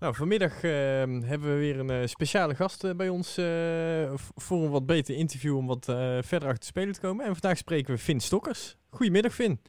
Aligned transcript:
Nou, 0.00 0.14
vanmiddag 0.14 0.62
ehm, 0.62 1.20
hebben 1.22 1.48
we 1.48 1.58
weer 1.58 1.78
een 1.78 1.90
eh, 1.90 2.06
speciale 2.06 2.54
gast 2.54 2.84
eh, 2.84 2.90
bij 2.94 3.08
ons 3.08 3.36
eh, 3.36 4.12
voor 4.34 4.62
een 4.64 4.70
wat 4.70 4.86
beter 4.86 5.14
interview 5.16 5.56
om 5.56 5.66
wat 5.66 5.84
verder 6.20 6.48
achter 6.48 6.58
de 6.58 6.64
spelen 6.64 6.94
te 6.94 7.00
komen. 7.00 7.24
En 7.24 7.32
vandaag 7.32 7.56
spreken 7.56 7.94
we 7.94 8.00
Finn 8.00 8.20
Stokkers. 8.20 8.76
Goedemiddag 8.90 9.34
Finn. 9.34 9.60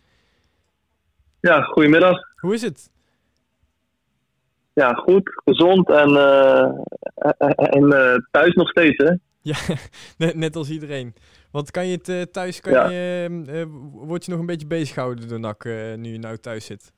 Ja, 1.39 1.61
goedemiddag. 1.61 2.19
Hoe 2.35 2.53
is 2.53 2.61
het? 2.61 2.91
Ja, 4.73 4.93
goed, 4.93 5.41
gezond 5.45 5.89
en, 5.89 6.15
en 7.55 8.27
thuis 8.31 8.53
nog 8.53 8.69
steeds, 8.69 9.03
hè? 9.03 9.13
Ja, 9.41 9.55
net, 10.33 10.55
als 10.55 10.69
iedereen. 10.69 11.15
Want 11.51 11.71
kan 11.71 11.87
je 11.87 11.99
het 12.03 12.33
thuis, 12.33 12.59
kan 12.59 12.73
Ja. 12.73 12.89
je, 12.89 13.25
ehm, 13.29 13.49
eh, 13.49 13.65
word 13.91 14.25
je 14.25 14.31
nog 14.31 14.39
een 14.39 14.45
beetje 14.45 14.67
bezig 14.67 14.93
gehouden 14.93 15.27
door 15.27 15.39
NAC 15.39 15.63
nu 15.95 16.11
je 16.11 16.19
nou 16.19 16.37
thuis 16.37 16.65
zit? 16.65 16.91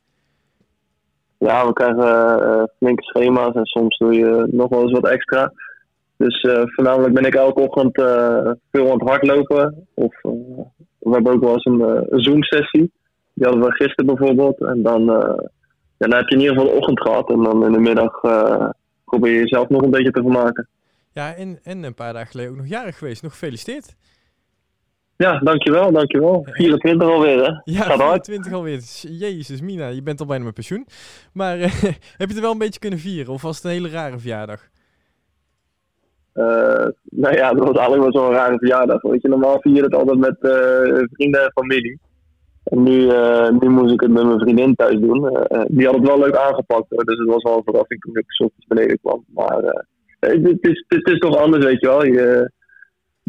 Ja, 1.39 1.67
we 1.67 1.73
krijgen 1.73 2.03
eh, 2.03 2.63
flinke 2.77 3.03
schema's 3.03 3.55
en 3.55 3.65
soms 3.65 3.97
doe 3.97 4.13
je 4.13 4.47
nog 4.51 4.69
wel 4.69 4.81
eens 4.81 4.91
wat 4.91 5.07
extra. 5.07 5.53
Dus 6.17 6.41
eh, 6.41 6.61
voornamelijk 6.65 7.13
ben 7.13 7.25
ik 7.25 7.35
elke 7.35 7.61
ochtend 7.61 7.97
eh, 7.97 8.51
veel 8.71 8.85
aan 8.91 8.99
het 8.99 9.09
hardlopen. 9.09 9.87
Of 9.93 10.13
eh, 10.23 10.31
we 10.99 11.11
hebben 11.11 11.33
ook 11.33 11.41
wel 11.41 11.53
eens 11.53 11.65
een, 11.65 11.81
eh, 11.81 12.01
Zoom-sessie. 12.09 12.91
Die 13.33 13.47
hadden 13.47 13.63
we 13.65 13.71
gisteren 13.71 14.15
bijvoorbeeld. 14.15 14.61
En 14.61 14.81
dan, 14.83 15.01
eh, 15.01 15.47
ja, 15.97 16.07
dan 16.07 16.13
heb 16.13 16.27
je 16.27 16.35
in 16.35 16.41
ieder 16.41 16.55
geval 16.55 16.71
de 16.71 16.77
ochtend 16.77 17.01
gehad. 17.01 17.29
En 17.29 17.43
dan 17.43 17.65
in 17.65 17.71
de 17.71 17.79
middag 17.79 18.23
eh, 18.23 18.69
probeer 19.05 19.33
je 19.33 19.39
jezelf 19.39 19.69
nog 19.69 19.81
een 19.81 19.91
beetje 19.91 20.11
te 20.11 20.21
vermaken. 20.21 20.67
Ja, 21.11 21.33
en, 21.35 21.59
en 21.63 21.83
een 21.83 21.93
paar 21.93 22.13
dagen 22.13 22.31
geleden 22.31 22.51
ook 22.51 22.57
nog 22.57 22.67
jarig 22.67 22.97
geweest. 22.97 23.23
Nog 23.23 23.31
gefeliciteerd. 23.31 23.95
Ja, 25.23 25.39
dankjewel, 25.39 25.91
dankjewel. 25.91 26.45
24 26.49 27.07
alweer, 27.07 27.37
hè? 27.37 27.51
Ja, 27.63 27.81
Gaat 27.81 28.01
hard. 28.01 28.25
24 28.25 28.53
alweer. 28.53 28.79
Jezus, 29.01 29.61
Mina, 29.61 29.87
je 29.87 30.01
bent 30.01 30.19
al 30.19 30.25
bijna 30.25 30.43
met 30.43 30.53
pensioen. 30.53 30.85
Maar 31.33 31.59
eh, 31.59 31.71
heb 32.19 32.27
je 32.27 32.27
het 32.27 32.35
er 32.35 32.41
wel 32.41 32.51
een 32.51 32.57
beetje 32.57 32.79
kunnen 32.79 32.99
vieren? 32.99 33.33
Of 33.33 33.41
was 33.41 33.55
het 33.55 33.65
een 33.65 33.71
hele 33.71 33.89
rare 33.89 34.19
verjaardag? 34.19 34.69
Eh, 36.33 36.87
nou 37.03 37.35
ja, 37.35 37.53
dat 37.53 37.67
was 37.67 37.77
eigenlijk 37.77 38.13
wel 38.13 38.23
zo'n 38.23 38.33
rare 38.33 38.57
verjaardag. 38.57 39.01
Weet 39.01 39.21
je, 39.21 39.27
normaal 39.27 39.61
vier 39.61 39.75
je 39.75 39.83
het 39.83 39.95
altijd 39.95 40.17
met 40.17 40.37
eh, 40.39 41.03
vrienden 41.11 41.43
en 41.43 41.51
familie. 41.53 41.99
En 42.63 42.83
nu, 42.83 42.97
nu 43.59 43.69
moest 43.69 43.93
ik 43.93 44.01
het 44.01 44.11
met 44.11 44.25
mijn 44.25 44.39
vriendin 44.39 44.75
thuis 44.75 44.99
doen. 44.99 45.47
Die 45.67 45.85
had 45.85 45.95
het 45.95 46.07
wel 46.07 46.19
leuk 46.19 46.35
aangepakt, 46.35 46.89
hoor. 46.89 47.05
dus 47.05 47.17
het 47.17 47.27
was 47.27 47.43
wel 47.43 47.57
een 47.57 47.63
verrassing 47.63 48.01
toen 48.01 48.17
ik 48.17 48.31
s 48.31 48.39
ochtends 48.39 48.67
beneden 48.67 48.99
kwam. 48.99 49.23
Maar 49.33 49.85
het, 50.19 50.57
is, 50.61 50.85
het 50.87 51.07
is 51.07 51.19
toch 51.19 51.37
anders, 51.37 51.65
weet 51.65 51.79
je 51.79 51.87
wel. 51.87 52.05
Je, 52.05 52.51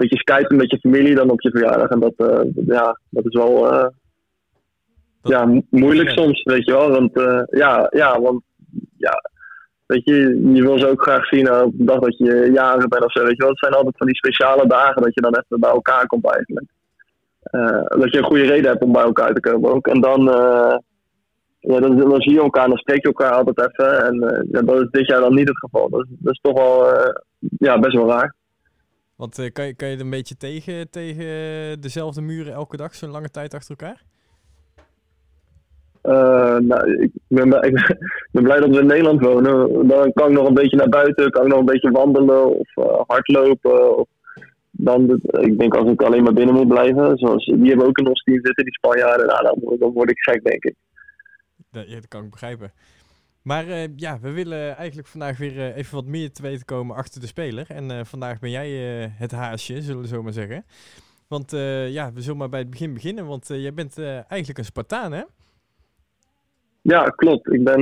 beetje 0.00 0.18
skypen 0.18 0.56
met 0.56 0.70
je 0.70 0.78
familie 0.78 1.14
dan 1.14 1.30
op 1.30 1.40
je 1.40 1.50
verjaardag. 1.50 1.88
En 1.88 2.00
dat, 2.00 2.12
eh, 2.16 2.40
ja, 2.66 2.98
dat 3.10 3.24
is 3.26 3.34
wel 3.34 3.70
eh, 3.72 3.86
Dat- 5.22 5.32
ja, 5.32 5.44
mo- 5.44 5.62
moeilijk 5.70 6.08
Ja. 6.08 6.22
soms, 6.22 6.42
weet 6.42 6.64
je 6.64 6.72
wel. 6.72 6.90
Want 6.90 7.16
eh, 7.16 7.42
ja, 7.46 7.86
ja, 7.90 8.20
want 8.20 8.42
ja, 8.96 9.12
Weet 9.86 10.04
je, 10.04 10.40
je 10.54 10.62
wil 10.62 10.78
ze 10.78 10.86
ook 10.88 11.02
graag 11.02 11.26
zien 11.26 11.52
op 11.52 11.72
de 11.74 11.84
dag 11.84 11.98
dat 11.98 12.16
je 12.18 12.50
jarig 12.52 12.88
bent 12.88 13.04
of 13.04 13.12
zo. 13.12 13.20
Weet 13.22 13.36
je 13.36 13.42
wel, 13.42 13.48
het 13.48 13.58
zijn 13.58 13.72
altijd 13.72 13.96
van 13.96 14.06
die 14.06 14.16
speciale 14.16 14.66
dagen 14.66 15.02
dat 15.02 15.14
je 15.14 15.20
dan 15.20 15.34
even 15.34 15.60
bij 15.60 15.70
elkaar 15.70 16.06
komt 16.06 16.26
eigenlijk. 16.26 16.66
Dat 18.00 18.12
je 18.12 18.18
een 18.18 18.24
goede 18.24 18.44
reden 18.46 18.70
hebt 18.70 18.82
om 18.82 18.92
bij 18.92 19.02
elkaar 19.02 19.32
te 19.34 19.40
komen 19.40 19.70
ook. 19.70 19.86
En 19.86 20.00
dan, 20.00 20.22
ja, 21.58 21.80
dan, 21.80 21.96
dan 21.96 22.20
zie 22.20 22.32
je 22.32 22.40
elkaar, 22.40 22.68
dan 22.68 22.76
spreek 22.76 23.00
je 23.02 23.06
elkaar 23.06 23.32
altijd 23.32 23.58
even. 23.58 24.04
En 24.04 24.44
ja, 24.50 24.62
dat 24.62 24.80
is 24.80 24.90
dit 24.90 25.06
jaar 25.06 25.20
dan 25.20 25.34
niet 25.34 25.48
het 25.48 25.58
geval. 25.58 25.88
Dat 25.88 26.00
is, 26.00 26.06
dat 26.18 26.32
is 26.32 26.40
toch 26.40 26.58
wel 26.58 26.86
ja, 27.58 27.78
best 27.78 27.96
wel 27.96 28.08
raar. 28.08 28.34
Want 29.20 29.38
eh, 29.38 29.52
kan, 29.52 29.66
je, 29.66 29.74
kan 29.74 29.88
je 29.88 29.94
er 29.94 30.00
een 30.00 30.10
beetje 30.10 30.36
tegen, 30.36 30.90
tegen 30.90 31.80
dezelfde 31.80 32.20
muren 32.20 32.52
elke 32.52 32.76
dag, 32.76 32.94
zo'n 32.94 33.10
lange 33.10 33.30
tijd 33.30 33.54
achter 33.54 33.76
elkaar? 33.78 34.02
Eh, 36.02 36.56
nou, 36.58 37.02
ik 37.02 37.10
ben, 37.28 37.48
blij- 37.48 37.68
ik 37.70 38.28
ben 38.32 38.42
blij 38.42 38.60
dat 38.60 38.68
we 38.70 38.80
in 38.80 38.86
Nederland 38.86 39.20
wonen. 39.20 39.86
Dan 39.88 40.12
kan 40.12 40.28
ik 40.30 40.36
nog 40.36 40.48
een 40.48 40.54
beetje 40.54 40.76
naar 40.76 40.88
buiten, 40.88 41.30
kan 41.30 41.42
ik 41.42 41.48
nog 41.48 41.58
een 41.58 41.64
beetje 41.64 41.90
wandelen 41.90 42.58
of 42.58 42.76
eh, 42.76 43.00
hardlopen. 43.06 43.96
Of 43.98 44.08
dan, 44.70 45.20
ik 45.22 45.58
denk 45.58 45.74
als 45.74 45.90
ik 45.90 46.02
alleen 46.02 46.22
maar 46.22 46.32
binnen 46.32 46.54
moet 46.54 46.68
blijven, 46.68 47.18
zoals 47.18 47.44
die 47.44 47.68
hebben 47.68 47.86
ook 47.86 47.98
in 47.98 48.08
ons 48.08 48.22
team 48.22 48.38
zitten, 48.42 48.64
die 48.64 48.74
Spanjaarden, 48.74 49.26
nou, 49.26 49.42
dan, 49.42 49.56
word- 49.60 49.80
dan 49.80 49.92
word 49.92 50.10
ik 50.10 50.18
gek, 50.18 50.44
denk 50.44 50.64
ik. 50.64 50.74
Ja, 51.70 51.94
dat 51.94 52.08
kan 52.08 52.24
ik 52.24 52.30
begrijpen. 52.30 52.72
Maar 53.42 53.68
eh, 53.68 53.88
ja, 53.96 54.18
we 54.20 54.30
willen 54.30 54.76
eigenlijk 54.76 55.08
vandaag 55.08 55.38
weer 55.38 55.58
eh, 55.58 55.76
even 55.76 55.94
wat 55.94 56.04
meer 56.04 56.32
te 56.32 56.42
weten 56.42 56.64
komen 56.64 56.96
achter 56.96 57.20
de 57.20 57.26
speler. 57.26 57.66
En 57.68 57.90
eh, 57.90 58.00
vandaag 58.04 58.38
ben 58.38 58.50
jij 58.50 58.70
het 59.18 59.32
haasje, 59.32 59.82
zullen 59.82 60.00
we 60.00 60.08
zo 60.08 60.22
maar 60.22 60.32
zeggen. 60.32 60.64
Want 61.28 61.50
ja, 61.90 62.12
we 62.12 62.20
zullen 62.20 62.38
maar 62.38 62.48
bij 62.48 62.60
het 62.60 62.70
begin 62.70 62.94
beginnen. 62.94 63.26
Want 63.26 63.48
jij 63.48 63.74
bent 63.74 63.98
eigenlijk 63.98 64.58
een 64.58 64.64
Spartaan, 64.64 65.12
hè? 65.12 65.22
Ja, 66.82 67.04
klopt. 67.04 67.52
Ik 67.52 67.64
ben, 67.64 67.80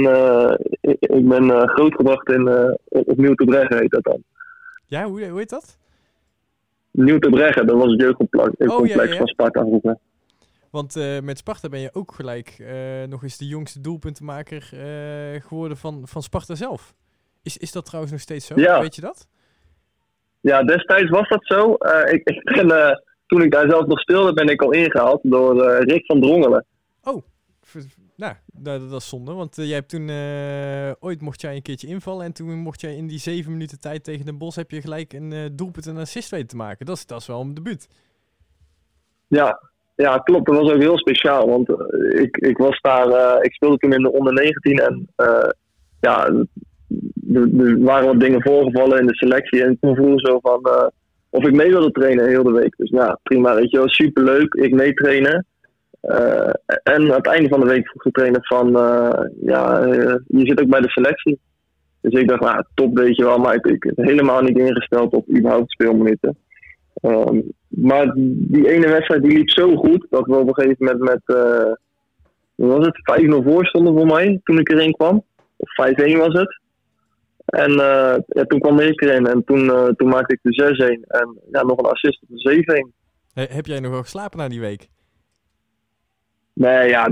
ik, 0.81 0.97
ik 1.01 1.29
ben 1.29 1.69
grootgebracht 1.69 2.29
in 2.29 2.43
Nieuw 3.17 3.35
te 3.35 3.45
Breggen, 3.45 3.79
heet 3.79 3.91
dat 3.91 4.05
dan. 4.05 4.23
Ja, 4.87 5.05
hoe, 5.05 5.27
hoe 5.27 5.39
heet 5.39 5.51
dat? 5.51 5.79
Nieuw 6.91 7.19
te 7.19 7.29
Breggen, 7.29 7.67
dat 7.67 7.77
was 7.77 7.91
het 7.91 8.01
jeugdcomplex 8.01 8.51
Oh, 8.59 8.87
ja, 8.87 9.03
ja. 9.03 9.17
van 9.17 9.27
Sparta 9.27 9.61
vroeger. 9.61 9.99
Want 10.71 10.97
eh, 10.97 11.21
met 11.21 11.39
Sparta 11.39 11.69
ben 11.69 11.81
je 11.81 11.95
ook 11.95 12.13
gelijk 12.13 12.57
eh, 12.59 13.03
nog 13.09 13.23
eens 13.23 13.37
de 13.37 13.47
jongste 13.47 13.81
doelpuntenmaker 13.81 14.69
eh, 14.73 15.43
geworden 15.43 15.77
van, 15.77 16.09
van 16.09 16.23
Sparta 16.23 16.55
zelf. 16.55 16.95
Is, 17.43 17.57
is 17.57 17.73
dat 17.73 17.85
trouwens 17.85 18.13
nog 18.13 18.23
steeds 18.23 18.47
zo? 18.47 18.61
Ja. 18.61 18.81
Weet 18.81 18.95
je 18.95 19.01
dat? 19.01 19.27
Ja, 20.41 20.63
destijds 20.63 21.11
was 21.11 21.29
dat 21.29 21.47
zo. 21.47 21.73
Ik, 22.05 22.29
ik 22.29 22.43
ben, 22.67 23.03
toen 23.27 23.43
ik 23.43 23.51
daar 23.51 23.71
zelf 23.71 23.87
nog 23.87 24.01
speelde, 24.01 24.33
ben 24.33 24.49
ik 24.49 24.63
al 24.63 24.73
ingehaald 24.73 25.21
door 25.23 25.83
Rick 25.85 26.07
van 26.07 26.21
Drongelen. 26.21 26.65
V- 27.63 27.85
Nou, 28.17 28.35
dat, 28.47 28.91
dat 28.91 29.01
is 29.01 29.09
zonde, 29.09 29.33
want 29.33 29.57
jij 29.57 29.67
hebt 29.75 29.89
toen 29.89 30.11
ooit 31.01 31.21
mocht 31.21 31.41
jij 31.41 31.55
een 31.57 31.63
keertje 31.63 31.87
invallen 31.87 32.25
en 32.25 32.33
toen 32.33 32.59
mocht 32.59 32.81
jij 32.81 32.97
in 32.97 33.07
die 33.07 33.19
zeven 33.19 33.53
minuten 33.53 33.81
tijd 33.81 34.05
tegen 34.05 34.25
Den 34.25 34.39
Bosch 34.39 34.57
heb 34.57 34.71
je 34.71 34.81
gelijk 34.81 35.13
een 35.13 35.57
doelpunt 35.57 35.87
en 35.87 35.97
assist 35.97 36.31
weten 36.31 36.47
te 36.47 36.57
maken. 36.57 36.87
Dat 36.87 36.97
is, 36.97 37.07
dat 37.07 37.21
is 37.21 37.27
wel 37.27 37.41
een 37.41 37.55
debuut. 37.55 37.89
Ja, 39.27 39.68
ja, 40.03 40.19
klopt. 40.19 40.47
Dat 40.47 40.57
was 40.57 40.73
ook 40.73 40.81
heel 40.81 40.99
speciaal. 40.99 41.49
Want 41.49 41.69
eh, 41.69 42.21
ik, 42.21 42.37
ik 42.37 42.57
was 42.57 42.81
daar, 42.81 43.09
eh, 43.09 43.45
ik 43.45 43.53
speelde 43.53 43.77
toen 43.77 43.93
in 43.93 44.03
de 44.03 44.13
onder 44.13 44.33
19 44.33 44.79
en 44.79 45.09
eh, 45.17 45.49
ja, 46.01 46.27
er, 46.27 47.79
waren 47.79 48.07
wat 48.07 48.21
dingen 48.21 48.43
voorgevallen 48.43 49.01
in 49.01 49.07
de 49.07 49.17
selectie. 49.17 49.65
En 49.65 49.79
toen 49.81 49.95
vroeg 49.95 50.21
zo 50.21 50.39
van 50.43 50.91
of 51.31 51.47
ik 51.47 51.55
mee 51.55 51.71
wilde 51.71 51.91
trainen 51.91 52.29
heel 52.29 52.43
de 52.43 52.53
week. 52.53 52.75
Dus 52.77 52.91
ja, 52.91 53.19
prima, 53.23 53.55
weet 53.55 53.71
je 53.71 53.77
wel, 53.77 53.89
superleuk. 53.89 54.55
Ik 54.55 54.75
meetrainen. 54.75 55.47
Eh 56.01 56.51
en 56.83 57.03
aan 57.03 57.11
het 57.11 57.27
einde 57.27 57.49
van 57.49 57.61
de 57.61 57.67
week 57.67 57.89
vroeg 57.89 58.03
de 58.03 58.11
trainer 58.11 58.41
van, 58.43 58.71
ja, 59.41 59.87
je 60.27 60.47
zit 60.47 60.61
ook 60.61 60.69
bij 60.69 60.81
de 60.81 60.91
selectie. 60.91 61.41
Dus 62.01 62.21
ik 62.21 62.29
dacht, 62.29 62.41
nou, 62.41 62.65
top 62.75 62.99
weet 62.99 63.17
je 63.17 63.25
wel, 63.25 63.39
maar 63.39 63.55
ik, 63.55 63.67
ik 63.67 63.93
helemaal 63.95 64.43
niet 64.43 64.59
ingesteld 64.59 65.13
op 65.13 65.29
überhaupt 65.29 65.71
speelminuten. 65.71 66.37
Ehm, 67.01 67.41
maar 67.69 68.13
die 68.15 68.69
ene 68.71 68.89
wedstrijd 68.89 69.23
die 69.23 69.33
liep 69.33 69.51
zo 69.51 69.77
goed 69.77 70.07
dat 70.11 70.27
we 70.27 70.37
op 70.37 70.49
een 70.49 70.55
gegeven 70.55 70.85
moment 70.85 71.01
met, 71.03 71.21
hoe 72.55 72.69
was 72.69 72.87
het, 72.87 73.21
5-0 73.21 73.43
voor 73.43 73.67
stonden 73.67 73.95
voor 73.97 74.07
mij 74.07 74.41
toen 74.45 74.59
ik 74.59 74.69
erin 74.71 74.93
kwam. 74.93 75.25
Of 75.57 75.71
5-1 75.75 76.17
was 76.17 76.33
het. 76.33 76.61
En 77.45 77.71
eh, 77.71 78.17
ja, 78.27 78.45
toen 78.47 78.61
kwam 78.61 78.81
ik 78.81 79.03
erin 79.03 79.27
en 79.27 79.45
toen, 79.45 79.71
eh, 79.71 79.87
toen 79.87 80.09
maakte 80.09 80.35
ik 80.35 80.39
de 80.43 80.53
6-1 80.53 81.05
en 81.09 81.37
ja, 81.53 81.63
nog 81.63 81.79
een 81.79 81.91
assist 81.91 82.23
op 82.23 82.29
de 82.29 82.39
7-1. 82.39 82.93
He- 83.35 83.55
heb 83.55 83.67
jij 83.67 83.81
nog 83.81 83.91
wel 83.91 84.03
geslapen 84.03 84.39
na 84.39 84.49
die 84.49 84.61
week? 84.61 84.89
Nee, 86.53 86.89
ja, 86.89 87.11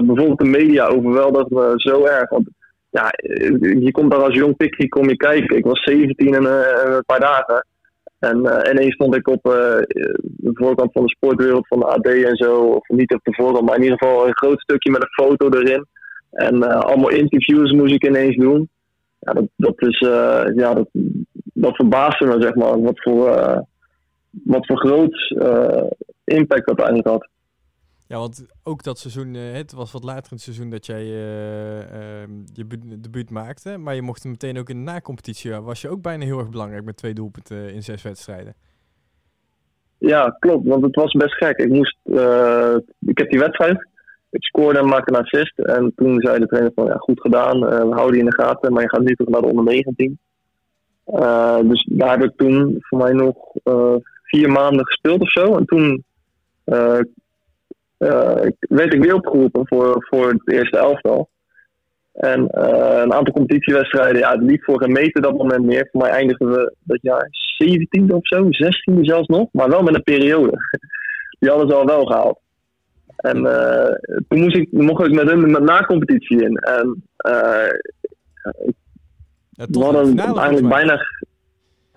bijvoorbeeld 0.00 0.38
de 0.38 0.44
media 0.48 0.86
overweldigde 0.86 1.54
me 1.54 1.72
zo 1.76 2.04
erg. 2.04 2.30
Want 2.30 2.48
ja, 2.90 3.12
je 3.80 3.88
komt 3.92 4.10
daar 4.10 4.22
als 4.22 4.34
jong 4.34 4.56
pikkie 4.56 4.88
kom 4.88 5.08
je 5.08 5.16
kijken. 5.16 5.56
Ik 5.56 5.64
was 5.64 5.82
17 5.82 6.34
en 6.34 6.44
een 6.44 7.04
paar 7.06 7.20
dagen. 7.20 7.66
En 8.20 8.46
eh, 8.46 8.72
ineens 8.72 8.94
stond 8.94 9.16
ik 9.16 9.28
op 9.28 9.46
eh, 9.46 9.78
de 10.22 10.50
voorkant 10.52 10.92
van 10.92 11.02
de 11.02 11.08
sportwereld 11.08 11.66
van 11.66 11.78
de 11.78 11.86
AD 11.86 12.06
en 12.06 12.36
zo. 12.36 12.54
Of 12.54 12.88
niet 12.88 13.14
op 13.14 13.20
de 13.22 13.34
voorkant, 13.34 13.66
maar 13.66 13.76
in 13.76 13.82
ieder 13.82 13.98
geval 13.98 14.26
een 14.26 14.36
groot 14.36 14.60
stukje 14.60 14.90
met 14.90 15.02
een 15.02 15.24
foto 15.24 15.48
erin. 15.48 15.86
En 16.30 16.62
eh, 16.62 16.80
allemaal 16.80 17.10
interviews 17.10 17.72
moest 17.72 17.94
ik 17.94 18.06
ineens 18.06 18.36
doen. 18.36 18.68
Ja, 19.18 19.32
dat, 19.32 19.48
dat 19.56 19.74
is, 19.76 19.98
ja, 20.54 20.74
dat, 20.74 20.88
dat 21.52 21.76
verbaasde 21.76 22.26
me, 22.26 22.42
zeg 22.42 22.54
maar. 22.54 22.80
Wat 22.80 23.02
voor, 23.02 23.28
wat 24.30 24.66
voor 24.66 24.78
groot 24.78 25.34
impact 26.24 26.66
dat 26.66 26.78
eigenlijk 26.78 27.08
had. 27.08 27.28
Ja, 28.10 28.18
want 28.18 28.46
ook 28.62 28.82
dat 28.82 28.98
seizoen, 28.98 29.34
eh, 29.34 29.52
het 29.52 29.72
was 29.72 29.92
wat 29.92 30.04
later 30.04 30.22
in 30.24 30.28
het 30.36 30.40
seizoen 30.40 30.70
dat 30.70 30.86
jij 30.86 31.02
eh, 31.02 31.80
ehm, 32.22 32.30
je 32.52 32.64
bu- 32.64 33.00
debuut 33.00 33.30
maakte. 33.30 33.76
Maar 33.78 33.94
je 33.94 34.02
mocht 34.02 34.24
meteen 34.24 34.58
ook 34.58 34.68
in 34.68 34.76
de 34.84 34.90
na-competitie, 34.92 35.54
was 35.54 35.80
je 35.80 35.88
ook 35.88 36.02
bijna 36.02 36.24
heel 36.24 36.38
erg 36.38 36.48
belangrijk 36.50 36.84
met 36.84 36.96
twee 36.96 37.14
doelpunten 37.14 37.72
in 37.74 37.82
zes 37.82 38.02
wedstrijden. 38.02 38.54
Ja, 39.98 40.36
klopt. 40.38 40.66
Want 40.66 40.84
het 40.84 40.94
was 40.94 41.12
best 41.12 41.34
gek. 41.34 41.56
Ik 41.58 41.68
moest, 41.68 41.96
eh, 42.04 42.74
ik 43.00 43.18
heb 43.18 43.30
die 43.30 43.38
wedstrijd. 43.38 43.88
Ik 44.30 44.42
scoorde 44.44 44.78
en 44.78 44.86
maakte 44.88 45.14
een 45.14 45.20
assist. 45.20 45.58
En 45.58 45.92
toen 45.96 46.20
zei 46.20 46.38
de 46.38 46.46
trainer 46.46 46.72
van, 46.74 46.86
ja, 46.86 46.96
goed 46.96 47.20
gedaan. 47.20 47.66
eh, 47.66 47.82
we 47.88 47.94
houden 47.94 48.14
je 48.14 48.24
in 48.24 48.30
de 48.30 48.42
gaten. 48.42 48.72
Maar 48.72 48.82
je 48.82 48.88
gaat 48.88 49.02
nu 49.02 49.14
toch 49.14 49.28
naar 49.28 49.40
de 49.40 49.46
onder 49.46 49.64
19. 49.64 50.18
Eh, 51.04 51.58
dus 51.62 51.88
daar 51.90 52.10
heb 52.18 52.30
ik 52.30 52.36
toen 52.36 52.76
voor 52.78 52.98
mij 52.98 53.12
nog 53.12 53.36
eh, 53.62 53.94
vier 54.22 54.50
maanden 54.50 54.86
gespeeld 54.86 55.20
of 55.20 55.30
zo. 55.30 55.56
En 55.56 55.64
toen 55.64 56.04
eh, 56.64 56.98
eh, 56.98 57.04
werd 58.58 58.94
ik 58.94 59.02
weer 59.02 59.14
opgeroepen 59.14 59.66
voor, 59.66 60.06
voor 60.08 60.28
het 60.28 60.52
eerste 60.52 60.78
elftal. 60.78 61.28
En 62.12 62.40
een 63.02 63.12
aantal 63.12 63.34
competitiewedstrijden, 63.34 64.18
ja, 64.18 64.32
het 64.32 64.42
liep 64.42 64.64
voor 64.64 64.82
geen 64.82 64.92
meter 64.92 65.22
dat 65.22 65.36
moment 65.36 65.64
meer. 65.64 65.88
Voor 65.90 66.00
mij 66.00 66.10
eindigden 66.10 66.50
we 66.50 66.74
dat 66.82 66.98
jaar 67.02 67.30
17e 67.64 68.14
of 68.14 68.26
zo, 68.26 68.44
16e 68.44 69.00
zelfs 69.00 69.28
nog, 69.28 69.48
maar 69.52 69.68
wel 69.68 69.82
met 69.82 69.94
een 69.94 70.02
periode. 70.02 70.52
Die 71.38 71.50
hadden 71.50 71.68
ze 71.68 71.74
al 71.74 71.86
wel 71.86 72.04
gehaald. 72.04 72.40
En 73.16 73.42
toen 74.28 74.40
moest 74.40 74.56
ik, 74.56 74.72
mocht 74.72 75.06
ik 75.06 75.14
met 75.14 75.30
hun 75.30 75.50
met 75.50 75.62
na-competitie 75.62 76.42
in. 76.42 76.56
En 76.56 77.02
Ja, 79.50 79.66
we 79.70 79.84
hadden 79.84 80.18
eigenlijk 80.18 80.68
bijna, 80.68 81.06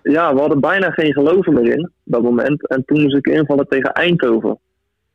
ja, 0.02 0.34
we 0.34 0.40
hadden 0.40 0.60
bijna 0.60 0.90
geen 0.90 1.12
geloven 1.12 1.52
meer 1.54 1.72
in 1.72 1.90
dat 2.04 2.22
moment. 2.22 2.68
En 2.68 2.84
toen 2.84 3.02
moest 3.02 3.16
ik 3.16 3.26
invallen 3.26 3.68
tegen 3.68 3.92
Eindhoven. 3.92 4.58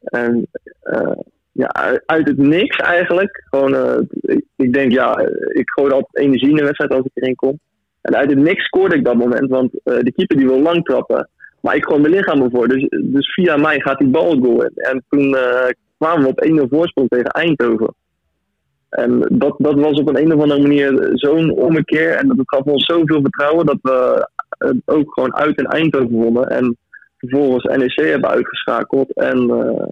En 0.04 0.48
eh, 0.82 1.12
ja, 1.52 1.68
uit- 2.06 2.28
het 2.28 2.38
niks 2.38 2.78
eigenlijk. 2.78 3.44
Gewoon, 3.50 3.76
eh, 3.76 4.38
ik, 4.56 4.74
denk, 4.74 4.92
ja, 4.92 5.20
ik 5.48 5.70
gooi 5.70 5.92
altijd 5.92 6.18
energie 6.18 6.50
in 6.50 6.56
de 6.56 6.64
wedstrijd 6.64 6.92
als 6.92 7.06
ik 7.06 7.12
erin 7.14 7.36
kom. 7.36 7.60
En 8.02 8.16
uit 8.16 8.30
het 8.30 8.40
niks 8.40 8.66
scoorde 8.66 8.96
ik 8.96 9.06
dat 9.06 9.16
moment, 9.16 9.50
want 9.50 9.72
eh 9.84 10.00
die 10.00 10.14
keeper 10.14 10.38
die 10.38 10.48
wil 10.48 10.62
lang 10.62 10.84
trappen. 10.84 11.30
Maar 11.62 11.76
ik 11.76 11.86
gooi 11.86 12.02
mijn 12.02 12.14
lichaam 12.14 12.42
ervoor. 12.42 12.68
Dus, 12.68 12.88
dus 12.90 13.34
via 13.34 13.58
mij 13.58 13.80
gaat 13.80 13.98
die 13.98 14.08
bal 14.08 14.38
goal. 14.38 14.64
En 14.64 15.04
toen 15.10 15.36
kwamen 15.98 16.24
we 16.24 16.30
op 16.30 16.66
1-0 16.66 16.68
voorsprong 16.70 17.10
tegen 17.10 17.30
Eindhoven. 17.30 17.94
En 18.90 19.26
dat, 19.32 19.56
dat 19.58 19.80
was 19.80 20.00
op 20.00 20.08
een, 20.08 20.18
een 20.18 20.34
of 20.34 20.42
andere 20.42 20.62
manier 20.62 21.10
zo'n 21.14 21.52
ommekeer. 21.52 22.12
En 22.16 22.28
dat 22.28 22.38
gaf 22.40 22.64
ons 22.64 22.86
zoveel 22.86 23.22
vertrouwen 23.22 23.66
dat 23.66 23.78
we 23.82 24.28
ook 24.86 25.14
gewoon 25.14 25.36
uit 25.36 25.58
in 25.58 25.66
Eindhoven 25.66 26.12
wonnen. 26.12 26.50
En 26.50 26.78
vervolgens 27.20 27.64
NEC 27.78 27.96
hebben 28.10 28.30
uitgeschakeld. 28.30 29.14
En 29.14 29.50
eh, 29.50 29.88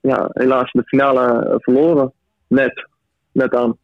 ja, 0.00 0.28
helaas 0.32 0.72
de 0.72 0.82
finale 0.84 1.44
eh, 1.44 1.54
verloren. 1.58 2.12
Net. 2.46 2.86
Net 3.32 3.54
aan. 3.54 3.76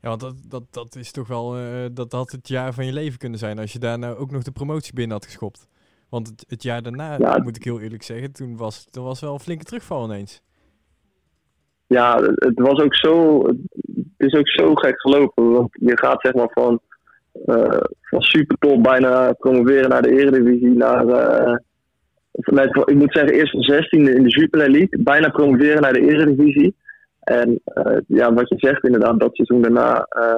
Ja, 0.00 0.08
want 0.08 0.20
dat, 0.20 0.34
dat, 0.48 0.62
dat 0.70 0.96
is 0.96 1.12
toch 1.12 1.28
wel, 1.28 1.56
eh, 1.56 1.62
dat 1.92 2.12
had 2.12 2.30
het 2.30 2.48
jaar 2.48 2.72
van 2.72 2.86
je 2.86 2.92
leven 2.92 3.18
kunnen 3.18 3.38
zijn 3.38 3.58
als 3.58 3.72
je 3.72 3.78
daar 3.78 3.98
nou 3.98 4.16
ook 4.16 4.30
nog 4.30 4.42
de 4.42 4.52
promotie 4.52 4.94
binnen 4.94 5.16
had 5.16 5.24
geschopt. 5.26 5.68
Want 6.08 6.26
het, 6.28 6.44
het 6.48 6.62
jaar 6.62 6.82
daarna, 6.82 7.16
Ja. 7.18 7.38
moet 7.42 7.56
ik 7.56 7.64
heel 7.64 7.80
eerlijk 7.80 8.02
zeggen, 8.02 8.32
toen 8.32 8.56
was 8.56 8.86
er 8.92 9.02
was 9.02 9.20
wel 9.20 9.32
een 9.32 9.40
flinke 9.40 9.64
terugval 9.64 10.04
ineens. 10.04 10.42
ja, 11.86 12.22
het 12.22 12.58
was 12.58 12.80
ook 12.80 12.94
zo. 12.94 13.42
Het 14.16 14.32
is 14.32 14.34
ook 14.38 14.48
zo 14.48 14.74
gek 14.74 15.00
gelopen. 15.00 15.50
Want 15.50 15.68
je 15.72 15.98
gaat 15.98 16.20
zeg 16.20 16.34
maar 16.34 16.50
van, 16.52 16.80
eh 17.46 17.80
van 18.00 18.20
super 18.22 18.56
top 18.58 18.82
bijna 18.82 19.32
promoveren 19.32 19.88
naar 19.88 20.02
de 20.02 20.10
Eredivisie. 20.20 20.76
Naar, 20.76 21.06
ik 22.38 22.94
moet 22.94 23.12
zeggen, 23.12 23.34
eerst 23.34 23.50
van 23.50 23.72
16e 23.72 24.14
in 24.14 24.22
de 24.22 24.28
Jupiler 24.28 24.70
League. 24.70 25.02
Bijna 25.02 25.28
promoveren 25.28 25.82
naar 25.82 25.92
de 25.92 26.00
Eredivisie. 26.00 26.74
En 27.20 27.60
eh, 27.64 27.96
ja, 28.06 28.34
wat 28.34 28.48
je 28.48 28.54
zegt 28.58 28.84
inderdaad, 28.84 29.20
dat 29.20 29.36
seizoen 29.36 29.62
daarna 29.62 30.06
eh, 30.08 30.34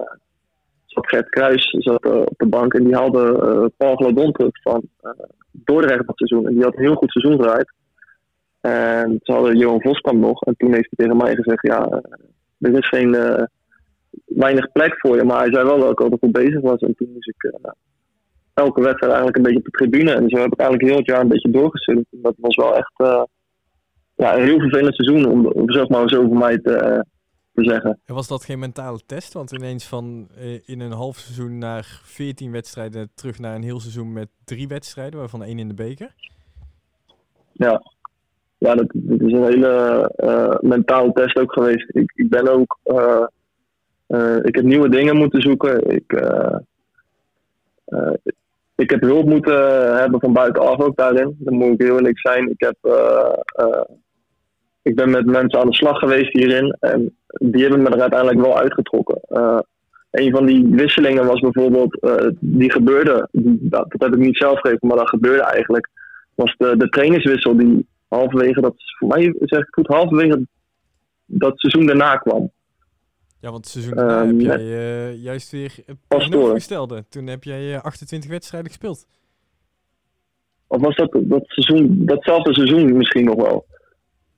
zat 0.87 1.09
Gert 1.09 1.29
Kruis 1.29 1.77
zat, 1.79 2.05
eh, 2.05 2.21
op 2.21 2.35
de 2.37 2.47
bank. 2.47 2.75
En 2.75 2.85
die 2.85 2.95
haalde 2.95 3.73
Paul 3.77 3.97
Glodon 3.97 4.33
terug 4.33 4.63
van 4.63 4.83
Dordrecht 5.51 6.07
dat 6.07 6.17
seizoen. 6.17 6.47
En 6.47 6.55
die 6.55 6.63
had 6.63 6.77
een 6.77 6.83
heel 6.83 6.95
goed 6.95 7.11
seizoen 7.11 7.41
gedraaid. 7.41 7.73
En 8.61 9.21
ze 9.23 9.33
hadden 9.33 9.57
Johan 9.57 9.81
Voskamp 9.81 10.21
nog. 10.21 10.43
En 10.43 10.55
toen 10.57 10.73
heeft 10.73 10.89
hij 10.91 11.07
tegen 11.07 11.17
mij 11.17 11.35
gezegd: 11.35 11.67
Ja, 11.67 12.03
er 12.59 12.79
is 12.79 12.89
geen 12.89 13.11
weinig 14.25 14.73
plek 14.73 14.95
voor 14.99 15.17
je. 15.17 15.25
Maar 15.25 15.39
hij 15.39 15.53
zei 15.53 15.65
wel 15.65 15.79
dat 15.79 15.91
ik 15.91 16.01
altijd 16.01 16.21
goed 16.21 16.33
bezig 16.33 16.61
was. 16.61 16.81
En 16.81 16.95
toen 16.95 17.13
moest 17.13 17.29
ik 17.29 17.53
elke 18.61 18.81
wedstrijd 18.81 19.13
eigenlijk 19.13 19.37
een 19.37 19.43
beetje 19.43 19.59
op 19.59 19.65
de 19.65 19.71
tribune. 19.71 20.13
En 20.13 20.29
zo 20.29 20.37
heb 20.37 20.53
ik 20.53 20.59
eigenlijk 20.59 20.89
heel 20.89 20.99
het 20.99 21.07
jaar 21.07 21.21
een 21.21 21.29
beetje 21.29 21.51
doorgestuurd. 21.51 22.07
En 22.11 22.19
dat 22.23 22.35
was 22.37 22.57
wel 22.57 22.77
echt 22.77 22.93
eh, 22.97 23.23
ja, 24.15 24.37
een 24.37 24.45
heel 24.45 24.59
vervelend 24.59 24.95
seizoen, 24.95 25.31
om, 25.31 25.47
om 25.47 25.71
zeg 25.71 25.89
maar 25.89 26.09
zo 26.09 26.27
voor 26.27 26.39
mij 26.39 26.59
te, 26.59 26.73
eh, 26.73 27.01
te 27.55 27.65
zeggen. 27.65 28.01
En 28.05 28.15
was 28.15 28.29
dat 28.29 28.45
geen 28.45 28.59
mentale 28.59 29.01
test? 29.07 29.33
Want 29.33 29.53
ineens 29.53 29.87
van 29.89 30.29
eh, 30.37 30.69
in 30.69 30.81
een 30.81 30.93
half 30.93 31.17
seizoen 31.17 31.59
naar 31.59 32.01
14 32.03 32.53
wedstrijden 32.53 33.11
terug 33.15 33.39
naar 33.39 33.55
een 33.55 33.63
heel 33.63 33.81
seizoen 33.81 34.13
met 34.13 34.29
drie 34.45 34.69
wedstrijden, 34.69 35.19
waarvan 35.19 35.43
één 35.43 35.59
in 35.59 35.69
de 35.69 35.75
beker. 35.75 36.15
Ja, 37.53 37.83
ja 38.59 38.75
dat, 38.75 38.91
dat 38.93 39.21
is 39.21 39.33
een 39.33 39.45
hele 39.45 40.59
mentale 40.61 41.13
test 41.13 41.39
ook 41.39 41.53
geweest. 41.53 41.89
Ik, 41.89 42.13
ik 42.15 42.29
ben 42.29 42.49
ook. 42.49 42.79
ik 44.43 44.55
heb 44.55 44.65
nieuwe 44.65 44.89
dingen 44.89 45.17
moeten 45.17 45.43
zoeken. 45.43 45.91
Ik, 45.91 46.13
ik 48.81 48.91
heb 48.91 49.01
hulp 49.01 49.27
moeten 49.27 49.97
hebben 49.97 50.21
van 50.21 50.33
buitenaf 50.33 50.81
ook 50.81 50.97
daarin. 50.97 51.37
Dat 51.39 51.55
moet 51.55 51.73
ik 51.73 51.81
heel 51.81 51.97
eerlijk 51.97 52.19
zijn. 52.19 52.51
Ik, 52.51 52.61
heb, 52.61 52.77
eh, 52.81 53.33
eh, 53.47 53.85
ik 54.83 54.95
ben 54.95 55.11
met 55.11 55.27
mensen 55.27 55.61
aan 55.61 55.67
de 55.67 55.75
slag 55.75 55.99
geweest 55.99 56.33
hierin. 56.33 56.77
En 56.81 57.17
die 57.27 57.63
hebben 57.63 57.83
me 57.83 57.91
er 57.91 58.01
uiteindelijk 58.01 58.41
wel 58.41 58.59
uitgetrokken. 58.59 59.21
Eh, 59.29 59.59
een 60.11 60.31
van 60.31 60.47
die 60.47 60.67
wisselingen 60.71 61.27
was 61.27 61.41
bijvoorbeeld, 61.41 62.01
eh, 62.01 62.27
die 62.41 62.73
gebeurde, 62.73 63.29
dat, 63.33 63.91
dat 63.91 64.01
heb 64.01 64.13
ik 64.13 64.27
niet 64.27 64.37
zelf 64.37 64.61
gegeven, 64.61 64.89
maar 64.89 64.97
dat 64.97 65.09
gebeurde 65.09 65.43
eigenlijk 65.43 65.91
was 66.35 66.55
de, 66.59 66.77
de 66.77 66.89
trainerswissel 66.89 67.57
die 67.57 67.87
halverwege, 68.09 68.61
dat 68.61 68.75
voor 68.99 69.09
mij 69.09 69.35
zeg 69.41 69.61
ik 69.61 69.75
goed, 69.75 69.87
halverwege 69.87 70.47
dat 71.27 71.59
seizoen 71.59 71.87
daarna 71.87 72.17
kwam. 72.17 72.51
Ja, 73.41 73.51
want 73.51 73.65
het 73.65 73.69
seizoen 73.69 73.95
daarna 73.95 74.21
Ehm, 74.21 74.29
heb 74.29 74.41
jij 74.41 74.59
eh, 74.59 75.23
juist 75.23 75.51
weer 75.51 75.75
tegenovergestelde. 76.09 77.05
Toen 77.09 77.27
heb 77.27 77.45
jij 77.45 77.75
eh, 77.75 77.83
28 77.83 78.31
wedstrijden 78.31 78.71
gespeeld. 78.71 79.07
Of 80.67 80.81
was 80.81 80.97
dat, 80.97 81.19
dat 81.21 81.43
seizoen, 81.47 82.07
datzelfde 82.07 82.55
seizoen 82.55 82.97
misschien 82.97 83.25
nog 83.25 83.37
wel? 83.37 83.67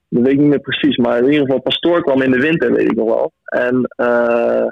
Dat 0.09 0.23
weet 0.23 0.33
ik 0.33 0.39
niet 0.39 0.49
meer 0.49 0.61
precies, 0.61 0.97
maar 0.97 1.19
in 1.19 1.25
ieder 1.25 1.41
geval 1.41 1.61
Pastoor 1.61 2.03
kwam 2.03 2.23
in 2.23 2.31
de 2.31 2.39
winter, 2.41 2.73
weet 2.73 2.91
ik 2.91 2.97
nog 2.97 3.09
wel. 3.09 3.33
En 3.45 3.85
eh, 3.97 4.67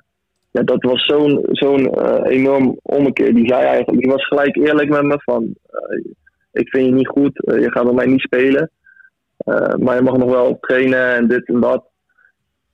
ja, 0.51 0.63
dat 0.63 0.83
was 0.83 1.05
zo'n 1.05 1.47
zo'n 1.51 1.95
eh, 1.95 2.37
enorm 2.37 2.79
ommekeer. 2.83 3.35
Die 3.35 3.49
zei 3.49 3.63
eigenlijk, 3.63 4.03
die 4.03 4.11
was 4.11 4.27
gelijk 4.27 4.57
eerlijk 4.57 4.89
met 4.89 5.03
me 5.03 5.21
van, 5.25 5.55
eh, 5.71 6.13
ik 6.53 6.69
vind 6.69 6.87
je 6.87 6.93
niet 6.93 7.09
goed, 7.09 7.45
eh, 7.45 7.61
je 7.61 7.71
gaat 7.71 7.85
bij 7.85 7.93
mij 7.93 8.07
niet 8.07 8.21
spelen. 8.21 8.71
Eh, 9.37 9.75
maar 9.75 9.97
je 9.97 10.03
mag 10.03 10.17
nog 10.17 10.31
wel 10.31 10.59
trainen 10.61 11.15
en 11.15 11.29
dit 11.29 11.47
en 11.49 11.61
dat. 11.61 11.90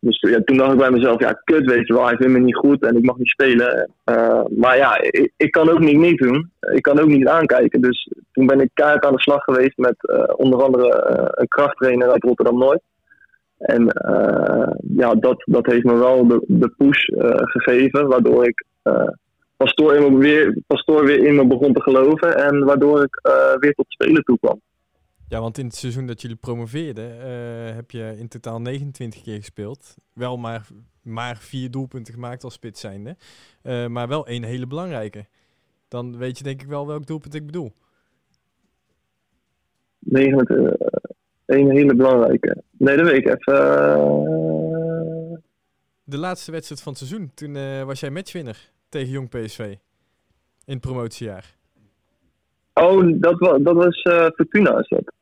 Dus 0.01 0.21
ja, 0.21 0.41
toen 0.45 0.57
dacht 0.57 0.73
ik 0.73 0.79
bij 0.79 0.91
mezelf, 0.91 1.21
ja, 1.21 1.41
kut, 1.45 1.67
weet 1.67 1.87
je 1.87 1.93
wel, 1.95 2.07
hij 2.07 2.17
vindt 2.17 2.33
me 2.33 2.39
niet 2.39 2.57
goed 2.57 2.83
en 2.83 2.97
ik 2.97 3.05
mag 3.05 3.17
niet 3.17 3.29
spelen. 3.29 3.91
Eh, 4.05 4.45
maar 4.57 4.77
ja, 4.77 5.01
ik, 5.37 5.51
kan 5.51 5.71
ook 5.71 5.79
niet 5.79 5.99
meedoen. 5.99 6.51
Ik 6.61 6.83
kan 6.83 7.01
ook 7.01 7.09
niet 7.09 7.27
aankijken. 7.27 7.81
Dus 7.81 8.13
toen 8.33 8.47
ben 8.47 8.61
ik 8.61 8.71
keihard 8.75 9.05
aan 9.05 9.13
de 9.13 9.21
slag 9.21 9.45
geweest 9.45 9.77
met 9.77 9.97
eh, 9.99 10.25
onder 10.37 10.63
andere 10.63 11.03
eh, 11.03 11.25
een 11.31 11.49
krachttrainer 11.49 12.11
uit 12.11 12.25
Rotterdam-Noord. 12.25 12.81
En 13.59 13.89
eh, 13.89 14.73
ja, 14.97 15.15
dat, 15.15 15.43
dat 15.45 15.67
heeft 15.67 15.85
me 15.85 15.95
wel 15.95 16.27
de, 16.47 16.73
push 16.77 17.05
gegeven, 17.39 18.07
waardoor 18.07 18.47
ik 18.47 18.65
pastoor, 19.57 20.19
weer, 20.19 20.59
pastoor 20.67 21.05
weer 21.05 21.25
in 21.25 21.35
me 21.35 21.47
begon 21.47 21.73
te 21.73 21.83
geloven 21.83 22.37
en 22.37 22.65
waardoor 22.65 23.03
ik 23.03 23.21
weer 23.59 23.75
tot 23.75 23.87
spelen 23.88 24.23
toe 24.23 24.38
kwam. 24.41 24.61
Ja, 25.28 25.40
want 25.40 25.59
in 25.59 25.64
het 25.66 25.75
seizoen 25.75 26.06
dat 26.06 26.21
jullie 26.21 26.37
promoveerden, 26.37 27.21
eh, 27.23 27.75
heb 27.75 27.90
je 27.90 28.14
in 28.18 28.28
totaal 28.28 28.61
29 28.61 29.23
keer 29.23 29.37
gespeeld. 29.37 29.95
Wel 30.12 30.37
maar, 30.37 30.66
maar 31.02 31.37
vier 31.37 31.71
doelpunten 31.71 32.14
gemaakt 32.14 32.45
als 32.45 32.54
spits 32.54 32.80
zijnde. 32.80 33.16
Eh, 33.62 33.87
maar 33.87 34.09
wel 34.09 34.26
één 34.26 34.42
hele 34.42 34.66
belangrijke. 34.66 35.26
Dan 35.88 36.16
weet 36.18 36.38
je 36.38 36.45
denk 36.45 36.62
ik 36.62 36.68
wel 36.68 36.87
welk 36.87 37.06
doelpunt 37.06 37.35
ik 37.35 37.47
bedoel. 37.47 37.73
29, 39.99 40.76
eh, 40.76 40.99
een 41.47 41.71
hele 41.71 41.95
belangrijke. 41.95 42.62
Nee, 42.71 42.97
dat 42.97 43.06
weet 43.11 43.16
ik 43.16 43.26
even. 43.28 43.54
De 46.04 46.18
laatste 46.18 46.50
wedstrijd 46.50 46.83
van 46.83 46.92
het 46.92 47.06
seizoen, 47.06 47.30
toen 47.35 47.85
was 47.87 48.00
jij 48.00 48.11
matchwinner 48.11 48.71
tegen 48.88 49.09
Jong 49.11 49.28
PSV. 49.28 49.59
In 50.64 50.73
het 50.73 50.80
promotiejaar. 50.80 51.54
Oh, 52.75 53.21
dat, 53.21 53.38
wa- 53.38 53.59
dat 53.59 53.75
was 53.75 54.02
eh, 54.02 54.26
Fortuna, 54.35 54.78
is 54.78 54.88
dat? 54.88 55.12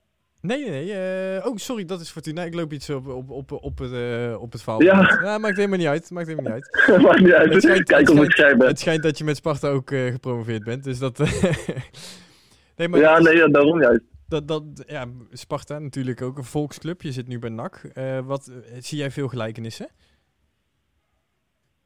Nee, 0.47 0.69
nee, 0.71 0.85
nee. 0.85 0.93
eh, 1.39 1.47
oh, 1.47 1.57
sorry, 1.57 1.85
dat 1.85 2.01
is 2.01 2.11
Fortuna. 2.11 2.43
Ik 2.43 2.55
loop 2.55 2.73
iets 2.73 2.91
op, 2.91 3.07
op, 3.07 3.31
op, 3.31 3.53
op, 3.53 3.79
het, 3.79 3.93
eh, 3.93 4.37
op 4.41 4.53
het 4.53 4.63
verhaal. 4.63 4.83
Ja. 4.83 5.39
maakt 5.39 5.57
helemaal 5.57 5.79
niet 5.79 5.87
uit. 5.87 6.11
Maakt 6.11 6.27
helemaal 6.29 6.53
niet 6.55 6.63
uit. 6.87 7.03
Maakt 7.03 7.21
niet 7.21 7.33
uit. 7.33 7.53
Het 7.53 7.63
schijnt- 7.63 7.83
Kijk 7.85 8.09
het 8.09 8.19
of 8.19 8.25
ik 8.25 8.31
schijnt- 8.31 8.33
scherp 8.33 8.59
ben. 8.59 8.69
Het 8.69 8.79
schijnt 8.79 9.03
dat 9.03 9.19
je 9.19 9.25
met 9.25 9.37
Sparta 9.37 9.69
ook 9.69 9.91
eh, 9.91 10.11
gepromoveerd 10.11 10.65
bent. 10.65 10.85
Dus 10.85 10.99
dat. 10.99 11.19
nee, 12.77 12.89
maar 12.89 13.01
Ja, 13.01 13.19
nee, 13.21 13.37
ja, 13.37 13.47
daarom 13.49 13.81
juist. 13.81 14.03
dat, 14.29 14.49
dat, 14.49 14.63
ja, 14.87 15.07
Sparta 15.33 15.79
natuurlijk 15.79 16.23
ook 16.23 16.39
een 16.39 16.45
volksclub. 16.45 17.03
Je 17.03 17.13
zit 17.13 17.29
nu 17.29 17.39
bij 17.39 17.51
NAC. 17.51 17.81
Wat, 18.25 18.51
zie 18.79 18.99
jij 18.99 19.11
veel 19.11 19.29
gelijkenissen? 19.29 19.89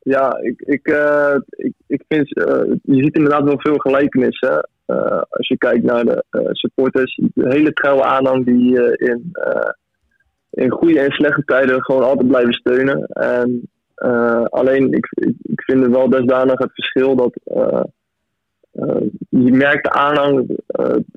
Ja, 0.00 0.38
ik, 0.40 0.60
ik, 0.60 0.86
ik, 1.48 1.72
ik 1.86 2.02
vind, 2.08 2.28
je 2.82 3.02
ziet 3.04 3.14
inderdaad 3.16 3.44
wel 3.44 3.60
veel 3.60 3.76
gelijkenissen. 3.78 4.68
Eh, 4.88 5.23
als 5.28 5.49
je 5.49 5.59
kijkt 5.59 5.85
naar 5.85 6.04
de 6.04 6.25
eh, 6.30 6.40
supporters, 6.50 7.21
de 7.35 7.49
hele 7.49 7.73
trouwe 7.73 8.02
aanhang 8.02 8.45
die 8.45 8.83
eh, 8.83 9.09
in, 9.09 9.33
in 10.50 10.71
goede 10.71 11.00
en 11.00 11.11
slechte 11.11 11.45
tijden 11.45 11.83
gewoon 11.83 12.02
altijd 12.02 12.28
blijven 12.28 12.52
steunen. 12.52 13.07
En, 13.07 13.68
alleen, 14.49 14.92
ik, 14.92 15.09
ik, 15.42 15.62
vind 15.62 15.83
het 15.83 15.90
wel 15.90 16.09
desdanig 16.09 16.59
het 16.59 16.71
verschil 16.73 17.16
dat 17.16 17.40
je 19.28 19.52
merkt 19.52 19.85
de 19.85 19.90
aanhang 19.90 20.59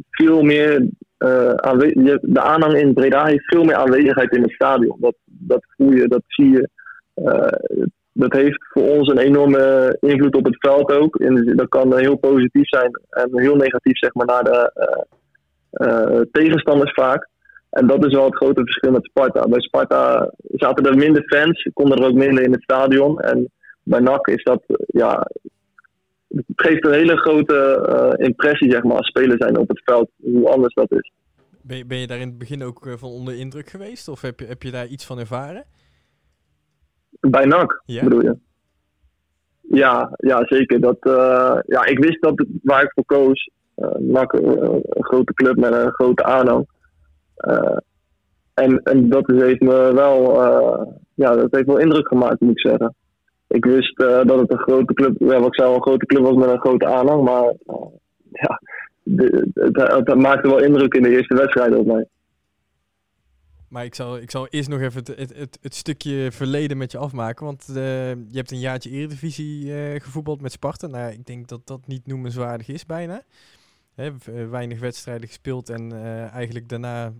veel 0.10 0.42
meer. 0.42 0.88
de 1.18 2.42
aanhang 2.42 2.74
in 2.74 2.94
Breda 2.94 3.26
heeft 3.26 3.46
veel 3.46 3.64
meer 3.64 3.76
aanwezigheid 3.76 4.36
in 4.36 4.42
het 4.42 4.52
stadion. 4.52 4.98
Dat, 5.00 5.16
dat 5.26 5.66
voel 5.78 5.92
je, 5.92 6.08
dat 6.08 6.24
zie 6.28 6.50
je. 6.50 6.70
Dat 8.14 8.34
heeft 8.34 8.68
voor 8.70 8.90
ons 8.90 9.08
een 9.08 9.18
enorme 9.18 9.98
invloed 10.00 10.36
op 10.36 10.46
het 10.46 10.60
veld 10.60 10.92
ook. 10.92 11.16
En 11.16 11.56
dat 11.56 11.70
kan 11.70 11.98
heel 11.98 12.18
positief 12.18 12.68
zijn 12.68 13.00
en 13.10 13.40
heel 13.40 13.56
negatief 13.56 13.98
zeg 13.98 14.14
maar, 14.14 14.26
naar 14.26 14.44
de 14.44 16.28
tegenstanders 16.32 16.94
vaak. 16.94 17.30
En 17.70 17.88
dat 17.88 18.06
is 18.06 18.14
wel 18.14 18.26
het 18.26 18.36
grote 18.36 18.64
verschil 18.64 18.92
met 18.92 19.06
Sparta. 19.06 19.48
Bij 19.48 19.62
Sparta 19.62 20.32
zaten 20.54 20.86
er 20.86 20.98
minder 20.98 21.24
fans, 21.26 21.70
konden 21.74 21.98
er 21.98 22.08
ook 22.08 22.14
minder 22.14 22.44
in 22.44 22.52
het 22.52 22.64
stadion. 22.64 23.20
En 23.20 23.52
bij 23.84 24.00
NAC 24.00 24.28
is 24.28 24.44
dat, 24.44 24.64
ja, 24.88 25.28
geeft 26.56 26.86
een 26.86 26.94
hele 26.94 27.18
grote 27.18 28.16
impressie, 28.18 28.72
zeg 28.72 28.84
maar, 28.84 28.98
als 28.98 29.08
speler 29.08 29.38
zijn 29.38 29.58
op 29.58 29.68
het 29.68 29.82
veld, 29.86 30.10
hoe 30.22 30.50
anders 30.50 30.74
dat 30.74 30.92
is. 30.92 31.12
Ben 31.62 31.78
je, 31.78 31.86
ben 31.86 31.98
je 31.98 32.08
daar 32.08 32.20
in 32.20 32.28
het 32.28 32.38
begin 32.38 32.64
ook 32.64 32.88
eh, 32.88 32.94
van 32.98 33.10
onder 33.10 33.38
indruk 33.38 33.70
geweest? 33.70 34.08
Of 34.08 34.22
heb 34.22 34.40
je, 34.40 34.46
heb 34.46 34.64
je 34.64 34.72
daar 34.72 34.88
iets 34.88 35.06
van 35.06 35.20
ervaren? 35.20 35.64
Bij 37.22 37.46
NAC, 37.46 37.82
ja. 37.86 38.04
bedoel 38.04 38.22
je? 38.22 38.38
Ja, 39.62 40.12
ja 40.16 40.46
zeker. 40.46 40.80
Dat, 40.80 40.98
uh, 41.02 41.60
ja, 41.66 41.86
ik 41.86 42.00
wist 42.00 42.22
dat 42.22 42.46
waar 42.64 42.84
ik 42.84 42.92
voor 42.94 43.06
koos, 43.06 43.50
uh, 43.78 43.90
NAC, 43.98 44.34
een 44.34 44.84
grote 44.90 45.34
club 45.34 45.56
met 45.56 45.74
een 45.74 45.92
grote 45.92 46.24
aanhang. 46.24 46.68
en, 48.54 48.84
en 48.84 49.10
dat 49.10 49.28
heeft 49.28 49.62
me 49.62 49.94
wel, 49.94 50.34
ja, 51.14 51.36
dat 51.36 51.52
heeft 51.52 51.68
wel 51.68 51.80
indruk 51.80 52.08
gemaakt, 52.08 52.40
moet 52.40 52.52
ik 52.52 52.70
zeggen 52.70 52.96
ik 53.52 53.66
wist 53.66 53.98
dat 53.98 54.40
het 54.40 54.52
een 54.52 54.60
grote 54.60 54.94
club, 54.94 55.16
ja, 55.20 55.40
wat 55.40 55.48
ik 55.48 55.56
zei, 55.56 55.74
een 55.74 55.82
grote 55.82 56.06
club 56.06 56.24
was 56.24 56.36
met 56.36 56.50
een 56.50 56.60
grote 56.60 56.86
aanhang. 56.86 57.24
Maar 57.24 57.54
ja, 58.32 58.62
het, 59.54 60.06
het, 60.06 60.16
maakte 60.16 60.50
wel 60.50 60.64
indruk 60.64 60.94
in 60.94 61.04
de 61.04 61.10
eerste 61.10 61.36
wedstrijd 61.36 61.76
op 61.76 61.86
mij. 61.86 62.06
Maar 63.72 63.86
ik 63.86 63.96
zal, 63.96 64.18
ik 64.18 64.32
zal 64.32 64.48
eerst 64.48 64.70
nog 64.70 64.80
even 64.80 65.04
het, 65.06 65.36
het, 65.36 65.58
het, 65.62 65.76
stukje 65.76 66.32
verleden 66.32 66.78
met 66.78 66.92
je 66.92 66.98
afmaken. 66.98 67.46
Want 67.46 67.66
uh, 67.70 67.76
je 68.10 68.38
hebt 68.38 68.52
een 68.52 68.60
jaartje 68.60 68.90
Eredivisie 68.90 69.72
gevoetbald 70.00 70.42
met 70.42 70.52
Sparta. 70.52 70.88
Nou, 70.88 71.12
ik 71.12 71.26
denk 71.26 71.48
dat 71.48 71.68
dat 71.68 71.88
niet 71.88 72.08
noemenswaardig 72.08 72.68
is 72.68 72.86
bijna. 72.86 73.24
Hè, 73.94 74.12
weinig 74.50 74.80
wedstrijden 74.80 75.28
gespeeld 75.28 75.70
en 75.70 75.92
eigenlijk 76.32 76.70
daarna 76.70 77.14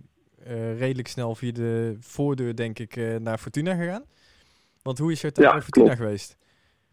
redelijk 0.76 1.08
snel 1.08 1.34
via 1.34 1.52
de 1.52 1.96
voordeur, 2.00 2.56
denk 2.56 2.78
ik, 2.78 2.96
naar 3.20 3.38
Fortuna 3.38 3.74
gegaan. 3.74 4.04
Want 4.82 4.98
hoe 4.98 5.12
is 5.12 5.20
je 5.20 5.32
tijd 5.32 5.46
ja, 5.46 5.52
bij 5.52 5.62
Fortuna 5.62 5.94
geweest? 5.94 6.36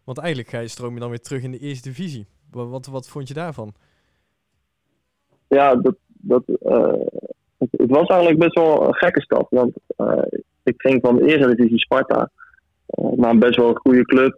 Want 0.04 0.18
eigenlijk 0.18 0.48
ga 0.48 0.58
je 0.58 0.68
stroom 0.68 0.94
je 0.94 1.00
dan 1.00 1.08
weer 1.08 1.20
terug 1.20 1.42
in 1.42 1.50
de 1.50 1.58
eerste 1.58 1.88
divisie. 1.88 2.26
Wat, 2.50 2.68
wat, 2.68 2.86
wat 2.86 3.08
vond 3.08 3.28
je 3.28 3.34
daarvan? 3.34 3.74
Ja, 5.46 5.74
dat, 5.74 5.96
dat, 6.06 6.42
uh, 6.48 7.06
het, 7.70 7.90
was 7.90 8.06
eigenlijk 8.06 8.38
best 8.38 8.54
wel 8.54 8.86
een 8.86 8.94
gekke 8.94 9.20
stap. 9.20 9.46
Want 9.50 9.72
uh, 9.96 10.22
ik 10.62 10.74
ging 10.76 11.00
van 11.02 11.16
de 11.16 11.26
eerste 11.26 11.54
divisie 11.54 11.78
Sparta 11.78 12.30
uh, 12.98 13.12
naar 13.12 13.30
een 13.30 13.38
best 13.38 13.56
wel 13.56 13.68
een 13.68 13.76
goede 13.76 14.02
club, 14.02 14.36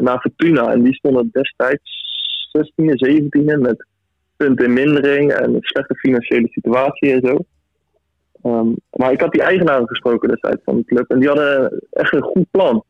naar 0.00 0.20
Fortuna. 0.20 0.72
En 0.72 0.82
die 0.82 0.94
stonden 0.94 1.28
destijds 1.32 2.02
16e, 2.58 3.10
17e 3.10 3.58
met 3.58 3.86
punten 4.36 4.64
in 4.64 4.72
mindering 4.72 5.32
en 5.32 5.54
een 5.54 5.62
slechte 5.62 5.94
financiële 5.94 6.48
situatie 6.48 7.12
en 7.12 7.20
zo. 7.26 7.38
Um, 8.50 8.76
maar 8.90 9.12
ik 9.12 9.20
had 9.20 9.32
die 9.32 9.42
eigenaren 9.42 9.88
gesproken 9.88 10.28
destijds 10.28 10.62
van 10.64 10.76
de 10.76 10.84
club. 10.84 11.10
En 11.10 11.18
die 11.18 11.28
hadden 11.28 11.80
echt 11.90 12.12
een 12.12 12.22
goed 12.22 12.46
plan. 12.50 12.84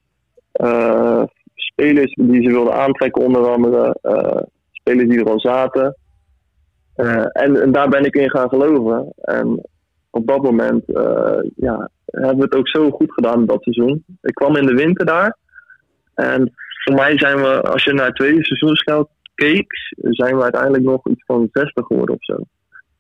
Spelers 1.55 2.15
die 2.15 2.43
ze 2.43 2.51
wilden 2.51 2.75
aantrekken, 2.75 3.23
onder 3.23 3.49
andere. 3.49 3.97
Spelers 4.71 5.09
die 5.09 5.19
er 5.19 5.31
al 5.31 5.41
zaten. 5.41 5.97
Uh, 6.97 7.27
en, 7.33 7.63
en, 7.63 7.73
daar 7.73 7.89
ben 7.89 8.05
ik 8.05 8.15
in 8.15 8.31
gaan 8.31 8.49
geloven. 8.49 9.13
En 9.17 9.69
op 10.11 10.27
dat 10.27 10.43
moment 10.43 10.83
ja, 11.57 11.91
hebben 12.05 12.37
we 12.37 12.45
het 12.45 12.55
ook 12.55 12.69
zo 12.69 12.91
goed 12.91 13.13
gedaan 13.13 13.47
dat 13.47 13.63
seizoen. 13.63 14.05
Ik 14.23 14.35
kwam 14.35 14.57
in 14.57 14.67
de 14.67 14.75
winter 14.75 15.07
daar. 15.07 15.37
En 16.15 16.53
voor 16.85 16.95
mij 16.95 17.19
zijn 17.19 17.37
we, 17.37 17.61
als 17.61 17.85
je 17.85 17.93
naar 17.93 18.07
het 18.07 18.17
tweede 18.17 18.45
seizoensgeld 18.45 19.09
keek, 19.35 19.73
zijn 20.11 20.37
we 20.37 20.43
uiteindelijk 20.43 20.83
nog 20.83 21.09
iets 21.09 21.25
van 21.27 21.49
60 21.53 21.87
geworden 21.87 22.15
of 22.15 22.25
zo. 22.25 22.37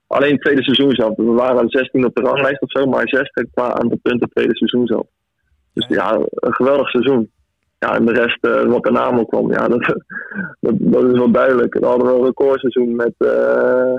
Alleen 0.06 0.32
het 0.32 0.40
tweede 0.40 0.62
seizoen 0.62 0.94
zelf. 0.94 1.16
We 1.16 1.24
waren 1.24 1.68
16 1.68 2.04
op 2.04 2.14
de 2.14 2.22
ranglijst 2.22 2.62
of 2.62 2.70
zo, 2.70 2.86
maar 2.86 3.08
60 3.08 3.46
qua 3.54 3.72
aantal 3.72 3.98
punten 4.02 4.28
tweede 4.28 4.56
seizoen 4.56 4.86
zelf. 4.86 5.06
Dus 5.72 5.86
ja, 5.86 6.14
een 6.34 6.54
geweldig 6.54 6.88
seizoen. 6.88 7.30
Ja, 7.85 7.95
en 7.95 8.07
de 8.07 8.12
rest 8.12 8.38
uh, 8.47 8.62
wat 8.62 8.83
daarna 8.83 9.19
ook 9.19 9.29
kwam, 9.29 9.53
ja, 9.53 9.69
dat, 9.69 9.81
dat, 10.61 10.75
dat, 10.79 11.05
is 11.05 11.19
wel 11.19 11.31
duidelijk. 11.31 11.75
We 11.75 11.87
hadden 11.87 12.07
wel 12.07 12.19
een 12.19 12.25
recordseizoen 12.25 12.97
met 12.97 13.14
uh, 13.19 13.95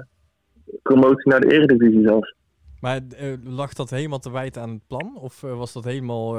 promotie 0.81 1.29
naar 1.29 1.41
de 1.41 1.53
Eredivisie 1.53 2.07
zelfs. 2.07 2.35
Maar 2.81 2.99
uh, 3.21 3.33
lag 3.43 3.73
dat 3.73 3.89
helemaal 3.89 4.19
te 4.19 4.31
wijten 4.31 4.61
aan 4.61 4.69
het 4.69 4.87
plan? 4.87 5.17
Of 5.21 5.41
was 5.41 5.73
dat 5.73 5.83
helemaal 5.83 6.33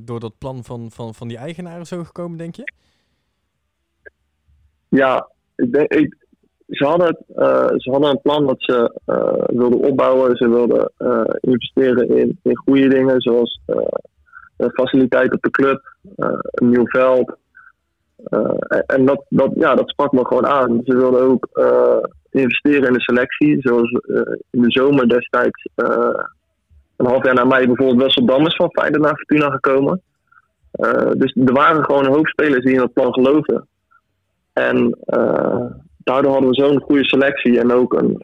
door 0.00 0.20
dat 0.20 0.38
plan 0.38 0.64
van, 0.64 0.90
van, 0.90 1.14
van 1.14 1.28
die 1.28 1.36
eigenaren 1.36 1.86
zo 1.86 2.04
gekomen, 2.04 2.38
denk 2.38 2.54
je? 2.54 2.72
Ja, 4.88 5.30
ik 5.56 5.72
denk, 5.72 5.92
ik, 5.92 6.16
ze 6.68 6.84
hadden, 6.84 7.24
uh, 7.36 7.68
ze 7.76 7.90
hadden 7.90 8.10
een 8.10 8.20
plan 8.20 8.46
dat 8.46 8.56
ze 8.58 9.00
uh, 9.06 9.56
wilden 9.58 9.78
opbouwen. 9.78 10.36
Ze 10.36 10.48
wilden 10.48 10.92
uh, 10.98 11.22
investeren 11.40 12.08
in, 12.08 12.38
in 12.42 12.56
goede 12.56 12.88
dingen, 12.88 13.20
zoals 13.20 13.60
faciliteit 14.70 15.32
op 15.32 15.42
de 15.42 15.50
club, 15.50 15.94
een 16.42 16.70
nieuw 16.70 16.86
veld. 16.86 17.36
en 18.86 19.06
dat, 19.06 19.24
dat, 19.28 19.52
ja, 19.54 19.74
dat 19.74 19.88
sprak 19.88 20.12
me 20.12 20.26
gewoon 20.26 20.46
aan. 20.46 20.80
Ze 20.84 20.96
wilden 20.96 21.20
ook 21.20 21.48
investeren 22.30 22.86
in 22.86 22.92
de 22.92 23.00
selectie, 23.00 23.56
zoals 23.60 23.90
in 24.50 24.62
de 24.62 24.70
zomer 24.70 25.08
destijds. 25.08 25.68
een 26.96 27.06
half 27.06 27.24
jaar 27.24 27.34
na 27.34 27.44
mij 27.44 27.66
bijvoorbeeld 27.66 28.02
Wessel 28.02 28.26
Dammers 28.26 28.56
van 28.56 28.70
Feyenoord 28.70 29.02
naar 29.02 29.16
Fortuna 29.16 29.50
gekomen. 29.50 30.02
dus 31.16 31.36
er 31.46 31.52
waren 31.52 31.84
gewoon 31.84 32.04
een 32.04 32.12
hoop 32.12 32.26
spelers 32.26 32.64
die 32.64 32.72
in 32.72 32.78
dat 32.78 32.92
plan 32.92 33.12
geloofden. 33.12 33.66
En 34.52 34.98
daardoor 35.96 36.32
hadden 36.32 36.50
we 36.50 36.54
zo'n 36.54 36.80
goede 36.80 37.04
selectie 37.04 37.60
en 37.60 37.72
ook 37.72 37.94
een, 37.94 38.22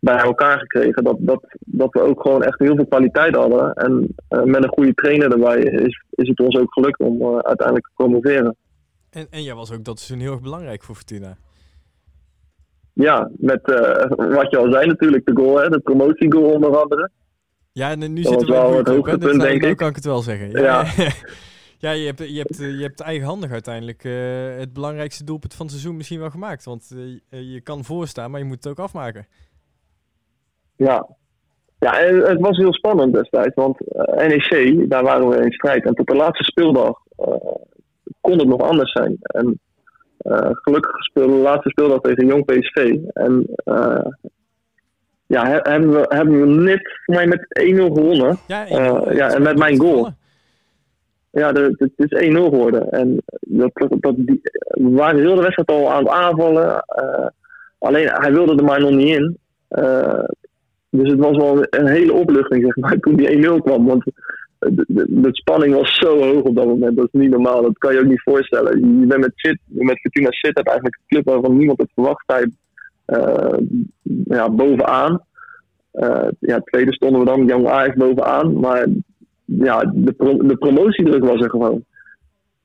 bij 0.00 0.16
elkaar 0.16 0.58
gekregen. 0.58 1.04
Dat, 1.04 1.16
dat, 1.18 1.56
dat 1.58 1.92
we 1.92 2.00
ook 2.00 2.20
gewoon 2.20 2.42
echt 2.42 2.58
heel 2.58 2.74
veel 2.74 2.86
kwaliteit 2.86 3.34
hadden. 3.34 3.74
En 3.74 4.14
uh, 4.30 4.42
met 4.42 4.62
een 4.62 4.72
goede 4.72 4.94
trainer 4.94 5.32
erbij 5.32 5.58
is, 5.58 6.04
is 6.10 6.28
het 6.28 6.40
ons 6.40 6.56
ook 6.56 6.72
gelukt 6.72 7.00
om 7.00 7.20
uh, 7.20 7.38
uiteindelijk 7.38 7.86
te 7.86 7.92
promoveren. 7.96 8.56
En, 9.10 9.26
en 9.30 9.42
jij 9.42 9.54
was 9.54 9.72
ook 9.72 9.84
dat 9.84 9.98
seizoen 9.98 10.26
heel 10.26 10.34
erg 10.34 10.42
belangrijk 10.42 10.82
voor 10.82 10.94
Fortuna. 10.94 11.36
Ja, 12.92 13.30
met 13.36 13.60
wat 14.16 14.50
je 14.50 14.56
al 14.56 14.72
zei 14.72 14.86
natuurlijk, 14.86 15.26
de 15.26 15.36
goal, 15.36 15.60
hè, 15.60 15.68
de 15.68 15.80
promotiegoal 15.80 16.52
onder 16.52 16.76
andere. 16.82 17.10
Ja, 17.72 17.90
en 17.90 18.12
nu 18.12 18.22
zit 18.22 18.40
er 18.40 18.48
wel 18.48 18.76
het 18.76 18.88
hoogtepunt, 18.88 19.22
dus 19.22 19.42
denk 19.42 19.62
ik. 19.62 19.76
kan 19.76 19.88
ik 19.88 19.94
het 19.94 20.04
wel 20.04 20.22
zeggen. 20.22 20.50
ja. 20.50 20.84
ja. 20.96 21.10
Ja, 21.78 21.90
je 21.90 22.06
hebt, 22.06 22.18
je 22.18 22.38
hebt, 22.38 22.56
je 22.58 22.82
hebt 22.82 23.00
eigenhandig 23.00 23.50
uiteindelijk 23.50 24.02
het 24.58 24.72
belangrijkste 24.72 25.24
doelpunt 25.24 25.54
van 25.54 25.66
het 25.66 25.74
seizoen 25.74 25.96
misschien 25.96 26.18
wel 26.18 26.30
gemaakt. 26.30 26.64
Want 26.64 26.94
je 27.28 27.60
kan 27.62 27.84
voorstaan, 27.84 28.30
maar 28.30 28.40
je 28.40 28.46
moet 28.46 28.64
het 28.64 28.66
ook 28.66 28.78
afmaken. 28.78 29.26
Ja, 30.86 31.06
ja 31.78 32.00
en 32.00 32.16
het 32.16 32.40
was 32.40 32.56
heel 32.56 32.72
spannend 32.72 33.14
destijds. 33.14 33.54
Want 33.54 33.80
uh, 33.80 34.26
NEC, 34.26 34.90
daar 34.90 35.02
waren 35.02 35.28
we 35.28 35.36
in 35.36 35.52
strijd. 35.52 35.84
En 35.84 35.94
tot 35.94 36.06
de 36.06 36.16
laatste 36.16 36.44
speeldag 36.44 36.98
kon 38.20 38.38
het 38.38 38.48
nog 38.48 38.60
anders 38.60 38.92
zijn. 38.92 39.16
En 39.20 39.60
gelukkig 40.52 41.02
speelde 41.04 41.32
de 41.32 41.38
laatste 41.38 41.68
speeldag 41.68 42.00
tegen 42.00 42.26
Jong 42.26 42.44
PSV. 42.44 42.96
En 43.12 43.46
ja, 45.26 45.46
hebben 45.62 45.90
we, 45.90 46.04
hebben 46.08 46.40
we 46.40 46.46
net 46.46 47.00
voor 47.04 47.14
mij 47.14 47.26
met 47.26 47.62
1-0 47.62 47.76
gewonnen. 47.76 48.38
Ja, 48.46 48.64
ja, 49.10 49.34
en 49.34 49.42
met 49.42 49.58
mijn 49.58 49.80
goal 49.80 50.08
ja, 51.30 51.52
het 51.52 51.92
is 51.96 52.28
1-0 52.28 52.32
geworden. 52.32 52.90
En 52.90 53.22
dat, 53.40 53.70
dat, 54.00 54.14
die, 54.16 54.40
we 54.68 54.90
waren 54.90 55.20
heel 55.20 55.34
de 55.34 55.42
wedstrijd 55.42 55.70
al 55.70 55.92
aan 55.92 56.04
het 56.04 56.12
aanvallen. 56.12 56.84
Uh, 57.02 57.26
alleen 57.78 58.08
hij 58.08 58.32
wilde 58.32 58.56
er 58.56 58.64
maar 58.64 58.80
nog 58.80 58.90
niet 58.90 59.16
in. 59.16 59.38
Uh, 59.70 60.24
dus 60.90 61.10
het 61.10 61.18
was 61.18 61.36
wel 61.36 61.66
een 61.70 61.86
hele 61.86 62.12
opluchting 62.12 62.64
zeg 62.64 62.76
maar, 62.76 62.98
toen 63.00 63.16
die 63.16 63.46
1-0 63.46 63.62
kwam. 63.62 63.86
Want 63.86 64.04
de, 64.58 64.84
de, 65.08 65.28
spanning 65.32 65.74
was 65.74 65.94
zo 65.94 66.18
hoog 66.18 66.42
op 66.42 66.54
dat 66.56 66.66
moment. 66.66 66.96
Dat 66.96 67.08
is 67.12 67.20
niet 67.20 67.30
normaal. 67.30 67.62
Dat 67.62 67.78
kan 67.78 67.92
je 67.92 68.00
ook 68.00 68.06
niet 68.06 68.22
voorstellen. 68.22 69.00
Je 69.00 69.06
bent 69.06 69.20
met, 69.20 69.32
Shit, 69.36 69.58
met 69.66 70.00
Fortuna 70.00 70.30
Sittard 70.30 70.66
eigenlijk 70.66 70.96
een 70.96 71.06
club 71.06 71.24
waarvan 71.24 71.56
niemand 71.56 71.78
het 71.78 71.90
verwacht. 71.94 72.24
Hij, 72.26 72.50
uh, 73.06 73.58
ja, 74.24 74.50
bovenaan. 74.50 75.24
Uh, 75.92 76.28
ja, 76.38 76.60
tweede 76.60 76.92
stonden 76.92 77.20
we 77.20 77.26
dan, 77.26 77.46
Young 77.46 77.68
Ajax 77.68 77.96
bovenaan. 77.96 78.60
Maar 78.60 78.86
ja, 79.44 79.78
de, 79.94 80.14
de 80.46 80.56
promotiedruk 80.56 81.24
was 81.24 81.40
er 81.40 81.50
gewoon. 81.50 81.84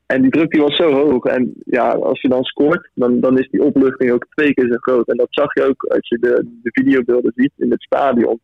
En 0.06 0.22
die 0.22 0.32
druk 0.32 0.52
die 0.52 0.62
was 0.62 0.76
zo 0.76 0.92
hoog. 0.92 1.26
En 1.26 1.54
ja, 1.66 1.92
als 1.92 2.22
je 2.22 2.30
dan 2.30 2.44
scoort, 2.44 2.90
dan, 2.94 3.20
dan 3.20 3.40
is 3.40 3.50
die 3.50 3.64
opluchting 3.64 4.12
ook 4.12 4.26
twee 4.30 4.54
keer 4.54 4.68
zo 4.68 4.78
groot. 4.78 5.08
En 5.08 5.18
dat 5.18 5.28
zag 5.30 5.54
je 5.54 5.64
ook 5.64 5.84
als 5.84 6.08
je 6.08 6.18
de, 6.20 6.48
de 6.62 6.70
videobeelden 6.72 7.32
ziet 7.36 7.52
in 7.58 7.72
het 7.72 7.82
stadion. 7.82 8.40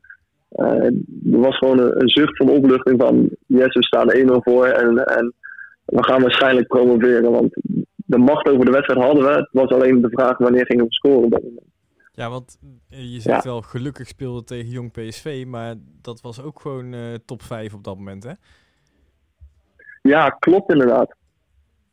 Uh, 0.56 0.86
er 1.34 1.39
was 1.39 1.58
gewoon 1.58 1.80
een, 1.80 2.10
zucht 2.10 2.38
van 2.38 2.50
opluchting 2.50 3.01
van... 3.01 3.30
Yes, 3.46 3.74
we 3.74 3.84
staan 3.84 4.13
1-0 4.15 4.25
voor 4.25 4.65
en, 4.65 4.98
en 4.98 5.34
we 5.86 6.03
gaan 6.03 6.22
waarschijnlijk 6.22 6.68
promoveren. 6.68 7.32
Want 7.32 7.53
de 7.96 8.18
macht 8.18 8.50
over 8.50 8.65
de 8.65 8.72
wedstrijd 8.72 9.06
hadden 9.06 9.24
we. 9.24 9.30
Het 9.30 9.50
was 9.51 9.70
alleen 9.70 10.01
de 10.01 10.10
vraag 10.10 10.38
wanneer 10.38 10.65
gingen 10.65 10.86
we 10.86 10.94
scoren 10.94 11.24
op 11.24 11.32
dat 11.32 11.44
moment. 11.44 11.70
Ja, 12.13 12.30
want 12.30 12.60
eh, 12.89 13.13
je 13.13 13.20
zegt 13.20 13.44
wel 13.44 13.62
gelukkig 13.62 14.08
speelde 14.08 14.44
tegen 14.44 14.70
Jong 14.70 14.91
PSV, 14.91 15.44
maar 15.48 15.75
dat 16.01 16.22
was 16.22 16.41
ook 16.41 16.60
gewoon 16.60 16.94
uh, 16.94 17.13
top 17.25 17.41
5 17.41 17.74
op 17.74 17.84
dat 17.84 17.98
moment, 17.98 18.24
hè? 18.24 18.34
Ja, 20.01 20.30
klopt 20.30 20.72
inderdaad. 20.72 21.15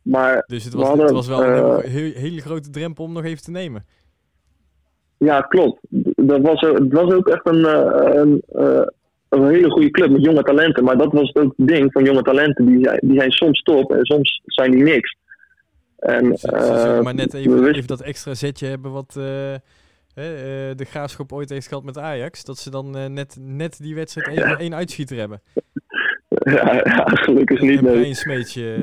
Maar 0.02 0.45
Dus 0.47 0.64
het 0.64 0.73
we 0.73 0.78
was, 0.78 0.88
hadden, 0.88 1.07
het 1.07 1.14
was 1.14 1.26
wel 1.26 1.45
een 1.45 1.83
eh, 1.83 1.90
heel- 1.90 2.12
hele 2.14 2.40
grote 2.40 2.71
drempel 2.71 3.05
om 3.05 3.12
nog 3.12 3.25
even 3.25 3.43
te 3.43 3.50
nemen. 3.50 3.85
Ja, 5.19 5.40
klopt. 5.40 5.78
Dat 6.17 6.40
was, 6.40 6.61
het 6.61 6.93
was 6.93 7.12
ook 7.12 7.28
echt 7.28 7.47
een, 7.49 7.64
eh, 7.64 8.14
een, 8.14 8.43
eh, 8.52 8.87
een 9.28 9.49
hele 9.49 9.71
goede 9.71 9.90
club 9.90 10.11
met 10.11 10.25
jonge 10.25 10.43
talenten. 10.43 10.85
Maar 10.85 10.97
dat 10.99 11.12
was 11.12 11.35
ook 11.35 11.55
het 11.57 11.69
ding 11.69 11.93
van 11.93 12.05
jonge 12.05 12.23
talenten. 12.23 12.67
Die 12.67 12.85
zijn, 12.85 12.99
die 13.02 13.19
zijn 13.19 13.31
soms 13.31 13.62
top 13.62 13.93
en 13.93 14.05
soms 14.05 14.40
zijn 14.45 14.71
die 14.71 14.83
niks. 14.83 15.17
En, 15.99 16.37
Ze, 16.37 16.49
ze 16.49 16.78
zullen 16.81 17.05
maar 17.05 17.14
net 17.14 17.35
even, 17.35 17.75
even 17.75 17.87
dat 17.87 18.00
extra 18.00 18.35
zetje 18.35 18.67
hebben 18.67 18.93
wat 18.93 19.09
eh, 19.17 19.55
de 20.75 20.85
graafschap 20.85 21.33
ooit 21.33 21.49
heeft 21.50 21.69
gehad 21.69 21.85
met 21.85 21.99
Ajax. 21.99 22.45
Dat 22.45 22.59
ze 22.59 22.71
dan 22.71 22.90
net, 23.12 23.37
net 23.40 23.78
die 23.83 23.95
wedstrijd 23.95 24.59
één 24.59 24.75
uitschieter 24.75 25.17
hebben. 25.19 25.40
ja, 26.55 26.75
ja, 26.75 27.05
gelukkig 27.05 27.61
niet. 27.61 27.78
Een 27.78 27.85
Nee. 27.85 27.95
Brian 28.00 28.14
Smeetje. 28.14 28.76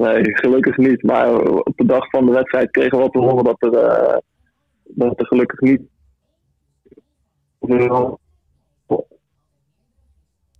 Nee, 0.00 0.36
gelukkig 0.36 0.76
niet. 0.76 1.02
Maar 1.02 1.40
op 1.40 1.72
de 1.76 1.84
dag 1.84 2.10
van 2.10 2.26
de 2.26 2.32
wedstrijd 2.32 2.70
kregen 2.70 2.90
we 2.90 2.96
wel 2.96 3.08
te 3.08 3.18
horen 3.18 3.44
dat 3.44 3.62
er, 3.62 3.74
eh, 3.74 4.18
dat 4.84 5.20
er 5.20 5.26
gelukkig 5.26 5.60
niet. 5.60 5.80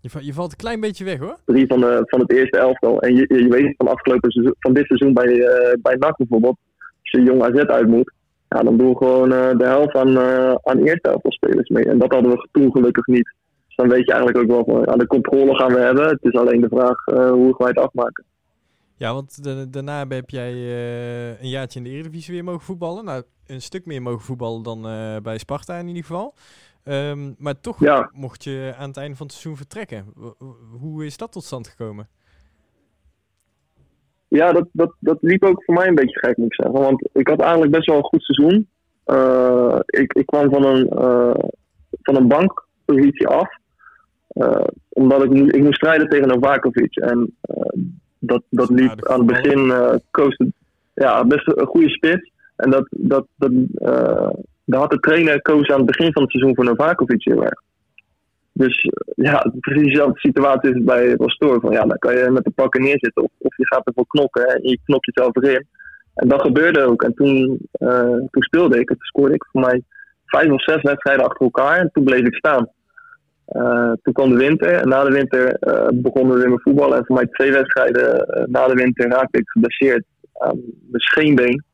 Je, 0.01 0.19
je 0.21 0.35
valt 0.35 0.51
een 0.51 0.57
klein 0.57 0.81
beetje 0.81 1.05
weg 1.05 1.19
hoor. 1.19 1.37
Drie 1.45 1.67
van, 1.67 1.81
de, 1.81 2.03
van 2.07 2.21
het 2.21 2.33
eerste 2.33 2.59
elftal. 2.59 3.01
En 3.01 3.15
je, 3.15 3.25
je 3.29 3.49
weet 3.49 3.75
van 3.77 3.89
afgelopen 3.89 4.31
seizoen, 4.31 4.55
van 4.59 4.75
dit 4.75 4.87
seizoen 4.87 5.13
bij, 5.13 5.41
eh 5.41 5.73
bij 5.83 5.97
NAC 5.97 6.17
bijvoorbeeld. 6.17 6.57
Als 6.79 7.11
je 7.11 7.23
jong 7.23 7.43
AZ 7.43 7.57
uit 7.57 7.87
moet. 7.87 8.13
Ja, 8.49 8.63
dan 8.63 8.77
doen 8.77 8.89
we 8.89 8.97
gewoon 8.97 9.33
eh, 9.33 9.59
de 9.59 9.65
helft 9.65 9.95
aan, 9.95 10.19
aan 10.63 10.79
eerste 10.79 11.09
elftal 11.09 11.33
spelers 11.33 11.69
mee. 11.69 11.85
En 11.85 11.99
dat 11.99 12.13
hadden 12.13 12.31
we 12.31 12.49
toen 12.53 12.73
gelukkig 12.73 13.07
niet. 13.07 13.35
Dus 13.67 13.77
dan 13.77 13.89
weet 13.89 14.07
je 14.07 14.13
eigenlijk 14.13 14.39
ook 14.39 14.67
wel 14.67 14.75
van, 14.75 14.83
ja, 14.87 14.97
de 14.97 15.07
controle 15.07 15.55
gaan 15.57 15.73
we 15.73 15.81
hebben. 15.81 16.09
Het 16.09 16.23
is 16.23 16.33
alleen 16.33 16.61
de 16.61 16.69
vraag 16.69 17.05
hoe 17.05 17.55
gaan 17.55 17.57
wij 17.57 17.69
het 17.69 17.79
afmaken. 17.79 18.25
Ja, 19.01 19.13
want 19.15 19.45
da- 19.45 19.65
daarna 19.65 20.07
heb 20.09 20.31
jij 20.31 20.53
eh, 20.53 21.41
een 21.43 21.49
jaartje 21.49 21.79
in 21.79 21.85
de 21.85 21.91
Eredivisie 21.91 22.35
weer 22.35 22.45
mogen 22.45 22.61
voetballen. 22.61 23.05
Nou, 23.05 23.23
een 23.47 23.63
stuk 23.63 23.87
meer 23.87 24.03
mogen 24.03 24.21
voetballen 24.21 24.63
dan 24.63 24.87
eh, 24.87 25.17
bij 25.23 25.39
Sparta 25.39 25.77
in 25.79 25.87
ieder 25.89 26.03
geval. 26.03 26.35
Ehm, 26.85 27.33
maar 27.39 27.61
toch 27.61 27.81
Ja. 27.81 28.11
mocht 28.13 28.45
je 28.45 28.75
aan 28.79 28.89
het 28.89 28.97
einde 28.97 29.17
van 29.17 29.27
het 29.27 29.35
seizoen 29.35 29.57
vertrekken. 29.57 30.05
Hoe 30.81 31.05
is 31.07 31.17
dat 31.17 31.33
tot 31.33 31.45
stand 31.45 31.69
gekomen? 31.69 32.09
Ja, 34.29 34.53
dat, 34.53 34.69
dat, 34.73 34.95
dat 34.99 35.19
liep 35.21 35.45
ook 35.45 35.65
voor 35.65 35.75
mij 35.75 35.87
een 35.89 35.95
beetje 35.95 36.19
gek, 36.19 36.37
moet 36.37 36.47
ik 36.47 36.55
zeggen. 36.55 36.81
Want 36.83 37.09
ik 37.13 37.29
had 37.29 37.41
eigenlijk 37.41 37.73
best 37.73 37.87
wel 37.87 37.97
een 37.97 38.03
goed 38.05 38.23
seizoen. 38.23 38.69
Eh, 39.05 39.79
ik, 39.87 40.13
ik 40.13 40.27
kwam 40.27 40.51
van 40.51 40.65
een, 40.65 40.87
van 42.03 42.17
een 42.17 42.29
bankpositie 42.29 43.27
af. 43.27 43.49
Omdat 44.89 45.23
ik, 45.25 45.33
ik 45.33 45.63
moest 45.63 45.75
strijden 45.75 46.09
tegen 46.09 46.29
Novakovic. 46.29 46.97
En 46.97 47.37
dat, 48.21 48.43
dat 48.51 48.71
liep 48.71 49.07
aan 49.07 49.19
het 49.19 49.27
begin 49.27 49.71
eh 49.71 49.95
koos 50.11 50.35
het- 50.37 50.53
ja, 50.95 51.25
best 51.25 51.47
een 51.49 51.67
goede 51.67 51.91
spits. 51.91 52.31
En 52.57 52.71
dat, 52.71 52.87
dat, 52.91 53.27
dat, 53.37 53.51
eh, 53.75 54.31
daar 54.65 54.81
had 54.81 54.91
de 54.91 55.01
trainer 55.01 55.43
koos 55.43 55.69
aan 55.69 55.77
het 55.77 55.87
begin 55.87 56.13
van 56.13 56.23
het 56.23 56.31
seizoen 56.31 56.55
voor 56.55 56.65
Novakovic 56.65 57.25
heel 57.25 57.43
erg. 57.45 57.63
Dus 58.53 58.83
eh, 58.83 59.25
ja, 59.25 59.53
precies 59.61 59.87
dezelfde 59.87 60.19
situatie 60.19 60.71
is 60.71 60.75
het 60.77 60.85
bij 60.85 61.13
Rostov. 61.13 61.61
Van 61.61 61.73
ja, 61.73 61.85
dan 61.85 61.99
kan 61.99 62.17
je 62.17 62.31
met 62.31 62.45
de 62.45 62.51
pakken 62.51 62.83
neerzitten 62.83 63.23
of, 63.23 63.31
of 63.39 63.57
je 63.57 63.67
gaat 63.67 63.87
ervoor 63.87 64.07
knokken 64.07 64.47
en 64.47 64.69
je 64.69 64.79
knokt 64.85 65.11
jezelf 65.15 65.37
erin. 65.37 65.67
En 66.15 66.29
dat 66.29 66.41
gebeurde 66.41 66.85
ook. 66.85 67.03
En 67.03 67.15
toen, 67.15 67.59
toen 68.31 68.43
speelde 68.43 68.81
ik. 68.81 68.91
En 68.91 68.97
toen 68.97 69.07
scoorde 69.07 69.35
ik 69.35 69.47
voor 69.53 69.61
mij 69.61 69.83
vijf 70.27 70.51
of 70.51 70.63
zes 70.63 70.83
wedstrijden 70.83 71.25
achter 71.25 71.45
elkaar. 71.45 71.79
En 71.79 71.91
toen 71.93 72.05
bleef 72.05 72.21
ik 72.27 72.35
staan. 72.35 72.69
Eh, 73.51 73.93
toen 74.03 74.13
kwam 74.13 74.31
de 74.31 74.37
winter. 74.37 74.73
En 74.73 74.89
na 74.89 75.05
de 75.05 75.11
winter 75.11 75.55
eh, 75.55 75.89
begonnen 75.93 76.35
we 76.35 76.41
weer 76.41 76.51
met 76.51 76.63
voetballen. 76.63 76.99
En 76.99 77.07
voor 77.07 77.17
mij 77.17 77.27
twee 77.27 77.53
wedstrijden 77.53 78.27
eh, 78.27 78.45
na 78.47 78.67
de 78.67 78.75
winter 78.75 79.09
raakte 79.09 79.39
ik 79.39 79.49
geblesseerd 79.49 80.05
aan 80.33 80.61
mijn 80.89 81.01
scheenbeen. 81.01 81.65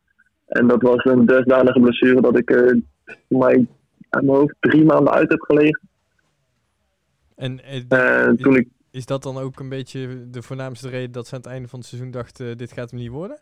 En 0.46 0.66
dat 0.66 0.82
was 0.82 1.04
een 1.04 1.26
dusdanige 1.26 1.80
blessure 1.80 2.20
dat 2.20 2.38
ik 2.38 2.50
er 2.50 2.80
voor 3.04 3.38
mij 3.38 3.66
aan 4.10 4.24
mijn 4.24 4.38
hoofd 4.38 4.54
drie 4.60 4.84
maanden 4.84 5.12
uit 5.12 5.30
heb 5.30 5.40
gelegen. 5.40 5.80
En 7.36 7.60
En 7.88 8.36
toen 8.36 8.56
ik 8.56 8.68
is 8.90 9.06
dat 9.06 9.22
dan 9.22 9.38
ook 9.38 9.60
een 9.60 9.68
beetje 9.68 10.30
de 10.30 10.42
voornaamste 10.42 10.88
reden 10.88 11.12
dat 11.12 11.26
ze 11.26 11.34
aan 11.34 11.40
het 11.40 11.50
einde 11.50 11.68
van 11.68 11.78
het 11.78 11.88
seizoen 11.88 12.10
dachten, 12.10 12.58
dit 12.58 12.72
gaat 12.72 12.90
hem 12.90 13.00
niet 13.00 13.10
worden? 13.10 13.38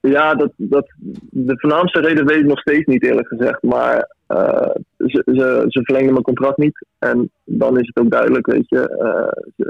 Ja, 0.00 0.34
dat, 0.34 0.52
dat, 0.56 0.92
de 1.30 1.58
voornaamste 1.58 2.00
reden 2.00 2.26
weet 2.26 2.38
ik 2.38 2.46
nog 2.46 2.60
steeds 2.60 2.86
niet 2.86 3.04
eerlijk 3.04 3.28
gezegd. 3.28 3.62
Maar 3.62 4.14
ze, 5.06 5.22
ze, 5.24 5.64
ze 5.68 5.80
verlengden 5.82 6.12
mijn 6.12 6.24
contract 6.24 6.58
niet. 6.58 6.86
En 6.98 7.30
dan 7.44 7.78
is 7.78 7.86
het 7.86 8.04
ook 8.04 8.10
duidelijk, 8.10 8.46
weet 8.46 8.68
je. 8.68 8.88
eh, 8.88 9.66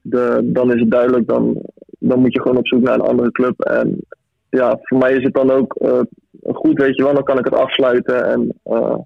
de, 0.00 0.40
dan 0.44 0.72
is 0.72 0.80
het 0.80 0.90
duidelijk, 0.90 1.26
dan, 1.26 1.62
dan 1.98 2.20
moet 2.20 2.32
je 2.32 2.40
gewoon 2.40 2.56
op 2.56 2.66
zoek 2.66 2.82
naar 2.82 2.94
een 2.94 3.00
andere 3.00 3.30
club. 3.30 3.60
En 3.60 4.04
ja, 4.50 4.78
voor 4.82 4.98
mij 4.98 5.12
is 5.12 5.22
het 5.22 5.34
dan 5.34 5.50
ook 5.50 5.74
eh, 5.74 6.00
goed, 6.42 6.78
weet 6.78 6.96
je 6.96 7.02
wel. 7.02 7.14
Dan 7.14 7.24
kan 7.24 7.38
ik 7.38 7.44
het 7.44 7.54
afsluiten. 7.54 8.24
En 8.24 8.60
eh, 8.62 8.98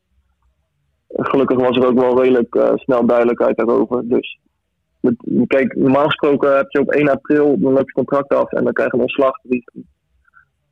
gelukkig 1.08 1.58
was 1.58 1.76
er 1.76 1.86
ook 1.86 1.98
wel 1.98 2.22
redelijk 2.22 2.72
snel 2.74 3.06
duidelijkheid 3.06 3.56
daarover. 3.56 4.08
Dus 4.08 4.38
kijk, 5.46 5.76
normaal 5.76 6.04
gesproken 6.04 6.56
heb 6.56 6.70
je 6.70 6.80
op 6.80 6.90
1 6.90 7.08
april, 7.08 7.58
dan 7.58 7.74
je 7.74 7.92
contract 7.92 8.28
af 8.34 8.52
en 8.52 8.64
dan 8.64 8.72
krijg 8.72 8.90
je 8.90 8.96
een 8.96 9.02
ontslag 9.02 9.34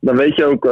dan 0.05 0.15
weet 0.15 0.35
je 0.35 0.45
ook, 0.45 0.65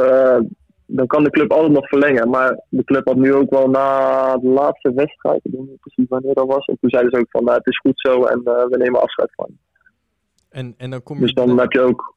dan 0.86 1.06
kan 1.06 1.24
de 1.24 1.30
club 1.30 1.52
altijd 1.52 1.72
nog 1.72 1.88
verlengen. 1.88 2.30
Maar 2.30 2.60
de 2.68 2.84
club 2.84 3.06
had 3.06 3.16
nu 3.16 3.34
ook 3.34 3.50
wel 3.50 3.68
na 3.70 4.36
de 4.36 4.48
laatste 4.48 4.92
wedstrijd, 4.94 5.40
ik 5.44 5.52
weet 5.52 5.68
niet 5.68 5.80
precies 5.80 6.08
wanneer 6.08 6.34
dat 6.34 6.46
was. 6.46 6.64
En 6.66 6.76
toen 6.80 6.90
zeiden 6.90 7.12
ze 7.12 7.18
ook 7.18 7.30
van, 7.30 7.44
nou, 7.44 7.56
het 7.56 7.66
is 7.66 7.78
goed 7.78 7.92
zo 8.00 8.24
en 8.24 8.40
eh, 8.44 8.64
we 8.64 8.76
nemen 8.76 9.00
afscheid 9.02 9.30
van. 9.34 9.48
En, 10.48 10.74
en 10.76 10.90
dan 10.90 11.02
kom 11.02 11.16
je... 11.16 11.22
Dus 11.22 11.32
dan 11.34 11.58
heb 11.58 11.72
je 11.72 11.80
ook, 11.80 12.14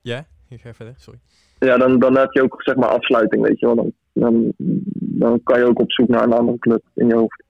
Ja, 0.00 0.26
ik 0.48 0.60
ga 0.60 0.74
verder, 0.74 0.94
sorry. 0.98 1.20
ja, 1.58 1.76
dan, 1.76 1.98
dan 1.98 2.16
heb 2.16 2.32
je 2.32 2.42
ook 2.42 2.62
zeg 2.62 2.76
maar 2.76 2.88
afsluiting, 2.88 3.42
weet 3.42 3.58
je 3.58 3.66
wel. 3.66 3.74
Dan, 3.74 3.92
dan, 4.12 4.52
dan 4.98 5.42
kan 5.42 5.58
je 5.58 5.66
ook 5.66 5.80
op 5.80 5.92
zoek 5.92 6.08
naar 6.08 6.22
een 6.22 6.32
andere 6.32 6.58
club 6.58 6.82
in 6.94 7.06
je 7.06 7.14
hoofd. 7.14 7.42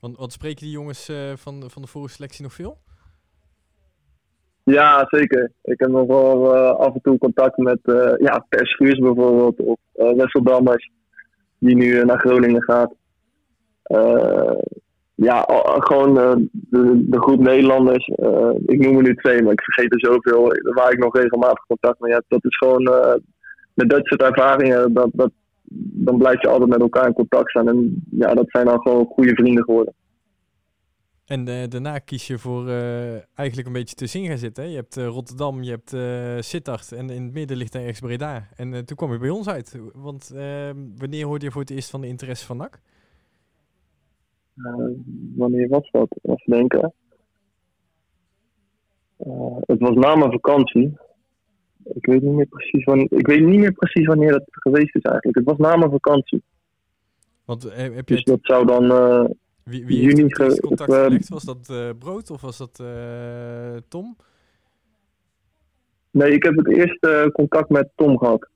Want, 0.00 0.16
want 0.16 0.32
spreken 0.32 0.62
die 0.62 0.70
jongens 0.72 1.08
eh, 1.08 1.16
van, 1.36 1.60
de- 1.60 1.70
van 1.70 1.82
de 1.82 1.88
vorige 1.88 2.14
selectie 2.14 2.42
nog 2.42 2.52
veel? 2.52 2.78
Ja, 4.64 5.06
zeker. 5.08 5.52
Ik 5.62 5.78
heb 5.80 5.88
nog 5.88 6.06
wel 6.06 6.54
eh, 6.54 6.70
af 6.70 6.94
en 6.94 7.00
toe 7.02 7.18
contact 7.18 7.56
met 7.56 7.78
eh 7.82 8.12
ja, 8.18 8.46
Per 8.48 8.76
bijvoorbeeld. 8.78 9.60
Of 9.60 9.78
eh 9.92 10.12
Wessel 10.12 10.76
die 11.58 11.76
nu 11.76 12.04
naar 12.04 12.18
Groningen 12.18 12.62
gaat. 12.62 12.94
Ja, 15.14 15.44
gewoon 15.78 16.14
de, 16.50 17.08
de 17.08 17.20
groep 17.20 17.40
Nederlanders. 17.40 18.06
ik 18.66 18.80
noem 18.80 18.96
er 18.96 19.02
nu 19.02 19.14
twee, 19.14 19.42
maar 19.42 19.52
ik 19.52 19.62
vergeet 19.62 19.92
er 19.92 20.00
zoveel. 20.00 20.52
Waar 20.74 20.92
ik 20.92 20.98
nog 20.98 21.16
regelmatig 21.16 21.66
contact 21.66 22.00
mee 22.00 22.12
heb. 22.12 22.24
Dat 22.28 22.44
is 22.44 22.56
gewoon 22.56 22.82
met 23.74 23.90
dat 23.90 24.06
soort 24.06 24.22
ervaringen. 24.22 24.92
Dat, 24.92 25.08
dat, 25.12 25.30
dan 25.94 26.18
blijf 26.18 26.40
je 26.42 26.48
altijd 26.48 26.70
met 26.70 26.80
elkaar 26.80 27.06
in 27.06 27.12
contact 27.12 27.50
staan. 27.50 27.68
En 27.68 28.04
ja, 28.10 28.34
dat 28.34 28.50
zijn 28.50 28.66
dan 28.66 28.80
gewoon 28.80 29.06
goede 29.06 29.34
vrienden 29.34 29.64
geworden. 29.64 29.94
En 31.24 31.48
eh, 31.48 31.68
daarna 31.68 31.98
kies 31.98 32.26
je 32.26 32.38
voor 32.38 32.68
eh, 32.68 33.12
eigenlijk 33.34 33.66
een 33.66 33.72
beetje 33.72 33.94
tussenin 33.94 34.28
gaan 34.28 34.38
zitten. 34.38 34.64
hè? 34.64 34.70
Je 34.70 34.76
hebt 34.76 34.96
eh, 34.96 35.06
Rotterdam, 35.06 35.62
je 35.62 35.70
hebt 35.70 35.90
Sittard 36.44 36.92
en 36.92 37.10
in 37.10 37.22
het 37.22 37.32
midden 37.32 37.56
ligt 37.56 37.74
ergens 37.74 38.00
Breda. 38.00 38.48
En 38.56 38.84
toen 38.84 38.96
kwam 38.96 39.12
je 39.12 39.18
bij 39.18 39.30
ons 39.30 39.48
uit. 39.48 39.80
Want 39.92 40.30
eh, 40.30 40.70
wanneer 40.96 41.26
hoorde 41.26 41.44
je 41.44 41.50
voor 41.50 41.60
het 41.60 41.70
eerst 41.70 41.90
van 41.90 42.00
de 42.00 42.06
interesse 42.06 42.46
van 42.46 42.56
NAC? 42.56 42.80
Wanneer 45.36 45.68
was 45.68 45.90
dat? 45.90 46.18
Even 46.22 46.52
denken. 46.52 46.92
Het 49.66 49.78
was 49.80 49.94
na 49.94 50.14
mijn 50.14 50.30
vakantie. 50.32 50.96
Ik 51.84 52.06
weet, 52.06 52.22
niet 52.22 52.32
meer 52.32 52.46
precies 52.46 52.84
wanneer, 52.84 53.12
ik 53.12 53.26
weet 53.26 53.44
niet 53.44 53.58
meer 53.58 53.72
precies 53.72 54.06
wanneer 54.06 54.30
dat 54.30 54.44
geweest 54.50 54.94
is 54.94 55.02
eigenlijk. 55.02 55.36
Het 55.36 55.46
was 55.46 55.56
na 55.56 55.76
mijn 55.76 55.90
vakantie. 55.90 56.42
Want 57.44 57.62
heb 57.62 58.08
je 58.08 58.14
Dus 58.14 58.24
dat 58.24 58.38
zou 58.42 58.66
dan. 58.66 58.90
Wie, 59.64 59.86
wie 59.86 59.98
heeft 60.02 60.16
juni 60.16 60.28
het 60.28 60.38
eerste 60.38 60.54
ge- 60.54 60.66
contact 60.66 60.90
of, 60.90 60.96
eh, 60.96 61.02
gelegd? 61.04 61.28
Was 61.28 61.44
dat 61.44 61.68
eh, 61.70 61.88
Brood 61.98 62.30
of 62.30 62.40
was 62.40 62.58
dat 62.58 62.80
eh, 62.80 63.76
Tom? 63.88 64.16
nee, 66.10 66.30
ik 66.32 66.42
heb 66.42 66.56
het 66.56 66.68
eerste 66.68 67.08
eh, 67.10 67.30
contact 67.30 67.68
met 67.70 67.88
Tom 67.96 68.18
gehad. 68.18 68.48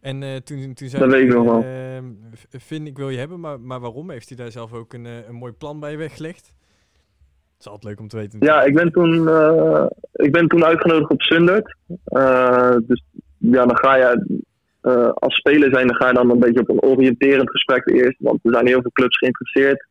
En 0.00 0.44
toen, 0.44 0.74
toen 0.74 0.88
zei 0.88 1.02
Dat 1.02 1.12
weet 1.12 1.22
ik 1.22 1.28
hij, 1.32 1.36
nog 1.38 1.46
wel. 1.46 1.62
eh, 1.62 1.98
v- 2.32 2.62
Finn, 2.62 2.86
ik 2.86 2.96
wil 2.96 3.10
je 3.10 3.18
hebben, 3.18 3.40
maar, 3.40 3.60
maar 3.60 3.80
waarom? 3.80 4.10
Heeft 4.10 4.28
hij 4.28 4.36
daar 4.38 4.50
zelf 4.50 4.72
ook 4.72 4.92
een, 4.92 5.04
een 5.04 5.34
mooi 5.34 5.52
plan 5.52 5.80
bij 5.80 5.96
weggelegd? 5.98 6.46
Het 6.46 7.64
is 7.66 7.66
altijd 7.66 7.84
leuk 7.84 8.00
om 8.00 8.08
te 8.08 8.16
weten. 8.16 8.38
Ja, 8.40 8.62
ik 8.62 8.74
ben 8.74 8.92
toen, 8.92 9.28
ik 10.12 10.32
ben 10.32 10.48
toen 10.48 10.64
uitgenodigd 10.64 11.10
op 11.10 11.22
Sundert. 11.22 11.76
Dus 12.86 13.04
ja, 13.38 13.66
dan 13.66 13.76
ga 13.78 13.96
je 13.96 14.40
als 15.14 15.34
speler 15.34 15.70
zijn, 15.74 15.86
dan 15.86 15.96
ga 15.96 16.08
je 16.08 16.14
dan 16.14 16.30
een 16.30 16.38
beetje 16.38 16.60
op 16.60 16.68
een 16.68 16.82
oriënterend 16.82 17.50
gesprek 17.50 17.86
eerst. 17.88 18.16
Want 18.20 18.40
er 18.42 18.52
zijn 18.52 18.66
heel 18.66 18.80
veel 18.82 18.92
clubs 18.92 19.18
geïnteresseerd. 19.18 19.86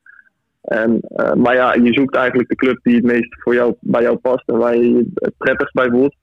En, 0.66 1.00
eh, 1.02 1.34
maar 1.34 1.56
ja, 1.56 1.74
je 1.74 1.94
zoekt 1.94 2.16
eigenlijk 2.16 2.50
de 2.50 2.56
club 2.56 2.80
die 2.84 2.96
het 2.96 3.04
meest 3.04 3.36
voor 3.40 3.54
jou, 3.54 3.76
bij 3.80 4.02
jou 4.02 4.16
past 4.16 4.50
en 4.50 4.58
waar 4.58 4.76
je 4.78 5.10
het 5.14 5.34
prettigst 5.38 5.74
bij 5.74 5.90
voelt. 5.90 6.16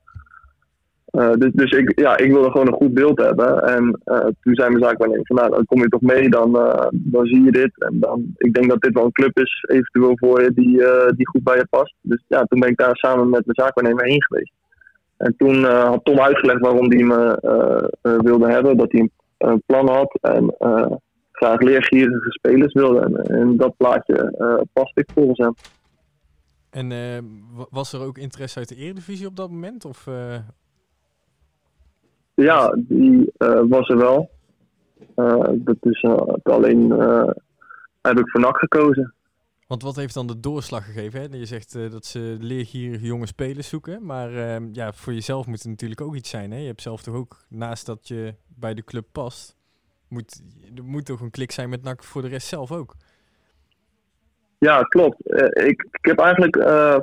dus 1.38 1.50
dus 1.52 1.70
ik, 1.70 1.98
ja, 1.98 2.16
ik 2.16 2.32
wilde 2.32 2.50
gewoon 2.50 2.66
een 2.66 2.72
goed 2.72 2.94
beeld 2.94 3.18
hebben. 3.18 3.62
En 3.62 4.00
toen 4.40 4.54
zei 4.54 4.70
mijn 4.70 4.82
zaakwaarnemer 4.84 5.26
van 5.26 5.36
nou, 5.36 5.50
dan 5.50 5.64
kom 5.64 5.80
je 5.80 5.88
toch 5.88 6.00
mee, 6.00 6.28
dan, 6.28 6.52
dan 6.92 7.26
zie 7.26 7.42
je 7.42 7.52
dit. 7.52 7.70
En 7.74 8.00
dan, 8.00 8.24
ik 8.36 8.54
denk 8.54 8.68
dat 8.68 8.80
dit 8.80 8.94
wel 8.94 9.04
een 9.04 9.12
club 9.12 9.38
is, 9.38 9.64
eventueel 9.68 10.12
voor 10.18 10.42
je, 10.42 10.52
die, 10.52 10.76
die 11.16 11.28
goed 11.28 11.42
bij 11.42 11.56
je 11.56 11.66
past. 11.70 11.94
Dus 12.00 12.24
ja, 12.28 12.44
toen 12.44 12.60
ben 12.60 12.68
ik 12.68 12.76
daar 12.76 12.96
samen 12.96 13.30
met 13.30 13.46
mijn 13.46 13.66
zaakwaarnemer 13.66 14.04
heen 14.04 14.22
geweest. 14.22 14.52
En 15.16 15.34
toen 15.36 15.64
had 15.64 16.04
Tom 16.04 16.20
uitgelegd 16.20 16.60
waarom 16.60 16.90
hij 16.90 17.02
me 17.02 17.38
wilde 18.22 18.50
hebben. 18.50 18.76
Dat 18.76 18.92
hij 18.92 19.08
een 19.38 19.62
plan 19.66 19.88
had 19.88 20.18
en 20.20 20.56
graag 21.42 21.60
leergierige 21.60 22.30
spelers 22.30 22.72
wilde. 22.72 23.22
En 23.22 23.56
dat 23.56 23.76
plaatje 23.76 24.66
paste 24.72 25.00
ik 25.00 25.10
volgens 25.14 25.38
hem. 25.38 25.54
En 26.70 26.90
uh, 26.90 27.18
was 27.70 27.92
er 27.92 28.00
ook 28.00 28.18
interesse 28.18 28.58
uit 28.58 28.68
de 28.68 28.76
Eredivisie 28.76 29.26
op 29.26 29.36
dat 29.36 29.50
moment? 29.50 29.84
Of, 29.84 30.06
uh... 30.06 30.36
Ja, 32.34 32.76
die 32.78 33.32
was 33.68 33.88
er 33.88 33.96
wel. 33.96 34.30
dat 35.54 35.76
is 35.80 36.04
alleen 36.42 36.90
heb 38.02 38.18
ik 38.18 38.30
voor 38.30 38.40
NAC 38.40 38.58
gekozen. 38.58 39.14
Want 39.66 39.82
wat 39.82 39.96
heeft 39.96 40.14
dan 40.14 40.26
de 40.26 40.40
doorslag 40.40 40.84
gegeven? 40.84 41.20
Hè? 41.20 41.36
Je 41.36 41.46
zegt 41.46 41.72
dat 41.72 42.06
ze 42.06 42.36
leergierige 42.40 43.06
jonge 43.06 43.26
spelers 43.26 43.68
zoeken. 43.68 44.04
Maar 44.04 44.34
ehm, 44.34 44.68
ja, 44.72 44.92
voor 44.92 45.12
jezelf 45.12 45.46
moet 45.46 45.58
het 45.58 45.68
natuurlijk 45.68 46.00
ook 46.00 46.14
iets 46.14 46.30
zijn. 46.30 46.50
Hè? 46.50 46.58
Je 46.58 46.66
hebt 46.66 46.82
zelf 46.82 47.02
toch 47.02 47.14
ook, 47.14 47.36
naast 47.48 47.86
dat 47.86 48.08
je 48.08 48.34
bij 48.46 48.74
de 48.74 48.84
club 48.84 49.06
past, 49.12 49.56
moet, 50.12 50.42
er 50.76 50.84
moet 50.84 51.04
toch 51.04 51.20
een 51.20 51.30
klik 51.30 51.52
zijn 51.52 51.68
met 51.68 51.82
NAC 51.82 52.04
voor 52.04 52.22
de 52.22 52.28
rest 52.28 52.46
zelf 52.46 52.72
ook. 52.72 52.94
Ja, 54.58 54.82
klopt. 54.82 55.16
Uh, 55.24 55.66
ik, 55.66 55.86
ik 55.90 56.06
heb 56.06 56.18
eigenlijk 56.18 56.56
uh, 56.56 56.98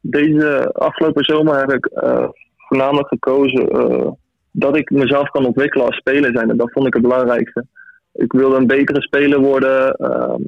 deze 0.00 0.72
afgelopen 0.72 1.24
zomer 1.24 1.58
heb 1.58 1.72
ik 1.72 1.90
uh, 2.02 2.28
voornamelijk 2.56 3.08
gekozen 3.08 4.18
dat 4.50 4.76
ik 4.76 4.90
mezelf 4.90 5.30
kan 5.30 5.46
ontwikkelen 5.46 5.86
als 5.86 5.96
speler 5.96 6.30
zijn. 6.32 6.50
En 6.50 6.56
dat 6.56 6.72
vond 6.72 6.86
ik 6.86 6.92
het 6.92 7.02
belangrijkste. 7.02 7.66
Ik 8.12 8.32
wilde 8.32 8.56
een 8.56 8.66
betere 8.66 9.02
speler 9.02 9.40
worden. 9.40 9.94
Ehm, 9.94 10.42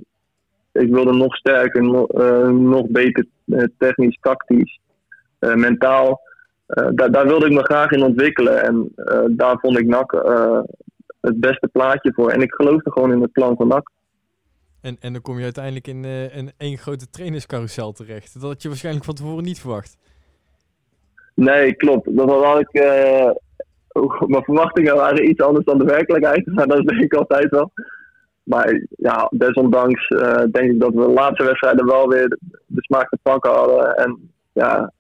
ik 0.72 0.88
wilde 0.90 1.12
nog 1.12 1.37
sterker, 1.37 1.82
no, 1.82 2.06
nog 2.50 2.87
beter 2.87 3.26
technisch, 3.78 4.18
tactisch, 4.20 4.80
mentaal. 5.38 6.20
daar 6.94 7.26
wilde 7.26 7.46
ik 7.46 7.52
me 7.52 7.64
graag 7.64 7.90
in 7.90 8.02
ontwikkelen. 8.02 8.62
En 8.62 8.92
daar 9.37 9.58
vond 9.58 9.78
ik 9.78 9.87
NAC 9.87 10.12
het 11.28 11.40
beste 11.40 11.68
plaatje 11.72 12.12
voor. 12.14 12.30
En 12.30 12.40
ik 12.40 12.54
geloofde 12.54 12.90
gewoon 12.90 13.12
in 13.12 13.20
het 13.20 13.32
plan 13.32 13.56
van 13.56 13.68
NAC. 13.68 13.90
En, 14.80 14.96
en 15.00 15.12
dan 15.12 15.22
kom 15.22 15.36
je 15.38 15.44
uiteindelijk 15.44 15.86
in 15.86 16.04
uh, 16.04 16.36
een 16.36 16.50
één 16.56 16.78
grote 16.78 17.10
trainerscarousel 17.10 17.92
terecht. 17.92 18.34
Dat 18.34 18.42
had 18.42 18.62
je 18.62 18.68
waarschijnlijk 18.68 19.04
van 19.04 19.14
tevoren 19.14 19.44
niet 19.44 19.60
verwacht. 19.60 19.96
Nee, 21.34 21.74
klopt. 21.74 22.16
Dat 22.16 22.44
had 22.44 22.60
ik. 22.60 22.68
Uh, 22.72 23.30
mijn 24.32 24.44
verwachtingen 24.44 24.94
waren 24.94 25.28
iets 25.28 25.40
anders 25.40 25.64
dan 25.64 25.78
de 25.78 25.84
werkelijkheid. 25.84 26.46
Maar 26.54 26.66
dat 26.66 26.86
denk 26.86 27.02
ik 27.02 27.14
altijd 27.14 27.50
wel. 27.50 27.70
Maar 28.42 28.86
ja, 28.96 29.30
desondanks 29.30 30.08
uh, 30.08 30.42
denk 30.50 30.70
ik 30.70 30.80
dat 30.80 30.94
we 30.94 31.00
de 31.00 31.12
laatste 31.12 31.44
wedstrijden 31.44 31.86
wel 31.86 32.08
weer 32.08 32.38
de 32.66 32.82
smaak 32.82 33.08
te 33.08 33.18
pakken 33.22 33.50
hadden. 33.50 33.96
En 33.96 34.30
ja, 34.52 34.92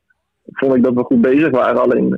vond 0.52 0.74
ik 0.74 0.82
dat 0.82 0.94
we 0.94 1.02
goed 1.02 1.20
bezig 1.20 1.50
waren. 1.50 1.80
Alleen, 1.80 2.14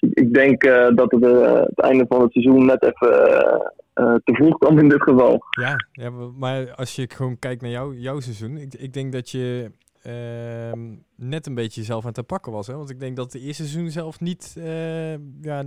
ik 0.00 0.34
denk 0.34 0.62
dat 0.94 1.10
het 1.10 1.24
het 1.66 1.80
einde 1.80 2.04
van 2.08 2.22
het 2.22 2.32
seizoen 2.32 2.66
net 2.66 2.82
even 2.82 3.72
uh, 3.98 4.14
te 4.24 4.34
vroeg 4.34 4.58
kwam 4.58 4.78
in 4.78 4.88
dit 4.88 5.02
geval. 5.02 5.42
Ja, 5.50 5.76
ja, 5.92 6.10
maar 6.36 6.74
als 6.74 6.96
je 6.96 7.10
gewoon 7.10 7.38
kijkt 7.38 7.62
naar 7.62 7.70
jou, 7.70 7.96
jouw 7.96 8.20
seizoen, 8.20 8.56
ik, 8.56 8.74
ik 8.74 8.92
denk 8.92 9.12
dat 9.12 9.30
je 9.30 9.70
uh, 10.06 10.82
net 11.16 11.46
een 11.46 11.54
beetje 11.54 11.82
zelf 11.82 12.06
aan 12.06 12.12
te 12.12 12.22
pakken 12.22 12.52
was. 12.52 12.66
Hè? 12.66 12.74
Want 12.74 12.90
ik 12.90 13.00
denk 13.00 13.16
dat 13.16 13.32
de 13.32 13.40
eerste 13.40 13.66
seizoen 13.66 13.90
zelf 13.90 14.20
niet, 14.20 14.54
uh, 14.58 15.12
ja, 15.40 15.62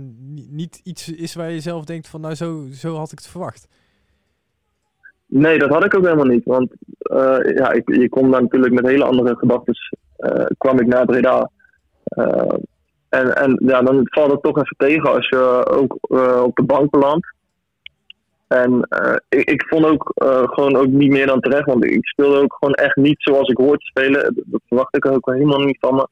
niet, 0.50 0.80
iets 0.84 1.12
is 1.12 1.34
waar 1.34 1.50
je 1.50 1.60
zelf 1.60 1.84
denkt 1.84 2.08
van 2.08 2.20
nou 2.20 2.34
zo, 2.34 2.66
zo 2.72 2.94
had 2.94 3.12
ik 3.12 3.18
het 3.18 3.28
verwacht. 3.28 3.68
Nee, 5.26 5.58
dat 5.58 5.70
had 5.70 5.84
ik 5.84 5.94
ook 5.94 6.04
helemaal 6.04 6.24
niet. 6.24 6.44
Want 6.44 6.72
uh, 7.00 7.38
ja, 7.54 7.72
ik, 7.72 7.94
je 7.94 8.08
komt 8.08 8.32
dan 8.32 8.42
natuurlijk 8.42 8.72
met 8.72 8.86
hele 8.86 9.04
andere 9.04 9.36
gedachten. 9.36 9.74
kwam 10.58 10.80
ik 10.80 10.86
naar 10.86 11.06
Breda. 11.06 11.50
En, 13.12 13.36
en 13.36 13.60
ja, 13.66 13.82
dan 13.82 14.00
valt 14.04 14.30
het 14.30 14.42
toch 14.42 14.56
even 14.56 14.76
tegen 14.76 15.12
als 15.14 15.28
je 15.28 15.66
ook 15.66 15.96
op 16.44 16.56
de 16.56 16.64
bank 16.66 16.90
belandt. 16.90 17.34
En 18.46 18.88
uh, 19.02 19.16
ik, 19.28 19.50
ik, 19.50 19.64
vond 19.68 19.84
ook 19.86 20.12
gewoon 20.54 20.76
ook 20.76 20.86
niet 20.86 21.10
meer 21.10 21.26
dan 21.26 21.40
terecht, 21.40 21.66
want 21.66 21.84
ik 21.84 22.06
speelde 22.06 22.40
ook 22.40 22.56
gewoon 22.58 22.74
echt 22.74 22.96
niet 22.96 23.22
zoals 23.22 23.48
ik 23.48 23.56
hoor 23.56 23.76
te 23.76 23.86
spelen. 23.86 24.42
Dat 24.46 24.60
verwacht 24.66 24.96
ik 24.96 25.06
ook 25.06 25.30
helemaal 25.30 25.60
niet 25.60 25.78
van 25.80 25.94
me. 25.94 26.08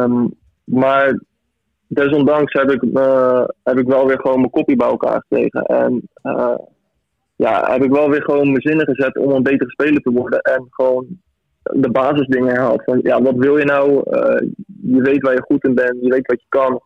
Um, 0.00 0.34
maar 0.64 1.20
desondanks 1.86 2.52
heb 2.52 2.70
ik, 2.70 2.80
heb 3.62 3.78
ik 3.78 3.86
wel 3.86 4.06
weer 4.06 4.20
gewoon 4.20 4.38
mijn 4.38 4.50
kopie 4.50 4.76
bij 4.76 4.88
elkaar 4.88 5.24
gekregen. 5.28 5.62
En 5.62 6.08
ja, 7.36 7.72
heb 7.72 7.82
ik 7.82 7.90
wel 7.90 8.10
weer 8.10 8.22
gewoon 8.22 8.50
mijn 8.50 8.62
zinnen 8.62 8.86
gezet 8.86 9.18
om 9.18 9.30
een 9.30 9.42
betere 9.42 9.70
speler 9.70 10.00
te 10.00 10.10
worden. 10.10 10.40
En 10.40 10.66
gewoon 10.70 11.06
de 11.72 11.90
basisdingen 11.90 12.48
herhaald. 12.48 12.82
Van, 12.84 13.00
ja, 13.02 13.22
wat 13.22 13.36
wil 13.36 13.58
je 13.58 13.64
nou? 13.64 14.02
je 14.82 15.02
weet 15.02 15.22
waar 15.22 15.34
je 15.34 15.42
goed 15.42 15.64
in 15.64 15.74
bent, 15.74 15.96
je 16.00 16.10
weet 16.10 16.26
wat 16.26 16.40
je 16.40 16.46
kan. 16.48 16.82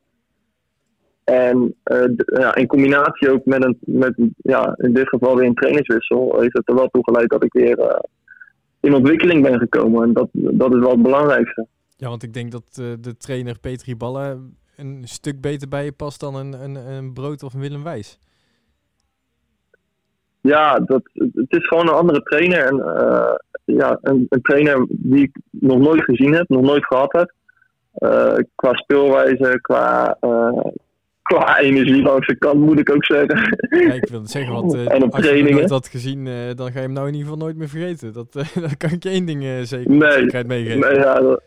En 1.25 1.75
uh, 1.85 2.05
ja, 2.17 2.55
in 2.55 2.67
combinatie 2.67 3.31
ook 3.31 3.45
met, 3.45 3.65
een, 3.65 3.79
met 3.81 4.15
ja, 4.37 4.75
in 4.77 4.95
dit 4.95 5.09
geval 5.09 5.37
weer 5.37 5.47
een 5.47 5.55
trainingswissel, 5.55 6.41
heeft 6.41 6.57
het 6.57 6.69
er 6.69 6.75
wel 6.75 6.89
toe 6.89 7.05
geleid 7.05 7.29
dat 7.29 7.45
ik 7.45 7.53
weer 7.53 7.79
uh, 7.79 7.99
in 8.81 8.95
ontwikkeling 8.95 9.43
ben 9.43 9.59
gekomen. 9.59 10.03
En 10.03 10.13
dat, 10.13 10.29
dat 10.33 10.75
is 10.75 10.81
wel 10.81 10.91
het 10.91 11.03
belangrijkste. 11.03 11.67
Ja, 11.97 12.09
want 12.09 12.23
ik 12.23 12.35
denk 12.35 12.53
dat 12.53 12.75
de 13.01 13.17
trainer 13.17 13.59
Petri 13.61 13.97
Ballen 13.97 14.57
een 14.77 15.03
stuk 15.05 15.41
beter 15.41 15.69
bij 15.69 15.85
je 15.85 15.93
past 15.93 16.21
dan 16.21 16.35
een, 16.35 16.53
een, 16.63 16.75
een 16.75 17.13
Brood 17.13 17.43
of 17.43 17.55
een 17.55 17.61
Willem 17.61 17.83
Wijs. 17.83 18.19
Ja, 20.41 20.79
dat, 20.79 21.03
het 21.13 21.47
is 21.49 21.67
gewoon 21.67 21.89
een 21.89 21.95
andere 21.95 22.23
trainer. 22.23 22.65
En, 22.65 22.77
ja, 23.65 23.99
een, 24.03 24.27
een, 24.29 24.43
trainer 24.43 24.87
die 24.89 25.23
ik 25.23 25.37
nog 25.51 25.79
nooit 25.79 26.05
gezien 26.05 26.35
heb, 26.35 26.49
nog 26.49 26.63
nooit 26.63 26.87
gehad 26.87 27.13
heb. 27.13 27.33
qua 28.55 28.73
speelwijze, 28.73 29.59
qua 29.61 30.17
qua 31.23 31.59
energie 31.59 32.03
langs 32.03 32.27
de 32.27 32.37
kant, 32.37 32.61
moet 32.61 32.79
ik 32.79 32.91
ook 32.91 33.05
zeggen. 33.05 33.59
Ja, 33.71 33.93
ik 33.93 34.09
wil 34.09 34.27
zeggen, 34.27 34.53
want 34.53 34.75
en 34.75 35.03
op 35.03 35.13
als 35.13 35.21
trainingen. 35.21 35.49
je 35.49 35.55
nooit 35.55 35.71
had 35.71 35.89
gezien, 35.89 36.25
dan 36.55 36.73
ga 36.73 36.79
je 36.79 36.85
hem 36.85 36.93
nou 36.93 37.07
in 37.07 37.15
ieder 37.15 37.29
geval 37.29 37.45
nooit 37.45 37.57
meer 37.57 37.69
vergeten. 37.69 38.13
Dat, 38.13 38.33
dat 38.65 38.77
kan 38.77 38.91
ik 38.91 39.03
je 39.03 39.09
één 39.09 39.27
ding 39.27 39.43
zeker 39.63 39.91
nee, 39.91 40.45
meegeven. 40.45 40.81
Nee, 40.81 40.95
ja, 40.95 41.15
dat, 41.15 41.43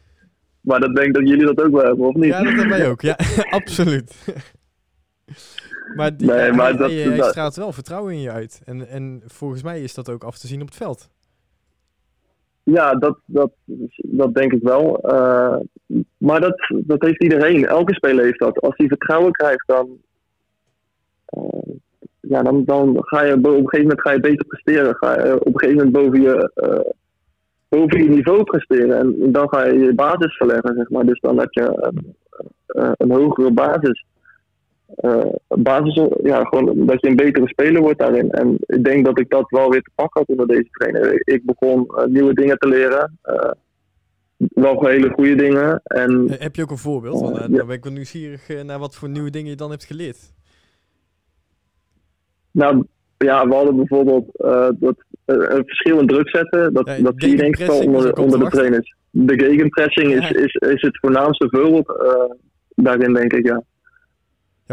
maar 0.61 0.79
dat 0.79 0.95
denk 0.95 1.07
ik 1.07 1.13
dat 1.13 1.27
jullie 1.27 1.45
dat 1.45 1.65
ook 1.65 1.71
wel 1.71 1.83
hebben, 1.83 2.07
of 2.07 2.15
niet? 2.15 2.25
Ja, 2.25 2.43
dat 2.43 2.53
hebben 2.53 2.69
wij 2.69 2.89
ook. 2.89 3.01
Ja, 3.01 3.17
absoluut. 3.49 4.13
maar, 5.95 6.17
die, 6.17 6.27
nee, 6.27 6.51
maar 6.51 6.77
dat, 6.77 6.89
hij, 6.89 7.21
straalt 7.21 7.55
wel 7.55 7.71
vertrouwen 7.71 8.13
in 8.13 8.21
je 8.21 8.31
uit. 8.31 8.61
En, 8.65 8.87
en 8.87 9.21
volgens 9.25 9.63
mij 9.63 9.81
is 9.81 9.93
dat 9.93 10.09
ook 10.09 10.23
af 10.23 10.37
te 10.37 10.47
zien 10.47 10.61
op 10.61 10.67
het 10.67 10.75
veld. 10.75 11.09
Ja, 12.63 12.93
dat, 12.93 13.17
dat, 13.25 13.51
dat 13.95 14.33
denk 14.33 14.53
ik 14.53 14.63
wel. 14.63 14.99
Uh, 15.13 15.55
maar 16.17 16.41
dat, 16.41 16.73
dat 16.75 17.01
heeft 17.01 17.23
iedereen. 17.23 17.65
Elke 17.65 17.93
speler 17.93 18.23
heeft 18.23 18.39
dat. 18.39 18.61
Als 18.61 18.73
hij 18.77 18.87
vertrouwen 18.87 19.31
krijgt, 19.31 19.67
dan, 19.67 19.97
uh, 21.37 21.75
ja, 22.19 22.43
dan, 22.43 22.65
dan 22.65 22.97
ga 22.99 23.23
je 23.23 23.33
op 23.33 23.45
een 23.45 23.53
gegeven 23.53 23.81
moment 23.81 24.01
ga 24.01 24.11
je 24.11 24.19
beter 24.19 24.45
presteren. 24.45 24.95
Ga 24.95 25.27
je 25.27 25.39
op 25.39 25.45
een 25.45 25.59
gegeven 25.59 25.85
moment 25.85 26.03
boven 26.03 26.21
je, 26.21 26.51
uh, 26.55 26.91
boven 27.69 28.03
je 28.03 28.09
niveau 28.09 28.43
presteren. 28.43 28.97
En 28.97 29.31
dan 29.31 29.49
ga 29.49 29.65
je 29.65 29.79
je 29.79 29.93
basis 29.93 30.37
verleggen, 30.37 30.75
zeg 30.75 30.89
maar. 30.89 31.05
Dus 31.05 31.19
dan 31.19 31.39
heb 31.39 31.51
je 31.51 31.93
een 32.97 33.11
hogere 33.11 33.51
basis 33.51 34.05
basis, 35.47 36.09
ja, 36.23 36.43
gewoon 36.43 36.85
dat 36.85 37.01
je 37.01 37.07
een 37.07 37.15
betere 37.15 37.47
speler 37.47 37.81
wordt 37.81 37.99
daarin. 37.99 38.31
En 38.31 38.57
ik 38.59 38.83
denk 38.83 39.05
dat 39.05 39.19
ik 39.19 39.29
dat 39.29 39.49
wel 39.49 39.69
weer 39.69 39.81
te 39.81 39.91
pakken 39.95 40.19
had 40.19 40.29
onder 40.29 40.47
deze 40.47 40.69
trainer. 40.71 41.21
Ik 41.23 41.45
begon 41.45 41.87
uh, 41.95 42.05
nieuwe 42.05 42.33
dingen 42.33 42.57
te 42.57 42.67
leren. 42.67 43.19
Uh, 43.25 43.51
wel 44.37 44.85
hele 44.85 45.09
goede 45.09 45.35
dingen. 45.35 45.81
En, 45.83 46.35
Heb 46.39 46.55
je 46.55 46.61
ook 46.61 46.71
een 46.71 46.77
voorbeeld? 46.77 47.21
Want, 47.21 47.37
ja. 47.37 47.47
Dan 47.47 47.67
ben 47.67 47.75
ik 47.75 47.83
wel 47.83 47.93
nieuwsgierig 47.93 48.63
naar 48.63 48.79
wat 48.79 48.95
voor 48.95 49.09
nieuwe 49.09 49.29
dingen 49.29 49.49
je 49.49 49.55
dan 49.55 49.69
hebt 49.69 49.85
geleerd. 49.85 50.33
Nou, 52.51 52.85
ja, 53.17 53.47
we 53.47 53.53
hadden 53.53 53.75
bijvoorbeeld 53.75 54.25
dat, 54.79 54.95
een 55.25 55.65
verschil 55.65 55.99
in 55.99 56.07
druk 56.07 56.29
zetten. 56.29 56.73
Dat, 56.73 56.87
ja, 56.87 57.01
dat 57.01 57.13
zie 57.17 57.29
je 57.29 57.37
denk 57.37 57.57
ik 57.57 57.67
wel 57.67 57.79
onder, 57.79 58.17
onder 58.17 58.39
de 58.39 58.49
trainers. 58.49 58.95
De 59.09 59.39
gegenpressing 59.39 60.11
is, 60.11 60.31
is, 60.31 60.53
is 60.53 60.81
het 60.81 60.99
voornaamste 60.99 61.47
voorbeeld 61.49 61.93
daarin, 62.75 63.13
denk 63.13 63.33
ik, 63.33 63.45
ja. 63.47 63.63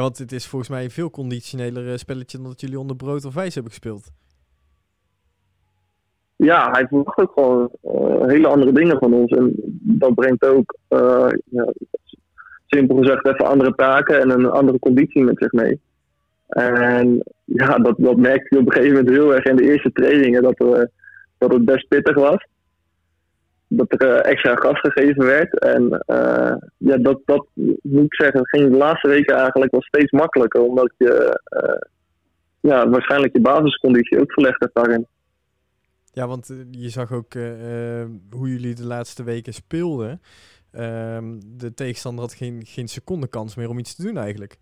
Want 0.02 0.18
het 0.18 0.32
is 0.32 0.46
volgens 0.46 0.70
mij 0.70 0.84
een 0.84 0.90
veel 0.90 1.10
conditioneler 1.10 1.90
eh, 1.90 1.96
spelletje 1.96 2.38
dan 2.38 2.46
dat 2.46 2.60
jullie 2.60 2.78
onder 2.78 2.96
brood 2.96 3.24
of 3.24 3.34
wijs 3.34 3.54
hebben 3.54 3.72
gespeeld. 3.72 4.10
Ja, 6.36 6.70
hij 6.70 6.86
verwacht 6.86 7.18
ook 7.18 7.32
gewoon 7.32 7.70
uh, 7.84 8.26
hele 8.26 8.48
andere 8.48 8.72
dingen 8.72 8.98
van 8.98 9.12
ons. 9.12 9.30
En 9.30 9.52
dat 9.80 10.14
brengt 10.14 10.44
ook, 10.44 10.76
uh, 10.88 11.28
ja, 11.44 11.72
simpel 12.66 12.96
gezegd, 12.96 13.26
even 13.26 13.46
andere 13.46 13.74
taken 13.74 14.20
en 14.20 14.30
een 14.30 14.50
andere 14.50 14.78
conditie 14.78 15.24
met 15.24 15.38
zich 15.38 15.52
mee. 15.52 15.80
En 16.48 17.22
ja, 17.44 17.78
dat, 17.78 17.94
dat 17.98 18.16
merkte 18.16 18.54
je 18.54 18.60
op 18.60 18.66
een 18.66 18.72
gegeven 18.72 18.96
moment 18.96 19.14
heel 19.14 19.34
erg 19.34 19.44
in 19.44 19.56
de 19.56 19.70
eerste 19.70 19.92
trainingen, 19.92 20.42
dat, 20.42 20.56
dat 21.38 21.52
het 21.52 21.64
best 21.64 21.88
pittig 21.88 22.14
was. 22.14 22.46
Dat 23.68 23.86
er 23.92 24.10
eh, 24.10 24.30
extra 24.30 24.54
gas 24.54 24.80
gegeven 24.80 25.24
werd. 25.24 25.58
En 25.58 25.82
uh, 26.06 26.54
ja, 26.76 26.96
dat, 26.96 27.20
dat 27.24 27.46
moet 27.82 28.04
ik 28.04 28.14
zeggen, 28.14 28.46
ging 28.46 28.70
de 28.70 28.76
laatste 28.76 29.08
weken 29.08 29.36
eigenlijk 29.36 29.72
wel 29.72 29.82
steeds 29.82 30.10
makkelijker. 30.10 30.60
Omdat 30.62 30.92
je 30.96 31.40
uh, 31.64 31.88
ja, 32.60 32.88
waarschijnlijk 32.88 33.32
je 33.32 33.40
basisconditie 33.40 34.20
ook 34.20 34.32
verlegd 34.32 34.60
hebt 34.60 34.74
daarin. 34.74 35.06
Ja, 36.12 36.26
want 36.26 36.54
je 36.70 36.88
zag 36.88 37.12
ook 37.12 37.32
hoe 38.30 38.48
jullie 38.48 38.74
de 38.74 38.86
laatste 38.86 39.24
weken 39.24 39.52
speelden. 39.52 40.20
Ehm, 40.72 41.24
de 41.46 41.74
tegenstander 41.74 42.24
had 42.24 42.34
geen, 42.34 42.62
geen 42.66 42.88
seconde 42.88 43.28
kans 43.28 43.56
meer 43.56 43.68
om 43.68 43.78
iets 43.78 43.94
te 43.94 44.02
doen 44.02 44.16
eigenlijk. 44.16 44.56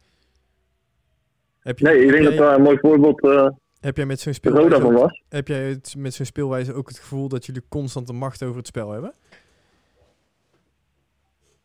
Heb 1.60 1.78
je, 1.78 1.84
nee, 1.84 2.04
ik 2.04 2.10
denk 2.10 2.24
dat 2.24 2.36
daar 2.36 2.54
een 2.54 2.62
mooi 2.62 2.78
voorbeeld 2.80 3.20
heb 3.80 3.96
jij 3.96 4.06
met 4.06 4.20
zo'n 4.20 4.34
speelwijze, 4.34 4.84
ook, 4.84 5.10
heb 5.28 5.48
jij 5.48 5.68
het, 5.68 5.94
met 5.98 6.14
zo'n 6.14 6.26
speelwijze 6.26 6.72
ook 6.72 6.88
het 6.88 6.98
gevoel 6.98 7.28
dat 7.28 7.46
jullie 7.46 7.62
constant 7.68 8.06
de 8.06 8.12
macht 8.12 8.42
over 8.42 8.56
het 8.56 8.66
spel 8.66 8.90
hebben? 8.90 9.12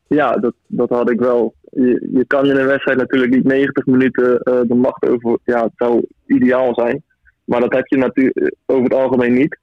Ja, 0.07 0.31
dat, 0.31 0.53
dat 0.67 0.89
had 0.89 1.09
ik 1.09 1.19
wel. 1.19 1.53
Je, 1.61 2.09
je 2.13 2.25
kan 2.25 2.45
in 2.45 2.55
een 2.55 2.67
wedstrijd 2.67 2.97
natuurlijk 2.97 3.35
niet 3.35 3.43
90 3.43 3.85
minuten 3.85 4.31
uh, 4.31 4.61
de 4.67 4.75
macht 4.75 5.09
over. 5.09 5.37
Ja, 5.43 5.63
het 5.63 5.73
zou 5.75 6.05
ideaal 6.25 6.73
zijn. 6.73 7.03
Maar 7.43 7.59
dat 7.59 7.73
heb 7.73 7.87
je 7.87 7.97
natuurlijk 7.97 8.55
over 8.65 8.83
het 8.83 8.93
algemeen 8.93 9.33
niet. 9.33 9.57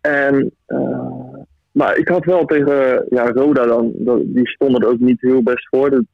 En, 0.00 0.52
uh, 0.66 1.34
maar 1.72 1.96
ik 1.96 2.08
had 2.08 2.24
wel 2.24 2.44
tegen 2.44 3.06
ja, 3.08 3.30
Roda 3.30 3.66
dan, 3.66 3.92
die 4.24 4.48
stonden 4.48 4.80
er 4.80 4.88
ook 4.88 4.98
niet 4.98 5.20
heel 5.20 5.42
best 5.42 5.68
voor. 5.68 6.04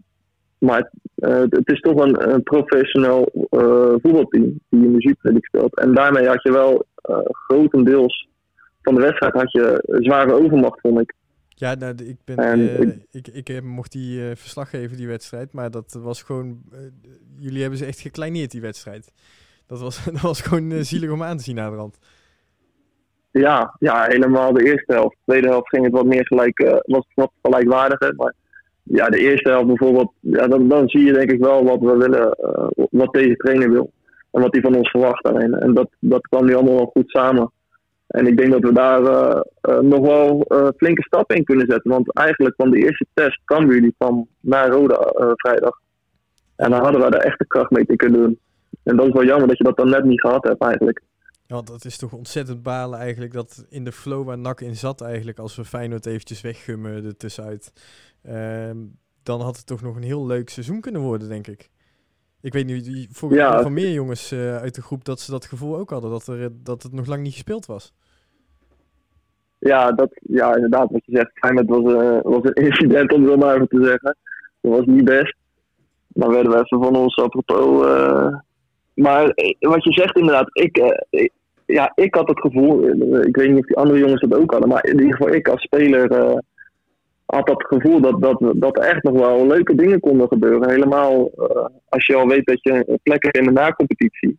Maar 0.58 0.90
uh, 1.18 1.40
het 1.48 1.68
is 1.68 1.80
toch 1.80 2.04
een, 2.04 2.32
een 2.32 2.42
professioneel 2.42 3.28
uh, 3.50 3.94
voetbalteam 4.02 4.60
die 4.68 4.84
in 4.84 4.92
de 4.92 5.16
League 5.22 5.38
speelt. 5.40 5.78
En 5.78 5.94
daarmee 5.94 6.26
had 6.26 6.42
je 6.42 6.52
wel 6.52 6.86
uh, 7.10 7.18
grotendeels 7.24 8.28
van 8.82 8.94
de 8.94 9.00
wedstrijd 9.00 9.32
had 9.32 9.52
je 9.52 9.82
zware 9.84 10.32
overmacht, 10.32 10.80
vond 10.80 11.00
ik. 11.00 11.14
Ja, 11.48 11.74
nou, 11.74 11.94
ik, 11.94 12.16
ben, 12.24 13.02
ik, 13.10 13.28
ik, 13.28 13.48
ik, 13.48 13.62
mocht 13.62 13.92
die 13.92 14.36
verslag 14.36 14.70
geven, 14.70 14.96
die 14.96 15.08
wedstrijd. 15.08 15.52
Maar 15.52 15.70
dat 15.70 15.98
was 16.02 16.22
gewoon... 16.22 16.62
jullie 17.38 17.60
hebben 17.60 17.78
ze 17.78 17.86
echt 17.86 18.00
gekleineerd, 18.00 18.50
die 18.50 18.60
wedstrijd. 18.60 19.12
Dat 19.66 19.80
was, 19.80 20.04
dat 20.12 20.20
was 20.20 20.40
gewoon 20.40 20.84
zielig 20.84 21.10
om 21.10 21.22
aan 21.22 21.36
te 21.36 21.42
zien 21.42 21.54
naar 21.54 21.70
de 21.70 21.76
rand. 21.76 21.98
Ja, 23.30 23.76
ja, 23.78 24.04
helemaal 24.04 24.52
de 24.52 24.64
eerste 24.64 24.92
helft. 24.92 25.16
De 25.16 25.32
tweede 25.32 25.48
helft 25.48 25.68
ging 25.68 25.84
het 25.84 25.92
wat 25.92 26.06
meer 26.06 26.26
gelijk, 26.26 26.82
was 26.86 27.06
wat 27.14 27.32
gelijkwaardiger. 27.42 28.14
Maar 28.16 28.34
ja, 28.88 29.08
de 29.08 29.18
eerste 29.18 29.50
helft 29.50 29.66
bijvoorbeeld, 29.66 30.12
ja, 30.20 30.46
dan, 30.46 30.68
dan 30.68 30.88
zie 30.88 31.04
je 31.04 31.12
denk 31.12 31.30
ik 31.30 31.40
wel 31.40 31.64
wat 31.64 31.80
we 31.80 31.96
willen, 31.96 32.36
uh, 32.40 32.86
wat 32.90 33.12
deze 33.12 33.36
trainer 33.36 33.70
wil. 33.70 33.90
En 34.30 34.40
wat 34.40 34.52
hij 34.52 34.62
van 34.62 34.74
ons 34.74 34.90
verwacht 34.90 35.24
daarin. 35.24 35.54
En 35.54 35.74
dat, 35.74 35.88
dat 35.98 36.20
kwam 36.28 36.44
nu 36.44 36.54
allemaal 36.54 36.74
wel 36.74 36.90
goed 36.92 37.10
samen. 37.10 37.52
En 38.06 38.26
ik 38.26 38.36
denk 38.36 38.52
dat 38.52 38.62
we 38.62 38.72
daar 38.72 39.02
uh, 39.02 39.40
uh, 39.68 39.78
nog 39.78 40.00
wel 40.00 40.46
flinke 40.76 41.02
stappen 41.02 41.36
in 41.36 41.44
kunnen 41.44 41.66
zetten. 41.68 41.90
Want 41.90 42.12
eigenlijk 42.14 42.54
van 42.56 42.70
de 42.70 42.78
eerste 42.78 43.06
test 43.14 43.40
Cambuur 43.44 43.80
die 43.80 43.94
kwam 43.98 44.28
naar 44.40 44.68
Roda 44.68 45.12
vrijdag. 45.34 45.80
En 46.56 46.70
dan 46.70 46.80
hadden 46.80 47.00
we 47.00 47.10
daar 47.10 47.20
echt 47.20 47.38
de 47.38 47.46
kracht 47.46 47.70
mee 47.70 47.86
te 47.86 47.96
kunnen 47.96 48.20
doen. 48.20 48.38
En 48.82 48.96
dat 48.96 49.06
is 49.06 49.12
wel 49.12 49.24
jammer 49.24 49.48
dat 49.48 49.58
je 49.58 49.64
dat 49.64 49.76
dan 49.76 49.90
net 49.90 50.04
niet 50.04 50.20
gehad 50.20 50.44
hebt 50.44 50.62
eigenlijk. 50.62 51.02
Ja, 51.48 51.62
dat 51.62 51.84
is 51.84 51.98
toch 51.98 52.12
ontzettend 52.12 52.62
balen 52.62 52.98
eigenlijk 52.98 53.32
dat 53.32 53.66
in 53.68 53.84
de 53.84 53.92
flow 53.92 54.26
waar 54.26 54.38
NAC 54.38 54.60
in 54.60 54.76
zat 54.76 55.00
eigenlijk, 55.00 55.38
als 55.38 55.56
we 55.56 55.64
Feyenoord 55.64 56.06
eventjes 56.06 56.40
weggummen 56.40 57.04
er 57.04 57.16
tussenuit, 57.16 57.72
Ehm, 58.22 58.76
dan 59.22 59.40
had 59.40 59.56
het 59.56 59.66
toch 59.66 59.82
nog 59.82 59.96
een 59.96 60.02
heel 60.02 60.26
leuk 60.26 60.50
seizoen 60.50 60.80
kunnen 60.80 61.00
worden, 61.00 61.28
denk 61.28 61.46
ik. 61.46 61.70
Ik 62.40 62.52
weet 62.52 62.66
nu 62.66 62.82
ja. 63.28 63.62
van 63.62 63.72
meer 63.72 63.92
jongens 63.92 64.32
uh, 64.32 64.56
uit 64.56 64.74
de 64.74 64.82
groep 64.82 65.04
dat 65.04 65.20
ze 65.20 65.30
dat 65.30 65.44
gevoel 65.44 65.76
ook 65.76 65.90
hadden, 65.90 66.10
dat, 66.10 66.26
er, 66.26 66.50
dat 66.62 66.82
het 66.82 66.92
nog 66.92 67.06
lang 67.06 67.22
niet 67.22 67.32
gespeeld 67.32 67.66
was. 67.66 67.94
Ja, 69.58 69.92
dat, 69.92 70.10
ja 70.20 70.54
inderdaad, 70.54 70.90
wat 70.90 71.04
je 71.04 71.16
zegt. 71.16 71.30
Feyenoord 71.34 71.68
was, 71.68 71.92
uh, 71.92 72.18
was 72.22 72.40
een 72.42 72.64
incident, 72.66 73.12
om 73.12 73.26
zo 73.26 73.36
maar 73.36 73.54
even 73.54 73.68
te 73.68 73.84
zeggen. 73.84 74.16
Dat 74.60 74.72
was 74.72 74.84
niet 74.84 75.04
best. 75.04 75.36
Dan 76.08 76.30
werden 76.30 76.52
we 76.52 76.58
even 76.58 76.82
van 76.82 76.96
ons 76.96 77.16
apropos. 77.16 77.86
Uh, 77.86 78.38
maar 78.94 79.24
wat 79.58 79.84
je 79.84 79.92
zegt 79.92 80.16
inderdaad, 80.16 80.48
ik, 80.52 80.76
ik, 81.10 81.32
ja, 81.72 81.92
ik 81.94 82.14
had 82.14 82.28
het 82.28 82.40
gevoel, 82.40 82.88
ik 83.26 83.36
weet 83.36 83.48
niet 83.48 83.58
of 83.58 83.66
die 83.66 83.76
andere 83.76 83.98
jongens 83.98 84.20
dat 84.20 84.40
ook 84.40 84.50
hadden, 84.50 84.68
maar 84.68 84.84
in 84.84 85.00
ieder 85.00 85.16
geval 85.16 85.34
ik 85.34 85.48
als 85.48 85.62
speler 85.62 86.40
had 87.34 87.46
dat 87.46 87.66
gevoel 87.66 88.00
dat, 88.00 88.22
dat, 88.22 88.52
dat 88.56 88.78
echt 88.78 89.02
nog 89.02 89.18
wel 89.18 89.46
leuke 89.46 89.74
dingen 89.74 90.00
konden 90.00 90.28
gebeuren. 90.28 90.70
Helemaal 90.70 91.30
uh, 91.36 91.66
als 91.88 92.06
je 92.06 92.14
al 92.14 92.26
weet 92.26 92.46
dat 92.46 92.62
je 92.62 92.84
een 92.86 92.98
plek 93.02 93.22
hebt 93.22 93.36
in 93.36 93.44
de 93.44 93.50
na-competitie. 93.50 94.38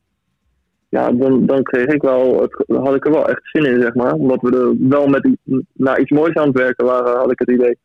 Ja, 0.90 1.12
dan, 1.12 1.46
dan 1.46 1.64
kreeg 1.64 1.86
ik 1.86 2.02
wel, 2.02 2.42
het, 2.42 2.66
had 2.68 2.96
ik 2.96 3.06
er 3.06 3.12
wel 3.12 3.30
echt 3.30 3.42
zin 3.44 3.66
in, 3.66 3.82
zeg 3.82 3.94
maar. 3.94 4.14
Omdat 4.14 4.42
we 4.42 4.58
er 4.58 4.90
wel 4.90 5.08
met 5.08 5.30
naar 5.74 6.00
iets 6.00 6.12
moois 6.12 6.34
aan 6.34 6.48
het 6.48 6.58
werken 6.58 6.86
waren, 6.86 7.18
had 7.18 7.32
ik 7.32 7.40
het 7.40 7.50
idee. 7.50 7.78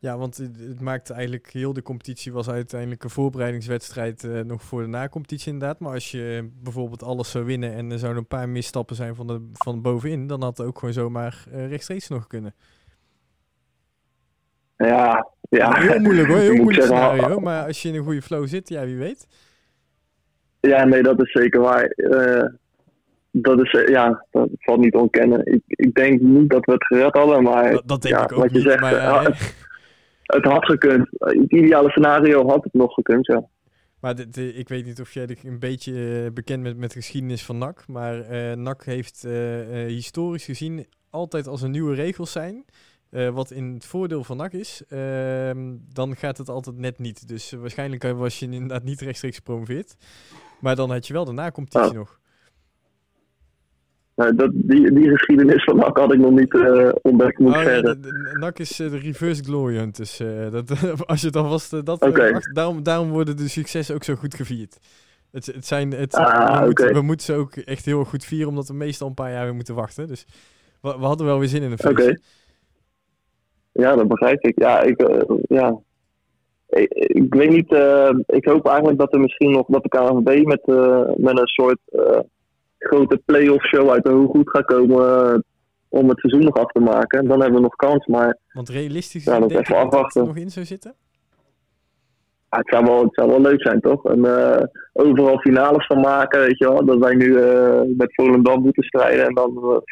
Ja, 0.00 0.18
want 0.18 0.36
het 0.36 0.80
maakte 0.80 1.12
eigenlijk 1.12 1.50
heel 1.52 1.72
de 1.72 1.82
competitie 1.82 2.32
was 2.32 2.48
uiteindelijk 2.50 3.04
een 3.04 3.10
voorbereidingswedstrijd 3.10 4.24
uh, 4.24 4.40
nog 4.40 4.62
voor 4.62 4.82
de 4.82 4.88
na-competitie 4.88 5.52
inderdaad. 5.52 5.78
Maar 5.78 5.92
als 5.92 6.10
je 6.10 6.50
bijvoorbeeld 6.62 7.02
alles 7.02 7.30
zou 7.30 7.44
winnen 7.44 7.72
en 7.72 7.90
er 7.90 7.98
zouden 7.98 8.20
een 8.22 8.28
paar 8.28 8.48
misstappen 8.48 8.96
zijn 8.96 9.14
van, 9.14 9.26
de, 9.26 9.48
van 9.52 9.82
bovenin, 9.82 10.26
dan 10.26 10.42
had 10.42 10.58
het 10.58 10.66
ook 10.66 10.78
gewoon 10.78 10.94
zomaar 10.94 11.44
uh, 11.52 11.68
rechtstreeks 11.68 12.08
nog 12.08 12.26
kunnen. 12.26 12.54
Ja, 14.76 15.28
ja. 15.40 15.80
Heel 15.80 16.00
moeilijk 16.00 16.28
hoor, 16.28 16.38
heel 16.48 16.54
moeilijk 16.54 16.84
scenario. 16.84 17.40
Maar 17.40 17.66
als 17.66 17.82
je 17.82 17.88
in 17.88 17.94
een 17.94 18.04
goede 18.04 18.22
flow 18.22 18.46
zit, 18.46 18.68
ja, 18.68 18.84
wie 18.84 18.96
weet. 18.96 19.26
Ja, 20.60 20.84
nee, 20.84 21.02
dat 21.02 21.20
is 21.20 21.32
zeker 21.32 21.60
waar. 21.60 21.92
Uh, 21.96 22.44
dat 23.30 23.60
is, 23.60 23.84
ja, 23.86 24.26
dat 24.30 24.48
valt 24.58 24.80
niet 24.80 24.92
te 24.92 24.98
ontkennen. 24.98 25.46
Ik, 25.46 25.62
ik 25.66 25.94
denk 25.94 26.20
niet 26.20 26.50
dat 26.50 26.64
we 26.64 26.72
het 26.72 26.86
gered 26.86 27.14
hadden, 27.14 27.42
maar... 27.42 27.72
Dat, 27.72 27.82
dat 27.88 28.02
denk 28.02 28.14
ja, 28.14 28.22
ik 28.22 28.32
ook 28.32 28.38
wat 28.38 28.52
je 28.52 28.60
zegt, 28.60 28.80
maar, 28.80 28.94
uh, 28.94 29.26
het, 30.36 30.44
had 30.44 30.64
gekund. 30.64 31.08
Het 31.18 31.52
ideale 31.52 31.90
scenario 31.90 32.48
had 32.48 32.64
het 32.64 32.72
nog 32.72 32.94
gekund, 32.94 33.26
ja. 33.26 33.44
Maar 34.00 34.30
de, 34.30 34.54
ik 34.54 34.68
weet 34.68 34.84
niet 34.84 35.00
of 35.00 35.12
jij 35.12 35.36
een 35.42 35.58
beetje 35.58 36.30
bekend 36.34 36.62
bent 36.62 36.76
met 36.76 36.90
de 36.90 36.96
geschiedenis 36.96 37.44
van 37.44 37.58
NAC. 37.58 37.84
Maar 37.86 38.30
uh, 38.30 38.52
NAC 38.52 38.84
heeft 38.84 39.26
historisch 39.86 40.44
gezien 40.44 40.86
altijd 41.10 41.46
als 41.46 41.62
er 41.62 41.68
nieuwe 41.68 41.94
regels 41.94 42.32
zijn... 42.32 42.64
Uh, 43.10 43.28
wat 43.28 43.50
in 43.50 43.72
het 43.74 43.86
voordeel 43.86 44.24
van 44.24 44.36
NAC 44.36 44.52
is, 44.52 44.82
uh, 44.88 45.50
dan 45.92 46.16
gaat 46.16 46.38
het 46.38 46.48
altijd 46.48 46.76
net 46.76 46.98
niet. 46.98 47.28
Dus 47.28 47.52
uh, 47.52 47.60
waarschijnlijk 47.60 48.02
was 48.02 48.38
je 48.38 48.50
inderdaad 48.50 48.82
niet 48.82 49.00
rechtstreeks 49.00 49.36
gepromoveerd. 49.36 49.96
Maar 50.60 50.76
dan 50.76 50.90
had 50.90 51.06
je 51.06 51.12
wel 51.12 51.24
de 51.24 51.32
na-competitie 51.32 51.96
nog. 51.96 52.19
Nou, 54.20 54.34
dat, 54.34 54.50
die, 54.54 54.92
die 54.92 55.08
geschiedenis 55.08 55.64
van 55.64 55.76
NAC 55.76 55.96
had 55.98 56.12
ik 56.12 56.18
nog 56.18 56.30
niet 56.30 56.54
uh, 56.54 56.88
ontdekt, 57.02 57.38
moet 57.38 57.56
oh, 57.56 57.62
ja, 57.62 57.94
NAC 58.32 58.58
is 58.58 58.76
de 58.76 58.98
reverse 58.98 59.44
glory 59.44 59.90
Dus 59.90 60.22
dat, 60.50 60.70
als 61.06 61.20
je 61.20 61.26
het 61.26 61.36
alvast... 61.36 61.84
dat, 61.86 62.08
daarom, 62.52 62.82
daarom 62.82 63.10
worden 63.10 63.36
de 63.36 63.48
successen 63.48 63.94
ook 63.94 64.04
zo 64.04 64.14
goed 64.14 64.34
gevierd. 64.34 64.78
Het, 65.32 65.46
het 65.46 65.66
zijn, 65.66 65.92
het, 65.92 66.14
ah, 66.14 66.58
we, 66.58 66.64
moeten, 66.64 66.92
we, 66.92 67.02
moeten, 67.02 67.26
ze 67.26 67.34
ook 67.34 67.56
echt 67.56 67.84
heel 67.84 68.04
goed 68.04 68.24
vieren, 68.24 68.48
omdat 68.48 68.68
we 68.68 68.74
meestal 68.74 69.08
een 69.08 69.14
paar 69.14 69.30
jaar 69.30 69.44
weer 69.44 69.54
moeten 69.54 69.74
wachten. 69.74 70.08
Dus 70.08 70.26
we, 70.80 70.88
hadden 70.88 71.26
wel 71.26 71.38
weer 71.38 71.48
zin 71.48 71.62
in 71.62 71.70
een. 71.70 71.90
Okay. 71.90 72.18
Ja, 73.72 73.96
dat 73.96 74.08
begrijp 74.08 74.44
ik. 74.44 74.58
Ja, 74.58 74.80
ik, 74.80 75.08
ja. 75.48 75.78
Ik, 76.68 77.34
weet 77.34 77.50
niet. 77.50 77.72
Uh, 77.72 78.10
ik 78.26 78.44
hoop 78.44 78.66
eigenlijk 78.66 78.98
dat 78.98 79.12
er 79.12 79.20
misschien 79.20 79.50
nog 79.50 79.66
dat 79.66 79.82
de 79.82 79.88
KNVB 79.88 80.46
met, 80.46 80.62
uh, 80.66 81.10
met 81.16 81.38
een 81.38 81.46
soort 81.46 81.78
grote 82.80 83.22
play-off 83.24 83.66
show 83.66 83.90
uit 83.90 84.04
de 84.04 84.10
hoe 84.10 84.28
goed 84.28 84.50
gaat 84.50 84.64
komen 84.64 85.44
om 85.88 86.08
het 86.08 86.18
seizoen 86.18 86.44
nog 86.44 86.54
af 86.54 86.72
te 86.72 86.80
maken. 86.80 87.28
Dan 87.28 87.40
hebben 87.40 87.56
we 87.56 87.62
nog 87.62 87.76
kans. 87.76 88.06
Maar, 88.06 88.38
Want 88.52 88.68
realistisch 88.68 89.24
ja, 89.24 89.38
dat 89.38 89.50
even 89.50 89.76
afwachten. 89.76 90.26
nog 90.26 90.36
in 90.36 90.50
zou 90.50 90.66
zitten? 90.66 90.94
Ja, 92.50 92.58
het, 92.58 92.68
zou 92.68 92.84
wel, 92.84 93.02
het 93.02 93.14
zou 93.14 93.28
wel 93.28 93.40
leuk 93.40 93.62
zijn, 93.62 93.80
toch? 93.80 94.04
En 94.04 94.24
overal 94.92 95.38
finales 95.38 95.86
van 95.86 96.00
maken, 96.00 96.40
weet 96.40 96.58
je 96.58 96.68
wel. 96.68 96.84
Dat 96.84 96.98
wij 96.98 97.14
nu 97.14 97.32
met 97.96 98.14
Volendam 98.14 98.62
moeten 98.62 98.82
strijden 98.82 99.26
en 99.26 99.34
dan 99.34 99.82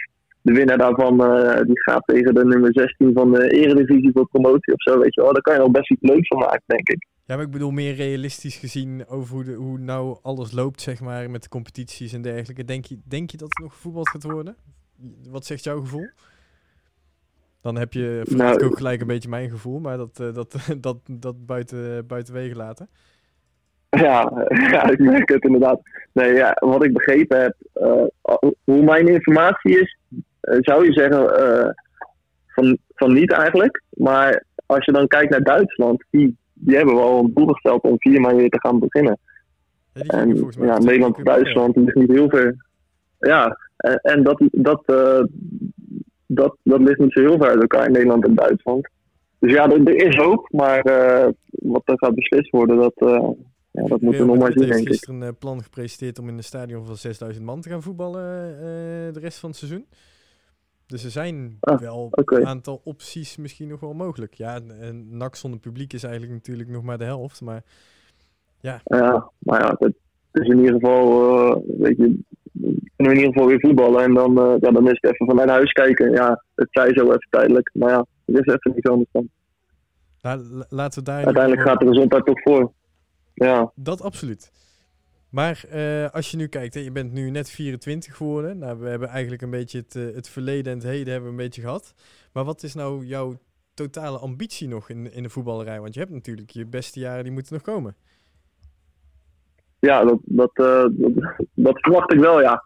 de 0.49 0.55
winnaar 0.55 0.79
daarvan 0.79 1.23
uh, 1.23 1.61
die 1.63 1.83
gaat 1.83 2.03
tegen 2.07 2.35
de 2.35 2.45
nummer 2.45 2.71
16 2.73 3.11
van 3.15 3.33
de 3.33 3.51
Eredivisie 3.51 4.11
voor 4.13 4.29
promotie 4.29 4.75
of 4.75 4.83
zo. 4.83 4.99
Weet 4.99 5.15
je 5.15 5.23
wel. 5.23 5.33
Daar 5.33 5.43
kan 5.43 5.55
je 5.55 5.61
wel 5.61 5.71
best 5.71 5.91
iets 5.91 6.11
leuks 6.11 6.29
van 6.29 6.39
maken, 6.39 6.63
denk 6.67 6.89
ik. 6.89 7.07
Ja, 7.25 7.35
maar 7.35 7.45
ik 7.45 7.51
bedoel 7.51 7.71
meer 7.71 7.95
realistisch 7.95 8.57
gezien 8.57 9.07
over 9.09 9.35
hoe, 9.35 9.45
de, 9.45 9.53
hoe 9.53 9.79
nou 9.79 10.19
alles 10.23 10.53
loopt, 10.53 10.81
zeg 10.81 11.01
maar, 11.01 11.31
met 11.31 11.43
de 11.43 11.49
competities 11.49 12.13
en 12.13 12.23
dergelijke. 12.23 12.65
Denk 12.65 12.85
je, 12.85 12.99
denk 13.05 13.31
je 13.31 13.37
dat 13.37 13.49
het 13.49 13.59
nog 13.59 13.75
voetbal 13.75 14.05
gaat 14.05 14.23
worden? 14.23 14.57
Wat 15.31 15.47
zegt 15.47 15.65
jouw 15.65 15.81
gevoel? 15.81 16.09
Dan 17.61 17.77
heb 17.77 17.93
je 17.93 18.23
nou, 18.29 18.65
ook 18.65 18.77
gelijk 18.77 19.01
een 19.01 19.07
beetje 19.07 19.29
mijn 19.29 19.51
gevoel, 19.51 19.81
maar 19.81 19.97
dat, 19.97 20.21
uh, 20.21 20.35
dat, 20.35 20.57
dat, 20.81 20.97
dat 21.11 21.47
buiten, 21.47 22.07
buiten 22.07 22.35
wegen 22.35 22.57
laten. 22.57 22.89
Ja, 23.91 24.47
ja, 24.73 24.91
ik 24.91 24.99
merk 24.99 25.29
het 25.29 25.45
inderdaad. 25.45 25.81
Nee, 26.13 26.33
ja, 26.33 26.57
wat 26.61 26.85
ik 26.85 26.93
begrepen 26.93 27.41
heb, 27.41 27.57
uh, 27.75 28.41
hoe 28.65 28.83
mijn 28.83 29.09
informatie 29.09 29.81
is, 29.81 29.98
eh, 29.98 29.98
zou 30.61 30.85
je 30.85 30.93
zeggen 30.93 31.37
eh, 31.37 31.71
van, 32.47 32.79
van 32.95 33.13
niet 33.13 33.33
eigenlijk. 33.33 33.83
Maar 33.91 34.45
als 34.67 34.85
je 34.85 34.93
dan 34.93 35.07
kijkt 35.07 35.31
naar 35.31 35.43
Duitsland, 35.43 36.05
die, 36.11 36.37
die 36.53 36.77
hebben 36.77 36.95
wel 36.95 37.19
een 37.19 37.31
doel 37.35 37.47
gesteld 37.47 37.83
om 37.83 37.95
4 37.99 38.21
mei 38.21 38.37
weer 38.37 38.51
te 38.51 38.61
gaan 38.61 38.79
beginnen. 38.79 39.19
Ja, 39.93 40.03
en 40.03 40.51
ja, 40.61 40.79
Nederland 40.79 41.17
en 41.17 41.25
Duitsland 41.25 41.77
ligt 41.77 41.95
niet 41.95 42.11
heel 42.11 42.29
ver. 42.29 42.67
Ja, 43.19 43.59
en, 43.77 43.99
en 44.03 44.23
dat, 44.23 44.43
dat, 44.53 44.83
uh, 44.87 45.25
dat, 46.27 46.57
dat 46.63 46.81
ligt 46.81 46.99
niet 46.99 47.13
zo 47.13 47.21
heel 47.21 47.39
ver 47.39 47.49
uit 47.49 47.61
elkaar 47.61 47.87
in 47.87 47.93
Nederland 47.93 48.25
en 48.25 48.35
Duitsland. 48.35 48.89
Dus 49.39 49.53
ja, 49.53 49.71
er, 49.71 49.87
er 49.87 50.07
is 50.07 50.17
hoop, 50.17 50.49
maar 50.51 50.83
wat 51.51 51.83
er 51.85 51.99
gaat 51.99 52.15
beslist 52.15 52.51
worden, 52.51 52.77
dat, 52.77 52.93
ja, 53.71 53.83
dat 53.83 54.01
moeten 54.01 54.21
we 54.21 54.27
nog 54.27 54.39
maar 54.39 54.53
zien, 54.53 54.67
denk 54.67 54.73
ik. 54.73 54.85
Er 54.85 54.91
is 54.91 54.97
gisteren 54.97 55.21
een 55.21 55.39
plan 55.39 55.63
gepresenteerd 55.63 56.19
om 56.19 56.29
in 56.29 56.37
een 56.37 56.45
stadion 56.45 56.87
van 56.87 56.97
6000 56.97 57.45
man 57.45 57.61
te 57.61 57.69
gaan 57.69 57.83
voetballen 57.83 58.23
de 59.13 59.21
rest 59.21 59.39
van 59.39 59.49
het 59.49 59.59
seizoen. 59.59 59.87
Dus 60.89 61.05
er 61.05 61.11
zijn 61.11 61.57
ah, 61.61 61.81
wel 61.81 62.09
een 62.13 62.47
aantal 62.47 62.81
opties 62.85 63.37
misschien 63.37 63.69
nog 63.69 63.81
wel 63.81 63.95
mogelijk. 63.95 64.35
Ja, 64.35 64.61
en 64.81 65.17
NAC 65.17 65.37
zonder 65.37 65.61
publiek 65.61 65.93
is 65.93 66.03
eigenlijk 66.03 66.33
natuurlijk 66.35 66.69
nog 66.69 66.83
maar 66.83 66.99
de 66.99 67.05
helft, 67.05 67.41
maar 67.41 67.63
ja. 68.61 68.81
Ja, 68.85 69.31
maar 69.39 69.61
ja, 69.61 69.77
het, 69.79 69.95
is 70.33 70.49
in 70.49 70.59
ieder 70.59 70.73
geval, 70.73 71.07
uh, 71.35 71.57
weet 71.79 71.97
je, 71.97 72.19
kunnen 72.97 72.97
we 72.97 73.05
in 73.05 73.17
ieder 73.17 73.33
geval 73.33 73.47
weer 73.47 73.61
voetballen 73.61 74.03
en 74.03 74.15
dan, 74.15 74.39
uh, 74.39 74.55
ja, 74.61 74.71
dan 74.71 74.89
is 74.89 74.99
het 75.01 75.13
even 75.13 75.27
vanuit 75.27 75.49
huis 75.49 75.73
kijken. 75.73 76.11
Ja, 76.11 76.45
het 76.55 76.69
zij 76.71 76.93
zo 76.95 77.05
even 77.05 77.29
tijdelijk, 77.31 77.71
maar 77.73 77.91
ja, 77.91 78.07
het 78.25 78.37
is 78.47 78.55
even 78.55 78.73
niet 78.75 78.89
anders 78.89 79.09
dan. 79.13 79.29
Nou, 80.23 80.65
laten 80.69 80.99
we 80.99 81.05
daar... 81.05 81.25
Uiteindelijk 81.25 81.69
gaat 81.69 81.81
de 81.81 81.87
gezondheid 81.87 82.25
toch 82.25 82.41
voor. 82.43 82.73
Ja. 83.35 83.73
Dat 83.75 84.03
absoluut. 84.03 84.51
Maar 85.31 85.65
uh, 85.75 86.09
als 86.11 86.31
je 86.31 86.37
nu 86.37 86.47
kijkt, 86.47 86.75
hè, 86.75 86.81
je 86.81 86.93
bent 86.93 87.13
nu 87.13 87.31
net 87.31 87.51
24 87.51 88.17
geworden. 88.17 88.59
Nou, 88.59 88.79
we 88.79 88.89
hebben 88.89 89.09
eigenlijk 89.09 89.43
een 89.43 89.51
beetje 89.51 89.79
het, 89.79 89.95
uh, 89.95 90.15
het 90.15 90.29
verleden 90.29 90.73
en 90.73 90.79
het 90.79 90.87
heden 90.87 91.13
hebben 91.13 91.25
we 91.25 91.37
een 91.37 91.45
beetje 91.45 91.61
gehad. 91.61 91.95
Maar 92.33 92.45
wat 92.45 92.63
is 92.63 92.75
nou 92.75 93.05
jouw 93.05 93.35
totale 93.75 94.19
ambitie 94.19 94.69
nog 94.69 94.89
in, 94.89 95.13
in 95.13 95.23
de 95.23 95.29
voetballerij? 95.29 95.81
Want 95.81 95.95
je 95.95 96.01
hebt 96.01 96.13
natuurlijk 96.13 96.51
je 96.51 96.67
beste 96.67 97.01
jaren, 97.01 97.25
die 97.25 97.33
moeten 97.33 97.53
nog 97.53 97.63
komen. 97.63 97.95
Ja, 99.81 100.05
dat, 100.05 100.19
dat, 100.23 100.51
uh, 100.55 100.85
dat, 101.55 101.81
verwacht 101.81 102.13
ik 102.13 102.21
wel, 102.21 102.41
ja. 102.41 102.65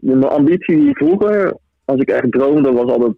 mijn 0.00 0.24
ambitie 0.24 0.96
vroeger, 0.96 1.56
als 1.84 2.00
ik 2.00 2.08
echt 2.08 2.32
droomde, 2.32 2.72
was 2.72 2.90
altijd 2.90 3.14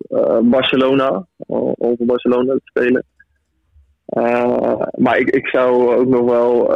Barcelona. 0.50 1.26
Om 1.36 1.74
voor 1.76 2.06
Barcelona 2.06 2.54
te 2.54 2.60
spelen. 2.64 3.04
maar 4.96 5.18
ik, 5.18 5.30
ik 5.30 5.46
zou 5.46 5.94
ook 5.94 6.08
nog 6.08 6.24
wel 6.24 6.70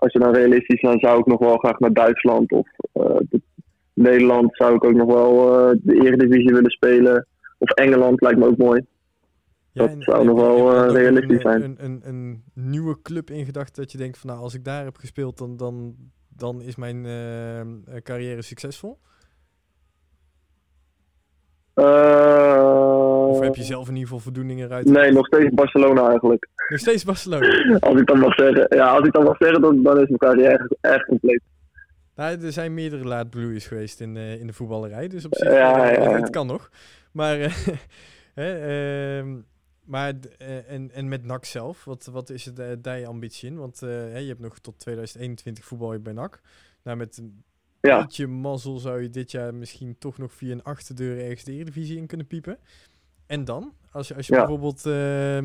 als 0.00 0.12
je 0.12 0.18
dan 0.18 0.34
realistisch 0.34 0.80
dan 0.80 0.98
zou 0.98 1.18
ik 1.18 1.26
nog 1.26 1.38
wel 1.38 1.56
graag 1.56 1.78
naar 1.78 1.92
Duitsland 1.92 2.52
of 2.52 2.68
uh, 2.94 3.16
Nederland 3.92 4.56
zou 4.56 4.74
ik 4.74 4.84
ook 4.84 4.94
nog 4.94 5.12
wel 5.12 5.32
uh, 5.70 5.78
de 5.82 5.94
Eredivisie 5.94 6.52
willen 6.52 6.70
spelen. 6.70 7.26
Of 7.58 7.70
Engeland 7.70 8.20
lijkt 8.20 8.38
me 8.38 8.46
ook 8.46 8.56
mooi. 8.56 8.86
Ja, 9.72 9.86
dat 9.86 9.96
zou 9.98 10.24
nog 10.24 10.40
wel 10.40 10.86
uh, 10.86 10.92
realistisch 10.92 11.44
een, 11.44 11.50
zijn. 11.50 11.62
Een, 11.62 11.76
een, 11.78 12.00
een, 12.04 12.42
nieuwe 12.54 13.02
club 13.02 13.30
in 13.30 13.44
gedachten 13.44 13.82
dat 13.82 13.92
je 13.92 13.98
denkt 13.98 14.18
van 14.18 14.30
nou 14.30 14.42
als 14.42 14.54
ik 14.54 14.64
daar 14.64 14.84
heb 14.84 14.96
gespeeld 14.96 15.38
dan, 15.38 15.56
dan, 15.56 15.94
dan 16.28 16.62
is 16.62 16.76
mijn 16.76 17.02
carrière 18.02 18.42
succesvol? 18.42 18.98
Of 23.40 23.46
heb 23.46 23.56
je 23.56 23.62
zelf 23.62 23.88
in 23.88 23.94
ieder 23.94 24.08
geval 24.08 24.22
voldoeningen 24.22 24.70
uit? 24.70 24.86
Nee, 24.86 25.12
nog 25.12 25.26
steeds 25.26 25.54
Barcelona 25.54 26.08
eigenlijk. 26.08 26.48
Nog 26.68 26.78
steeds 26.78 27.04
Barcelona? 27.04 27.76
als 27.88 28.00
ik 28.00 28.06
dan 28.06 28.18
mag 28.18 28.34
zeggen. 28.34 28.66
Ja, 28.68 28.86
als 28.86 29.06
ik 29.06 29.12
dan 29.12 29.24
mag 29.24 29.36
zeggen, 29.36 29.60
dan, 29.60 29.82
dan 29.82 30.00
is 30.00 30.06
mijn 30.06 30.18
carrière 30.18 30.76
echt, 30.80 31.04
compleet. 31.04 31.40
Nou, 32.20 32.44
er 32.44 32.52
zijn 32.52 32.74
meerdere 32.74 33.04
laadbloeiers 33.04 33.66
geweest 33.66 34.00
in, 34.00 34.16
uh, 34.16 34.40
in 34.40 34.46
de 34.46 34.52
voetballerij, 34.52 35.08
dus 35.08 35.24
op 35.24 35.34
zich, 35.34 35.52
ja, 35.52 35.90
ja, 35.90 36.14
het 36.14 36.30
kan 36.30 36.46
nog. 36.46 36.70
Maar, 37.12 37.38
uh, 37.38 37.56
hè, 38.34 39.18
uh, 39.18 39.34
maar 39.84 40.14
en, 40.68 40.90
en 40.92 41.08
met 41.08 41.24
NAC 41.24 41.44
zelf, 41.44 41.84
wat, 41.84 42.08
wat 42.12 42.30
is 42.30 42.44
het 42.44 42.86
uh, 42.86 42.98
je 42.98 43.06
ambitie 43.06 43.50
in? 43.50 43.56
Want 43.56 43.78
je 43.80 44.24
hebt 44.26 44.40
nog 44.40 44.58
tot 44.58 44.78
2021 44.78 45.64
voetbal 45.64 45.98
bij 45.98 46.12
NAC. 46.12 46.40
Nou, 46.82 46.96
met 46.96 47.18
een 47.18 47.42
beetje 47.80 48.26
mazzel 48.26 48.78
zou 48.78 49.02
je 49.02 49.10
dit 49.10 49.30
jaar 49.30 49.54
misschien 49.54 49.96
toch 49.98 50.18
nog 50.18 50.32
via 50.32 50.52
een 50.52 50.62
achterdeur 50.62 51.24
ergens 51.24 51.44
de 51.44 51.52
Eredivisie 51.52 51.96
in 51.96 52.06
kunnen 52.06 52.26
piepen. 52.26 52.58
En 53.30 53.44
dan? 53.44 53.72
Als 53.92 54.08
je, 54.08 54.14
als 54.14 54.26
je 54.26 54.34
bijvoorbeeld, 54.34 54.86
uh, 54.86 55.38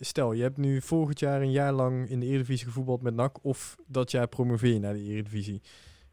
stel 0.00 0.32
je 0.32 0.42
hebt 0.42 0.56
nu 0.56 0.80
volgend 0.80 1.18
jaar 1.18 1.40
een 1.40 1.50
jaar 1.50 1.72
lang 1.72 2.08
in 2.08 2.20
de 2.20 2.26
Eredivisie 2.26 2.66
gevoetbald 2.66 3.02
met 3.02 3.14
NAC, 3.14 3.44
of 3.44 3.76
dat 3.86 4.10
jaar 4.10 4.28
promoveer 4.28 4.72
je 4.72 4.78
naar 4.78 4.92
de 4.92 5.02
Eredivisie. 5.02 5.62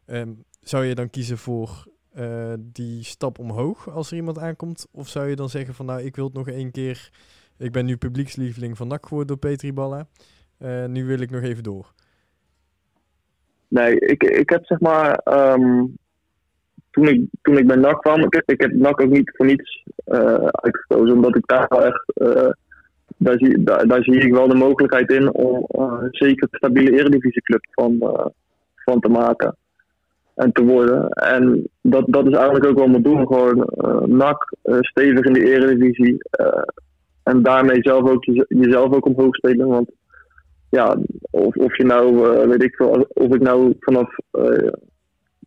Um, 0.06 0.44
zou 0.60 0.84
je 0.84 0.94
dan 0.94 1.10
kiezen 1.10 1.38
voor 1.38 1.86
uh, 2.16 2.52
die 2.58 3.04
stap 3.04 3.38
omhoog 3.38 3.90
als 3.90 4.10
er 4.10 4.16
iemand 4.16 4.38
aankomt? 4.38 4.86
Of 4.90 5.08
zou 5.08 5.28
je 5.28 5.36
dan 5.36 5.48
zeggen 5.48 5.74
van 5.74 5.86
nou, 5.86 6.00
ik 6.02 6.16
wil 6.16 6.24
het 6.24 6.34
nog 6.34 6.48
één 6.48 6.70
keer, 6.70 7.10
ik 7.56 7.72
ben 7.72 7.84
nu 7.84 7.96
publiekslieveling 7.96 8.76
van 8.76 8.88
NAC 8.88 9.06
geworden 9.06 9.26
door 9.26 9.50
Petri 9.50 9.72
Balla, 9.72 10.06
uh, 10.58 10.84
nu 10.84 11.04
wil 11.04 11.20
ik 11.20 11.30
nog 11.30 11.42
even 11.42 11.62
door. 11.62 11.92
Nee, 13.68 14.00
ik, 14.00 14.22
ik 14.22 14.50
heb 14.50 14.64
zeg 14.64 14.80
maar 14.80 15.20
um, 15.52 15.98
toen 16.90 17.08
ik, 17.08 17.20
toen 17.42 17.58
ik 17.58 17.66
bij 17.66 17.76
NAC 17.76 18.00
kwam, 18.00 18.20
ik, 18.20 18.42
ik 18.46 18.60
heb 18.60 18.72
NAC 18.72 19.02
ook 19.02 19.10
niet 19.10 19.32
voor 19.36 19.46
niets 19.46 19.82
uh, 20.06 20.44
uitgekozen, 20.44 21.14
omdat 21.14 21.36
ik 21.36 21.46
daar 21.46 21.66
wel 21.68 21.84
echt, 21.84 22.12
uh, 22.14 22.50
daar, 23.16 23.38
zie, 23.38 23.62
daar, 23.62 24.02
zie 24.02 24.20
ik 24.20 24.32
wel 24.32 24.48
de 24.48 24.54
mogelijkheid 24.54 25.10
in 25.10 25.34
om 25.34 25.66
uh, 25.78 26.02
zeker 26.10 26.48
een 26.50 26.58
stabiele 26.58 26.98
eredivisieclub 26.98 27.66
van, 27.70 27.98
van 28.74 29.00
te 29.00 29.08
maken 29.08 29.56
en 30.34 30.52
te 30.52 30.64
worden. 30.64 31.08
En 31.08 31.68
dat, 31.80 32.04
dat 32.06 32.26
is 32.26 32.34
eigenlijk 32.34 32.66
ook 32.66 32.78
wel 32.78 32.88
mijn 32.88 33.02
doel, 33.02 33.26
gewoon 33.26 33.68
NAC 34.16 34.54
stevig 34.80 35.24
in 35.24 35.32
de 35.32 35.44
eredivisie 35.44 36.16
en 37.22 37.42
daarmee 37.42 37.78
zelf 37.82 38.10
ook 38.10 38.24
jezelf 38.48 38.92
ook 38.94 39.06
omhoog 39.06 39.36
spelen, 39.36 39.66
want 39.66 39.90
ja, 40.70 40.96
of, 41.30 41.56
of 41.56 41.76
je 41.76 41.84
nou, 41.84 42.16
weet 42.48 42.62
ik 42.62 42.74
veel, 42.74 43.06
of 43.08 43.34
ik 43.34 43.40
nou 43.40 43.74
vanaf 43.80 44.16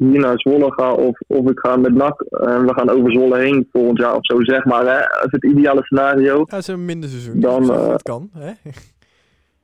hier 0.10 0.20
naar 0.20 0.40
Zwolle 0.40 0.74
ga 0.74 0.94
of, 0.94 1.20
of 1.28 1.50
ik 1.50 1.60
ga 1.60 1.76
met 1.76 1.94
NAC 1.94 2.22
en 2.22 2.66
we 2.66 2.74
gaan 2.74 2.90
over 2.90 3.12
Zwolle 3.12 3.38
heen 3.38 3.68
volgend 3.72 3.98
jaar 3.98 4.16
of 4.16 4.26
zo, 4.26 4.44
zeg 4.44 4.66
maar. 4.66 4.86
Hè? 4.86 5.10
Als 5.10 5.32
het 5.32 5.44
ideale 5.44 5.84
scenario. 5.84 6.44
Ja, 6.46 6.58
is 6.58 6.68
een 6.68 6.86
minder 6.86 7.10
seizoen. 7.10 7.40
Dan, 7.40 7.64
uh, 7.64 7.88
dat 7.88 8.02
kan, 8.02 8.30
hè? 8.34 8.52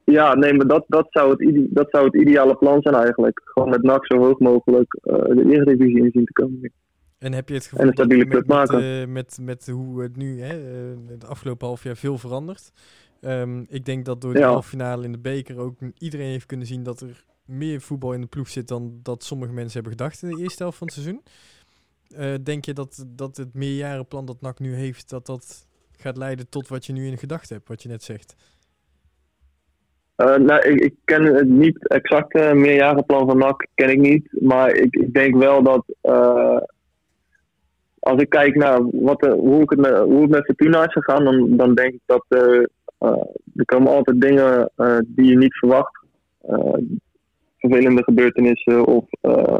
Ja, 0.04 0.36
nee, 0.36 0.54
maar 0.54 0.68
dat, 0.68 0.84
dat, 0.88 1.08
zou 1.10 1.30
het 1.30 1.68
dat 1.70 1.88
zou 1.90 2.06
het 2.06 2.16
ideale 2.16 2.56
plan 2.56 2.82
zijn 2.82 2.96
eigenlijk. 2.96 3.42
Gewoon 3.44 3.70
met 3.70 3.84
NAC 3.84 4.06
zo 4.06 4.18
hoog 4.18 4.40
mogelijk 4.40 4.98
uh, 5.04 5.14
de 5.14 5.46
Eredivisie 5.52 6.04
in 6.04 6.12
zien 6.14 6.26
te 6.26 6.34
komen. 6.34 6.72
En 7.18 7.34
heb 7.34 7.50
je 7.50 7.56
het 7.56 7.66
gevoel 7.66 7.92
stabiele 7.92 8.28
club 8.28 8.48
met. 8.48 8.72
Met, 8.72 8.82
uh, 8.82 9.06
met, 9.06 9.38
met, 9.42 9.68
hoe 9.68 10.02
het 10.02 10.18
nu, 10.18 10.42
hè, 10.42 10.56
het 11.08 11.26
afgelopen 11.28 11.68
half 11.68 11.84
jaar 11.84 11.96
veel 11.96 12.18
verandert. 12.18 12.72
Um, 13.22 13.66
ik 13.70 13.86
denk 13.86 14.06
dat 14.06 14.22
door 14.22 14.34
de 14.34 14.40
ja. 14.40 14.48
halve 14.48 14.70
finale 14.70 15.04
in 15.04 15.12
de 15.12 15.20
beker 15.20 15.60
ook 15.60 15.76
iedereen 15.98 16.30
heeft 16.30 16.46
kunnen 16.46 16.68
zien 16.68 16.84
dat 16.84 17.02
er 17.02 17.24
meer 17.50 17.82
voetbal 17.82 18.14
in 18.14 18.22
de 18.22 18.28
ploeg 18.28 18.50
zit 18.50 18.68
dan 18.68 19.00
dat 19.04 19.24
sommige 19.24 19.54
mensen 19.54 19.74
hebben 19.74 19.92
gedacht 19.92 20.22
in 20.22 20.30
de 20.30 20.42
eerste 20.42 20.64
helft 20.64 20.78
van 20.78 20.88
het 20.88 20.96
seizoen. 20.96 21.22
Uh, 22.18 22.34
denk 22.44 22.66
je 22.66 22.74
dat, 22.74 23.06
dat 23.08 23.38
het 23.38 23.54
meerjarenplan 23.54 24.26
dat 24.26 24.42
NAC 24.42 24.60
nu 24.60 24.74
heeft, 24.74 25.10
dat 25.10 25.26
dat 25.26 25.68
gaat 25.92 26.18
leiden 26.18 26.50
tot 26.50 26.68
wat 26.68 26.86
je 26.86 26.94
nu 26.94 27.08
in 27.08 27.18
gedachten 27.18 27.56
hebt, 27.56 27.68
wat 27.68 27.84
je 27.84 27.90
net 27.90 28.04
zegt? 28.04 28.36
Uh, 30.18 30.36
nou, 30.36 30.62
ik, 30.62 30.80
ik, 30.80 30.96
ken 31.04 31.24
het 31.24 31.48
niet 31.48 31.88
exacte 31.88 32.52
meerjarenplan 32.54 33.28
van 33.28 33.38
NAC, 33.38 33.68
ken 33.74 33.90
ik 33.90 34.00
niet. 34.00 34.42
Maar 34.42 34.74
ik, 34.76 34.96
ik 34.96 35.14
denk 35.14 35.36
wel 35.36 35.64
dat 35.64 35.84
als 38.00 38.22
ik 38.22 38.30
kijk 38.30 38.56
naar 38.56 38.80
wat, 38.92 39.22
hoe, 39.22 39.62
ik 39.62 39.70
het 39.70 39.80
met, 39.80 39.98
hoe 39.98 40.22
het 40.22 40.30
met 40.30 40.60
is 40.60 40.94
gegaan, 40.94 41.24
dan, 41.24 41.58
dan 41.58 41.76
denk 41.76 41.94
ik 41.94 42.02
dat 42.06 42.26
er 42.28 42.70
komen 43.66 43.92
altijd 43.92 44.22
dingen 44.22 44.72
die 45.06 45.26
je 45.26 45.38
niet 45.38 45.58
verwacht 45.58 46.00
vervelende 47.60 48.04
gebeurtenissen 48.04 48.86
of 48.86 49.06
uh, 49.22 49.60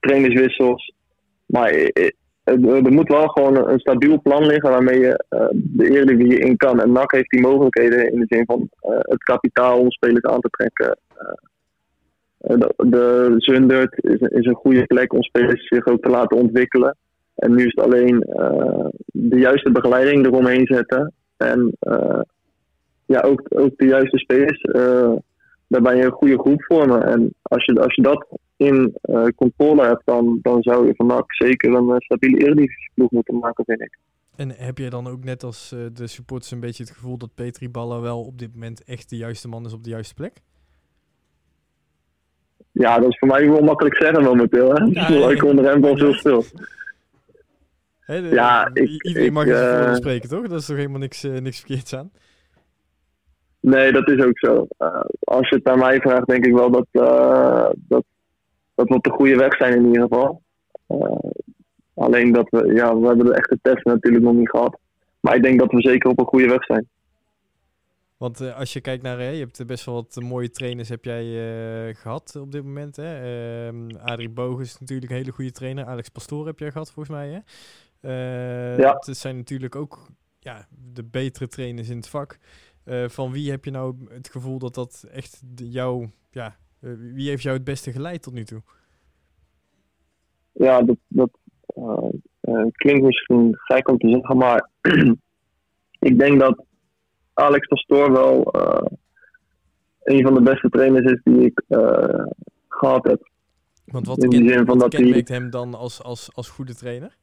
trainerswissels. 0.00 0.94
Maar 1.46 1.90
er 2.44 2.92
moet 2.92 3.08
wel 3.08 3.28
gewoon 3.28 3.68
een 3.68 3.78
stabiel 3.78 4.20
plan 4.22 4.46
liggen 4.46 4.70
waarmee 4.70 4.98
je 4.98 5.24
uh, 5.30 5.46
de 5.52 5.90
Eredivisie 5.90 6.38
in 6.38 6.56
kan. 6.56 6.80
En 6.80 6.92
NAC 6.92 7.12
heeft 7.12 7.30
die 7.30 7.40
mogelijkheden 7.40 8.12
in 8.12 8.20
de 8.20 8.26
zin 8.28 8.44
van 8.44 8.68
uh, 8.82 8.98
het 8.98 9.22
kapitaal 9.22 9.78
om 9.78 9.90
spelers 9.90 10.24
aan 10.24 10.40
te 10.40 10.48
trekken. 10.50 10.98
de, 12.38 12.74
de 12.76 13.34
Zundert 13.36 14.04
is, 14.04 14.20
is, 14.20 14.46
een 14.46 14.54
goede 14.54 14.86
plek 14.86 15.12
om 15.12 15.22
spelers 15.22 15.68
zich 15.68 15.86
ook 15.86 16.02
te 16.02 16.10
laten 16.10 16.36
ontwikkelen. 16.36 16.96
En 17.34 17.54
nu 17.54 17.66
is 17.66 17.72
het 17.74 17.84
alleen 17.84 18.18
de 19.06 19.38
juiste 19.38 19.70
begeleiding 19.70 20.26
eromheen 20.26 20.66
zetten. 20.66 21.12
En 21.36 21.76
ja, 23.06 23.20
ook, 23.20 23.42
ook 23.48 23.76
de 23.76 23.86
juiste 23.86 24.18
spelers 24.18 24.60
daarbij 25.74 26.04
een 26.04 26.10
goede 26.10 26.38
groep 26.38 26.64
vormen. 26.64 27.06
En 27.06 27.34
als 27.42 27.64
je, 27.64 27.80
als 27.80 27.94
je 27.94 28.02
dat 28.02 28.26
in 28.56 28.96
uh, 29.02 29.24
controle 29.36 29.86
hebt, 29.86 30.02
dan, 30.04 30.38
dan 30.42 30.62
zou 30.62 30.86
je 30.86 30.94
van 30.94 31.24
zeker 31.26 31.74
een 31.74 31.88
uh, 31.88 31.94
stabiele 31.98 32.38
Eredivisie-ploeg 32.38 33.10
moeten 33.10 33.38
maken, 33.38 33.64
vind 33.64 33.80
ik. 33.80 33.98
En 34.36 34.50
heb 34.50 34.78
je 34.78 34.90
dan 34.90 35.06
ook 35.06 35.24
net 35.24 35.42
als 35.42 35.72
uh, 35.74 35.80
de 35.92 36.06
supporters 36.06 36.50
een 36.50 36.60
beetje 36.60 36.82
het 36.82 36.92
gevoel 36.92 37.18
dat 37.18 37.34
Petri 37.34 37.70
Balla 37.70 38.00
wel 38.00 38.20
op 38.20 38.38
dit 38.38 38.54
moment 38.54 38.84
echt 38.84 39.10
de 39.10 39.16
juiste 39.16 39.48
man 39.48 39.64
is 39.64 39.72
op 39.72 39.84
de 39.84 39.90
juiste 39.90 40.14
plek? 40.14 40.32
Ja, 42.72 42.98
dat 42.98 43.08
is 43.08 43.18
voor 43.18 43.28
mij 43.28 43.50
wel 43.50 43.62
makkelijk 43.62 43.96
zeggen 43.96 44.22
momenteel. 44.22 44.74
Hè? 44.74 44.84
Ja, 44.84 45.30
ik 45.30 45.44
onder 45.44 45.64
hem 45.64 45.80
wel 45.80 45.96
veel 45.96 46.14
stil. 46.14 46.44
ja, 48.06 48.70
ik, 48.72 49.02
iedereen 49.02 49.32
mag 49.32 49.44
je 49.44 49.84
uh, 49.88 49.94
spreken, 49.94 50.28
toch? 50.28 50.48
Dat 50.48 50.60
is 50.60 50.66
toch 50.66 50.76
helemaal 50.76 50.98
niks, 50.98 51.22
niks 51.22 51.58
verkeerds 51.58 51.94
aan? 51.94 52.10
Nee, 53.64 53.92
dat 53.92 54.08
is 54.08 54.24
ook 54.24 54.38
zo. 54.38 54.66
Uh, 54.78 55.00
als 55.20 55.48
je 55.48 55.56
het 55.56 55.68
aan 55.68 55.78
mij 55.78 56.00
vraagt, 56.00 56.26
denk 56.26 56.46
ik 56.46 56.52
wel 56.52 56.70
dat, 56.70 56.86
uh, 56.92 57.68
dat, 57.74 58.04
dat 58.74 58.88
we 58.88 58.94
op 58.94 59.04
de 59.04 59.10
goede 59.10 59.36
weg 59.36 59.56
zijn 59.56 59.74
in 59.74 59.86
ieder 59.86 60.02
geval. 60.02 60.42
Uh, 60.88 61.30
alleen 61.94 62.32
dat 62.32 62.50
we, 62.50 62.74
ja, 62.74 62.98
we 62.98 63.06
hebben 63.06 63.26
de 63.26 63.34
echte 63.34 63.58
test 63.62 63.84
natuurlijk 63.84 64.24
nog 64.24 64.34
niet 64.34 64.50
gehad. 64.50 64.78
Maar 65.20 65.36
ik 65.36 65.42
denk 65.42 65.58
dat 65.58 65.72
we 65.72 65.80
zeker 65.80 66.10
op 66.10 66.18
een 66.18 66.26
goede 66.26 66.48
weg 66.48 66.64
zijn. 66.64 66.88
Want 68.16 68.54
als 68.54 68.72
je 68.72 68.80
kijkt 68.80 69.02
naar, 69.02 69.18
hè, 69.18 69.28
je 69.28 69.40
hebt 69.40 69.66
best 69.66 69.84
wel 69.84 69.94
wat 69.94 70.20
mooie 70.22 70.50
trainers 70.50 70.88
heb 70.88 71.04
jij 71.04 71.24
gehad 71.94 72.36
op 72.40 72.52
dit 72.52 72.64
moment. 72.64 72.96
Hè? 72.96 73.22
Uh, 73.72 74.04
Adrie 74.04 74.30
Boog 74.30 74.60
is 74.60 74.78
natuurlijk 74.78 75.10
een 75.10 75.16
hele 75.16 75.32
goede 75.32 75.52
trainer. 75.52 75.84
Alex 75.84 76.08
Pastoor 76.08 76.46
heb 76.46 76.58
jij 76.58 76.70
gehad 76.70 76.90
volgens 76.92 77.16
mij. 77.16 77.28
Hè? 77.28 77.40
Ja. 78.76 78.96
Het 79.06 79.16
zijn 79.16 79.36
natuurlijk 79.36 79.76
ook 79.76 80.06
ja, 80.38 80.66
de 80.92 81.04
betere 81.04 81.48
trainers 81.48 81.88
in 81.88 81.96
het 81.96 82.08
vak. 82.08 82.38
Van 83.06 83.32
wie 83.32 83.50
heb 83.50 83.64
je 83.64 83.70
nou 83.70 83.94
het 84.08 84.28
gevoel 84.28 84.58
dat 84.58 84.74
dat 84.74 85.06
echt 85.12 85.42
jou, 85.54 86.08
ja, 86.30 86.56
wie 87.12 87.28
heeft 87.28 87.42
jou 87.42 87.56
het 87.56 87.64
beste 87.64 87.92
geleid 87.92 88.22
tot 88.22 88.32
nu 88.32 88.44
toe? 88.44 88.62
Ja, 90.52 90.82
dat, 90.82 90.96
dat 91.08 91.30
klinkt 92.72 93.02
misschien 93.02 93.54
gek 93.54 93.88
om 93.88 93.98
te 93.98 94.08
zeggen, 94.08 94.36
maar 94.36 94.70
ik 96.08 96.18
denk 96.18 96.40
dat 96.40 96.64
Alex 97.32 97.66
Pastoor 97.66 98.12
wel 98.12 98.54
een 100.02 100.22
van 100.22 100.34
de 100.34 100.42
beste 100.42 100.68
trainers 100.68 101.12
is 101.12 101.20
die 101.24 101.44
ik 101.44 101.62
gehad 102.68 103.04
heb. 103.04 103.30
Want 103.84 104.06
wat, 104.06 104.24
In 104.24 104.48
zin 104.48 104.66
van 104.66 104.78
dat 104.78 104.94
kenmerkt 104.94 105.28
hij... 105.28 105.36
hem 105.36 105.50
dan 105.50 105.74
als, 105.74 106.02
als, 106.02 106.30
als 106.34 106.48
goede 106.48 106.74
trainer? 106.74 107.16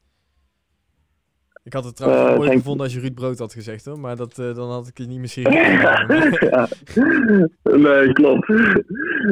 Ik 1.64 1.74
had 1.74 1.86
het 1.86 1.96
trouwens 1.96 2.32
uh, 2.32 2.38
mooi 2.38 2.52
gevonden 2.52 2.84
als 2.84 2.94
je 2.94 3.00
Ruud 3.00 3.14
Brood 3.14 3.40
had 3.40 3.54
gezegd 3.54 3.86
hoor, 3.86 4.00
maar 4.00 4.16
dat, 4.16 4.38
uh, 4.38 4.56
dan 4.56 4.70
had 4.70 4.88
ik 4.88 4.98
je 4.98 5.06
niet 5.06 5.20
meer 5.20 5.54
ja. 6.50 6.68
Nee, 7.88 8.14
klopt. 8.14 8.48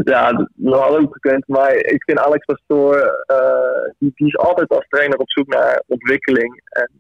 Ja, 0.03 0.47
dat 0.55 0.79
had 0.79 0.97
ook 0.97 1.13
gekend. 1.13 1.47
Maar 1.47 1.75
ik 1.75 2.03
vind 2.03 2.19
Alex 2.19 2.45
Pastoor, 2.45 2.95
uh, 3.31 3.93
die, 3.97 4.11
die, 4.15 4.27
is 4.27 4.37
altijd 4.37 4.69
als 4.69 4.87
trainer 4.87 5.17
op 5.17 5.31
zoek 5.31 5.47
naar 5.47 5.83
ontwikkeling. 5.87 6.61
En 6.69 6.91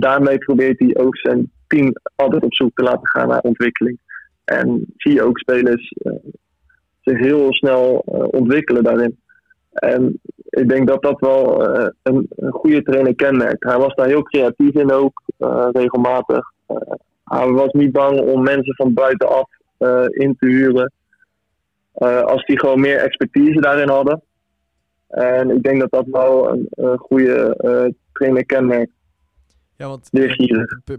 daarmee 0.00 0.38
probeert 0.38 0.78
hij 0.78 0.96
ook 0.96 1.16
zijn 1.16 1.50
team 1.66 1.92
altijd 2.14 2.42
op 2.42 2.54
zoek 2.54 2.74
te 2.74 2.82
laten 2.82 3.08
gaan 3.08 3.28
naar 3.28 3.40
ontwikkeling. 3.40 3.98
En 4.44 4.84
zie 4.96 5.12
je 5.12 5.22
ook 5.22 5.38
spelers 5.38 5.94
zich 7.00 7.18
heel 7.18 7.54
snel 7.54 7.96
ontwikkelen 8.30 8.84
daarin. 8.84 9.20
En 9.72 10.20
ik 10.48 10.68
denk 10.68 10.86
dat 10.86 11.02
dat 11.02 11.20
wel 11.20 11.70
uh, 11.70 11.86
een, 12.02 12.26
een, 12.36 12.52
goede 12.52 12.82
trainer 12.82 13.14
kenmerkt. 13.14 13.64
Hij 13.64 13.78
was 13.78 13.94
daar 13.94 14.06
heel 14.06 14.22
creatief 14.22 14.74
in 14.74 14.92
ook, 14.92 15.22
regelmatig. 15.72 16.52
hij 17.24 17.50
was 17.50 17.72
niet 17.72 17.92
bang 17.92 18.20
om 18.20 18.42
mensen 18.42 18.74
van 18.74 18.94
buitenaf 18.94 19.48
in 20.08 20.36
te 20.38 20.46
huren. 20.46 20.92
als 22.24 22.44
die 22.44 22.58
gewoon 22.58 22.80
meer 22.80 22.98
expertise 22.98 23.60
daarin 23.60 23.88
hadden. 23.88 24.22
En 25.08 25.50
ik 25.50 25.62
denk 25.62 25.80
dat 25.80 25.90
dat 25.90 26.06
wel 26.06 26.50
een, 26.50 26.66
een 26.70 26.98
goede 26.98 27.56
trainer 28.12 28.44
kenmerkt. 28.44 28.92
Ja, 29.82 29.88
want 29.88 30.10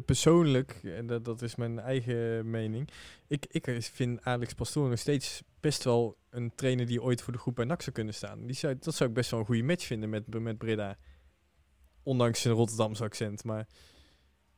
persoonlijk, 0.05 0.79
en 0.97 1.07
dat, 1.07 1.25
dat 1.25 1.41
is 1.41 1.55
mijn 1.55 1.79
eigen 1.79 2.49
mening, 2.49 2.89
ik, 3.27 3.45
ik 3.49 3.65
vind 3.79 4.19
Alex 4.23 4.53
Pastoor 4.53 4.89
nog 4.89 4.99
steeds 4.99 5.43
best 5.59 5.83
wel 5.83 6.15
een 6.29 6.51
trainer 6.55 6.85
die 6.85 7.01
ooit 7.01 7.21
voor 7.21 7.33
de 7.33 7.39
groep 7.39 7.55
bij 7.55 7.65
NAC 7.65 7.81
zou 7.81 7.95
kunnen 7.95 8.13
staan. 8.13 8.45
Die 8.45 8.55
zou, 8.55 8.75
dat 8.79 8.93
zou 8.93 9.09
ik 9.09 9.15
best 9.15 9.31
wel 9.31 9.39
een 9.39 9.45
goede 9.45 9.63
match 9.63 9.85
vinden 9.85 10.09
met, 10.09 10.39
met 10.39 10.57
Breda. 10.57 10.95
Ondanks 12.03 12.41
zijn 12.41 12.53
Rotterdamse 12.53 13.03
accent, 13.03 13.43
maar... 13.43 13.65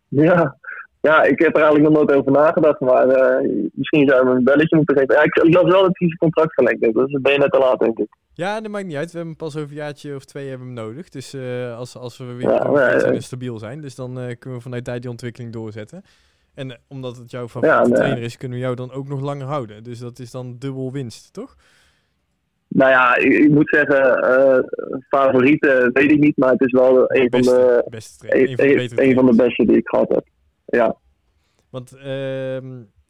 Ja, 0.07 0.57
ja, 1.01 1.23
ik 1.23 1.39
heb 1.39 1.55
er 1.55 1.61
eigenlijk 1.61 1.93
nog 1.93 2.03
nooit 2.03 2.17
over 2.17 2.31
nagedacht, 2.31 2.79
maar 2.79 3.07
uh, 3.07 3.69
misschien 3.73 4.07
zou 4.07 4.29
je 4.29 4.35
een 4.35 4.43
belletje 4.43 4.75
moeten 4.75 4.97
geven. 4.97 5.15
Ja, 5.15 5.23
ik, 5.23 5.35
ik 5.35 5.53
las 5.53 5.71
wel 5.71 5.81
dat 5.81 5.97
hij 5.97 6.07
zijn 6.07 6.17
contract 6.17 6.53
verlengd 6.53 6.81
heeft, 6.81 6.95
dus 6.95 7.21
ben 7.21 7.33
je 7.33 7.39
net 7.39 7.51
te 7.51 7.59
laat, 7.59 7.79
denk 7.79 7.97
ik. 7.97 8.15
Ja, 8.37 8.61
dat 8.61 8.71
maakt 8.71 8.85
niet 8.85 8.95
uit. 8.95 9.11
We 9.11 9.17
hebben 9.17 9.35
pas 9.35 9.55
over 9.55 9.69
een 9.69 9.75
jaartje 9.75 10.15
of 10.15 10.25
twee 10.25 10.49
hebben 10.49 10.67
hem 10.67 10.75
nodig. 10.75 11.09
Dus 11.09 11.33
uh, 11.33 11.77
als, 11.77 11.97
als 11.97 12.17
we 12.17 12.23
weer 12.23 12.49
ja, 12.49 13.19
stabiel 13.19 13.59
zijn, 13.59 13.81
dus 13.81 13.95
dan 13.95 14.19
uh, 14.19 14.35
kunnen 14.39 14.59
we 14.59 14.63
vanuit 14.63 14.85
daar 14.85 14.99
die 14.99 15.09
ontwikkeling 15.09 15.53
doorzetten. 15.53 16.03
En 16.53 16.69
uh, 16.69 16.75
omdat 16.87 17.17
het 17.17 17.31
jouw 17.31 17.47
favoriete 17.47 17.89
ja, 17.89 17.95
trainer 17.95 18.23
is, 18.23 18.37
kunnen 18.37 18.57
we 18.57 18.63
jou 18.63 18.75
dan 18.75 18.91
ook 18.91 19.07
nog 19.07 19.21
langer 19.21 19.45
houden. 19.45 19.83
Dus 19.83 19.99
dat 19.99 20.19
is 20.19 20.31
dan 20.31 20.55
dubbel 20.59 20.91
winst, 20.91 21.33
toch? 21.33 21.55
Nou 22.67 22.91
ja, 22.91 23.15
ik, 23.15 23.33
ik 23.33 23.49
moet 23.49 23.69
zeggen, 23.69 24.23
favoriete 25.09 25.89
weet 25.93 26.11
ik 26.11 26.19
niet, 26.19 26.37
maar 26.37 26.51
het 26.51 26.61
is 26.61 26.71
wel 26.71 27.11
een, 27.11 27.29
van, 27.29 27.41
de, 27.41 27.85
beste 27.89 28.35
een, 28.35 28.79
een, 28.79 29.07
een, 29.07 29.13
van 29.13 29.25
de 29.25 29.35
beste 29.35 29.65
die 29.65 29.77
ik 29.77 29.87
gehad 29.87 30.09
heb. 30.09 30.27
Ja. 30.65 30.95
Want 31.69 31.95
uh, 32.05 32.57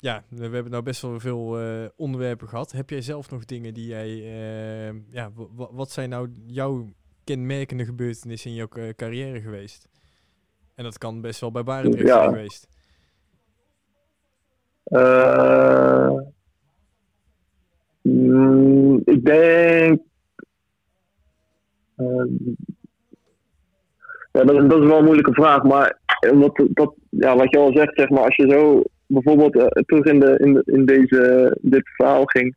ja, 0.06 0.24
we 0.30 0.42
hebben 0.42 0.72
nou 0.72 0.84
best 0.84 1.02
wel 1.02 1.20
veel 1.20 1.62
uh, 1.62 1.86
onderwerpen 1.96 2.48
gehad. 2.48 2.72
Heb 2.72 2.90
jij 2.90 3.02
zelf 3.02 3.32
nog 3.32 3.46
dingen 3.46 3.74
die 3.74 3.88
jij, 3.88 4.10
uh, 4.10 4.94
ja, 5.10 5.32
wat 5.72 5.92
zijn 5.92 6.10
nou 6.10 6.30
jouw 6.46 6.86
kenmerkende 7.24 7.86
gebeurtenissen 7.86 8.50
in 8.50 8.56
jouw 8.56 8.68
uh, 8.74 8.90
carrière 8.96 9.42
geweest? 9.42 9.88
En 10.76 10.84
dat 10.84 10.98
kan 10.98 11.22
best 11.22 11.42
wel 11.42 11.52
bij 11.52 11.64
Barendrecht 11.64 12.08
ja. 12.08 12.16
zijn 12.16 12.30
geweest. 12.30 12.68
Mm, 18.02 19.02
ik 19.06 19.26
denk. 19.26 20.02
ja, 24.32 24.44
dat, 24.44 24.70
dat, 24.70 24.82
is 24.82 24.88
wel 24.88 24.98
een 24.98 25.04
moeilijke 25.04 25.34
vraag, 25.34 25.64
maar 25.64 26.00
wat, 26.34 26.64
dat, 26.70 26.94
ja, 27.10 27.36
wat 27.36 27.50
je 27.50 27.58
al 27.58 27.72
zegt, 27.74 27.96
zeg 27.96 28.10
maar, 28.10 28.24
als 28.24 28.36
je 28.36 28.50
zo 28.50 28.84
bijvoorbeeld 29.08 29.56
uh, 29.56 29.66
terug 29.66 30.06
in, 30.06 30.20
de, 30.20 30.38
in, 30.38 30.62
in 30.66 30.86
deze, 30.86 31.58
dit 31.62 31.90
verhaal 31.96 32.26
ging, 32.26 32.56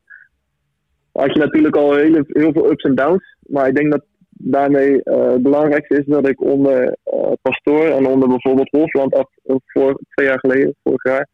had 1.12 1.32
je 1.32 1.38
natuurlijk 1.38 1.76
al 1.76 1.94
heel, 1.94 2.24
heel 2.26 2.52
veel 2.52 2.70
ups 2.70 2.84
en 2.84 2.94
downs. 2.94 3.36
Maar 3.40 3.68
ik 3.68 3.74
denk 3.74 3.90
dat 3.90 4.04
daarmee 4.28 5.00
uh, 5.04 5.30
het 5.30 5.42
belangrijkste 5.42 5.98
is 5.98 6.04
dat 6.06 6.28
ik 6.28 6.40
onder 6.40 6.96
uh, 7.12 7.32
Pastoor 7.42 7.84
en 7.84 8.06
onder 8.06 8.28
bijvoorbeeld 8.28 8.70
Hofland 8.70 9.14
af, 9.14 9.28
voor 9.66 10.00
twee 10.08 10.26
jaar 10.26 10.38
geleden, 10.38 10.74
vorig 10.82 11.02
jaar, 11.02 11.28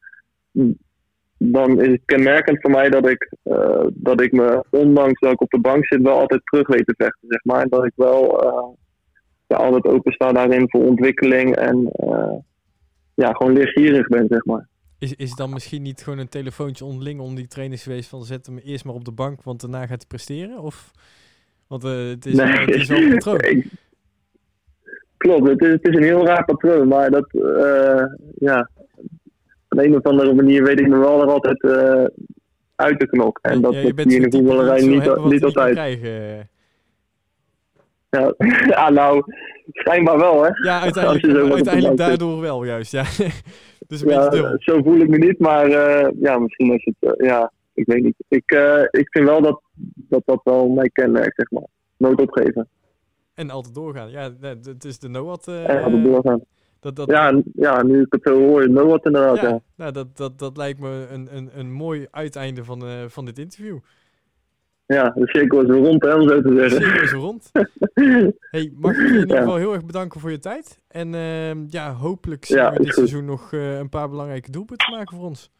dan 1.39 1.81
is 1.81 1.91
het 1.91 2.03
kenmerkend 2.05 2.61
voor 2.61 2.71
mij 2.71 2.91
dat 2.91 3.09
ik, 3.09 3.33
dat 3.93 4.21
ik 4.21 4.33
me, 4.33 4.65
ondanks 4.71 5.21
dat 5.21 5.33
ik 5.33 5.41
op 5.41 5.51
de 5.51 5.61
bank 5.61 5.87
zit, 5.87 6.03
wel 6.03 6.19
altijd 6.19 6.41
terug 6.45 6.67
weet 6.67 6.87
te 6.87 6.95
vechten. 6.97 7.29
Zeg 7.29 7.45
maar. 7.45 7.69
Dat 7.69 7.85
ik 7.85 7.93
wel 7.97 8.45
ja, 9.47 9.57
altijd 9.57 9.87
opensta 9.95 10.33
daarin 10.33 10.71
voor 10.71 10.85
ontwikkeling 10.85 11.57
en 11.57 11.91
ja, 13.15 13.33
gewoon 13.33 13.53
leergierig 13.53 14.09
ben, 14.09 14.27
zeg 14.29 14.45
maar. 14.45 14.69
Is, 14.99 15.15
is 15.15 15.35
dan 15.35 15.51
misschien 15.51 15.83
niet 15.83 16.03
gewoon 16.03 16.19
een 16.19 16.29
telefoontje 16.29 16.85
onderling 16.85 17.21
onder 17.21 17.37
die 17.37 17.47
trainers 17.47 17.83
geweest 17.83 18.09
van 18.09 18.25
zet 18.25 18.47
hem 18.47 18.59
eerst 18.59 18.85
maar 18.85 18.95
op 18.95 19.05
de 19.05 19.13
bank, 19.13 19.43
want 19.43 19.61
daarna 19.61 19.81
gaat 19.81 19.89
hij 19.89 20.07
presteren? 20.09 20.59
Of, 20.59 20.91
want 21.67 21.85
uh, 21.85 22.09
het, 22.09 22.27
is, 22.27 22.35
nee. 22.35 22.47
het 22.47 22.75
is 22.75 22.89
wel 22.89 22.99
een 22.99 23.19
patroon. 23.19 23.63
Klopt, 25.17 25.49
het 25.49 25.63
is, 25.63 25.69
het 25.69 25.89
is 25.89 25.95
een 25.95 26.03
heel 26.03 26.27
raar 26.27 26.45
patroon, 26.45 26.89
maar 26.89 27.11
dat, 27.11 27.27
uh, 27.33 28.05
ja, 28.39 28.71
op 29.69 29.79
een 29.79 29.97
of 29.97 30.03
andere 30.03 30.35
manier 30.35 30.65
weet 30.65 30.81
ik 30.81 30.89
me 30.89 30.99
wel 30.99 31.23
er 31.23 31.29
altijd 31.29 31.63
uh, 31.63 32.05
uit 32.75 33.01
te 33.01 33.07
knokken. 33.07 33.51
En 33.51 33.61
dat 33.61 33.75
ja, 33.75 33.81
je 33.81 33.95
bent 33.95 34.13
in 34.13 34.23
de 34.23 34.37
voetballerij 34.37 34.87
niet, 34.87 35.25
niet 35.25 35.45
altijd. 35.45 35.73
Krijgen. 35.73 36.49
Ja, 38.11 38.35
ja, 38.69 38.91
nou, 39.01 39.25
schijnbaar 39.73 40.19
wel, 40.19 40.43
hè? 40.43 40.49
Ja, 40.49 40.81
uiteindelijk, 40.81 41.53
uiteindelijk 41.53 41.97
daardoor 41.97 42.41
wel, 42.41 42.65
juist. 42.65 42.93
Ja. 42.93 43.03
dus 43.89 44.03
een 44.03 44.09
ja, 44.09 44.29
beetje 44.29 44.57
Zo 44.59 44.83
voel 44.83 45.01
ik 45.01 45.09
me 45.09 45.19
niet, 45.19 45.39
maar 45.39 45.69
uh, 45.69 46.09
ja, 46.21 46.39
misschien 46.39 46.73
is 46.73 46.85
het, 46.85 47.19
uh, 47.19 47.27
ja, 47.27 47.53
ik 47.75 47.87
weet 47.87 48.03
niet. 48.03 48.15
Ik, 48.29 48.53
uh, 48.53 48.83
ik 48.91 49.09
vind 49.11 49.29
wel 49.29 49.43
dat, 49.43 49.61
dat 49.95 50.23
dat 50.25 50.41
wel 50.45 50.69
mij 50.69 50.89
kenmerkt, 50.89 51.35
zeg 51.37 51.51
maar. 51.51 51.67
Nooit 51.97 52.21
opgeven. 52.21 52.69
En 53.35 53.51
altijd 53.51 53.75
doorgaan. 53.75 54.11
Ja, 54.11 54.31
het 54.41 54.85
is 54.85 54.99
de. 54.99 55.09
Uh, 55.49 55.69
en 55.69 55.83
altijd 55.83 56.05
doorgaan. 56.05 56.41
Dat, 56.81 56.97
dat... 56.97 57.11
Ja, 57.11 57.43
ja, 57.55 57.83
nu 57.83 58.01
ik 58.01 58.13
het 58.13 58.23
zo 58.23 58.39
hoor, 58.39 58.71
Noat 58.71 59.07
inderdaad. 59.07 59.41
Ja, 59.41 59.49
ja. 59.49 59.61
Nou, 59.77 59.93
dat, 59.93 60.17
dat, 60.17 60.39
dat 60.39 60.57
lijkt 60.57 60.81
me 60.81 61.07
een, 61.11 61.37
een, 61.37 61.51
een 61.55 61.73
mooi 61.73 62.07
uiteinde 62.11 62.65
van, 62.65 62.83
van 63.09 63.25
dit 63.25 63.39
interview. 63.39 63.79
Ja, 64.87 65.11
de 65.15 65.29
cirkel 65.29 65.61
is 65.61 65.69
rond, 65.69 66.03
hè, 66.03 66.15
om 66.15 66.29
zo 66.29 66.41
te 66.43 66.55
zeggen. 66.55 66.81
De 66.81 66.85
cirkel 66.85 67.03
is 67.03 67.13
rond. 67.13 67.51
hey, 68.51 68.73
mag 68.77 68.93
ik 68.93 69.07
je 69.07 69.15
in 69.15 69.21
ieder 69.21 69.37
geval 69.37 69.57
heel 69.57 69.73
erg 69.73 69.85
bedanken 69.85 70.21
voor 70.21 70.31
je 70.31 70.39
tijd. 70.39 70.81
En 70.89 71.13
uh, 71.13 71.69
ja, 71.69 71.93
hopelijk 71.93 72.45
zien 72.45 72.71
we 72.71 72.83
dit 72.83 72.95
seizoen 72.95 73.25
nog 73.25 73.53
uh, 73.53 73.79
een 73.79 73.89
paar 73.89 74.09
belangrijke 74.09 74.51
doelpunten 74.51 74.93
maken 74.93 75.17
voor 75.17 75.27
ons. 75.27 75.51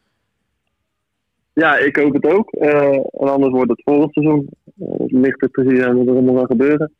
Ja, 1.53 1.77
ik 1.77 1.95
hoop 1.95 2.13
het 2.13 2.25
ook. 2.25 2.53
Uh, 2.53 2.93
en 2.93 3.29
anders 3.29 3.51
wordt 3.51 3.69
het 3.69 3.81
volgend 3.83 4.13
seizoen. 4.13 4.49
het 4.79 5.11
ligt 5.11 5.41
er 5.41 5.49
precies 5.49 5.81
aan 5.81 5.97
wat 5.97 6.07
er 6.07 6.13
allemaal 6.13 6.37
gaat 6.37 6.45
gebeuren. 6.45 6.93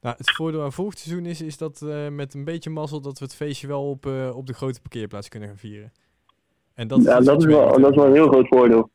Nou, 0.00 0.16
het 0.18 0.30
voordeel 0.30 0.62
aan 0.62 0.72
volgend 0.72 0.98
seizoen 0.98 1.26
is, 1.26 1.42
is 1.42 1.58
dat 1.58 1.86
met 2.10 2.34
een 2.34 2.44
beetje 2.44 2.70
mazzel 2.70 3.00
dat 3.00 3.18
we 3.18 3.24
het 3.24 3.36
feestje 3.36 3.66
wel 3.66 3.90
op, 3.90 4.06
op 4.34 4.46
de 4.46 4.54
grote 4.54 4.80
parkeerplaats 4.80 5.28
kunnen 5.28 5.48
gaan 5.48 5.58
vieren. 5.58 5.92
En 6.74 6.88
dat 6.88 7.02
ja, 7.02 7.20
dat, 7.20 7.40
is 7.40 7.46
wel, 7.46 7.80
dat 7.80 7.90
is 7.90 7.96
wel 7.96 8.06
een 8.06 8.12
heel 8.12 8.28
groot 8.28 8.48
voordeel. 8.48 8.90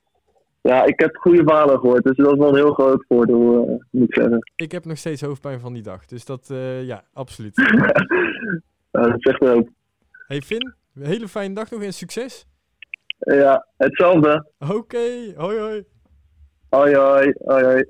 Ja, 0.61 0.85
ik 0.85 0.99
heb 0.99 1.15
goede 1.15 1.43
verhalen 1.43 1.79
gehoord, 1.79 2.03
dus 2.03 2.17
dat 2.17 2.31
is 2.31 2.37
wel 2.37 2.49
een 2.49 2.55
heel 2.55 2.73
groot 2.73 3.05
voordeel, 3.07 3.69
uh, 3.69 3.79
moet 3.89 4.07
ik 4.07 4.13
zeggen. 4.13 4.51
Ik 4.55 4.71
heb 4.71 4.85
nog 4.85 4.97
steeds 4.97 5.21
hoofdpijn 5.21 5.59
van 5.59 5.73
die 5.73 5.83
dag, 5.83 6.05
dus 6.05 6.25
dat, 6.25 6.49
uh, 6.51 6.83
ja, 6.83 7.03
absoluut. 7.13 7.55
ja, 8.91 9.01
dat 9.01 9.21
zegt 9.21 9.41
ook. 9.41 9.69
Hey 10.27 10.41
Finn, 10.41 10.73
een 10.95 11.05
hele 11.05 11.27
fijne 11.27 11.55
dag 11.55 11.71
nog 11.71 11.83
en 11.83 11.93
succes. 11.93 12.45
Ja, 13.17 13.67
hetzelfde. 13.77 14.45
Oké, 14.59 14.73
okay. 14.73 15.33
hoi 15.37 15.59
hoi. 15.59 15.85
Hoi 16.69 16.95
hoi, 16.95 17.33
hoi 17.45 17.63
hoi. 17.63 17.85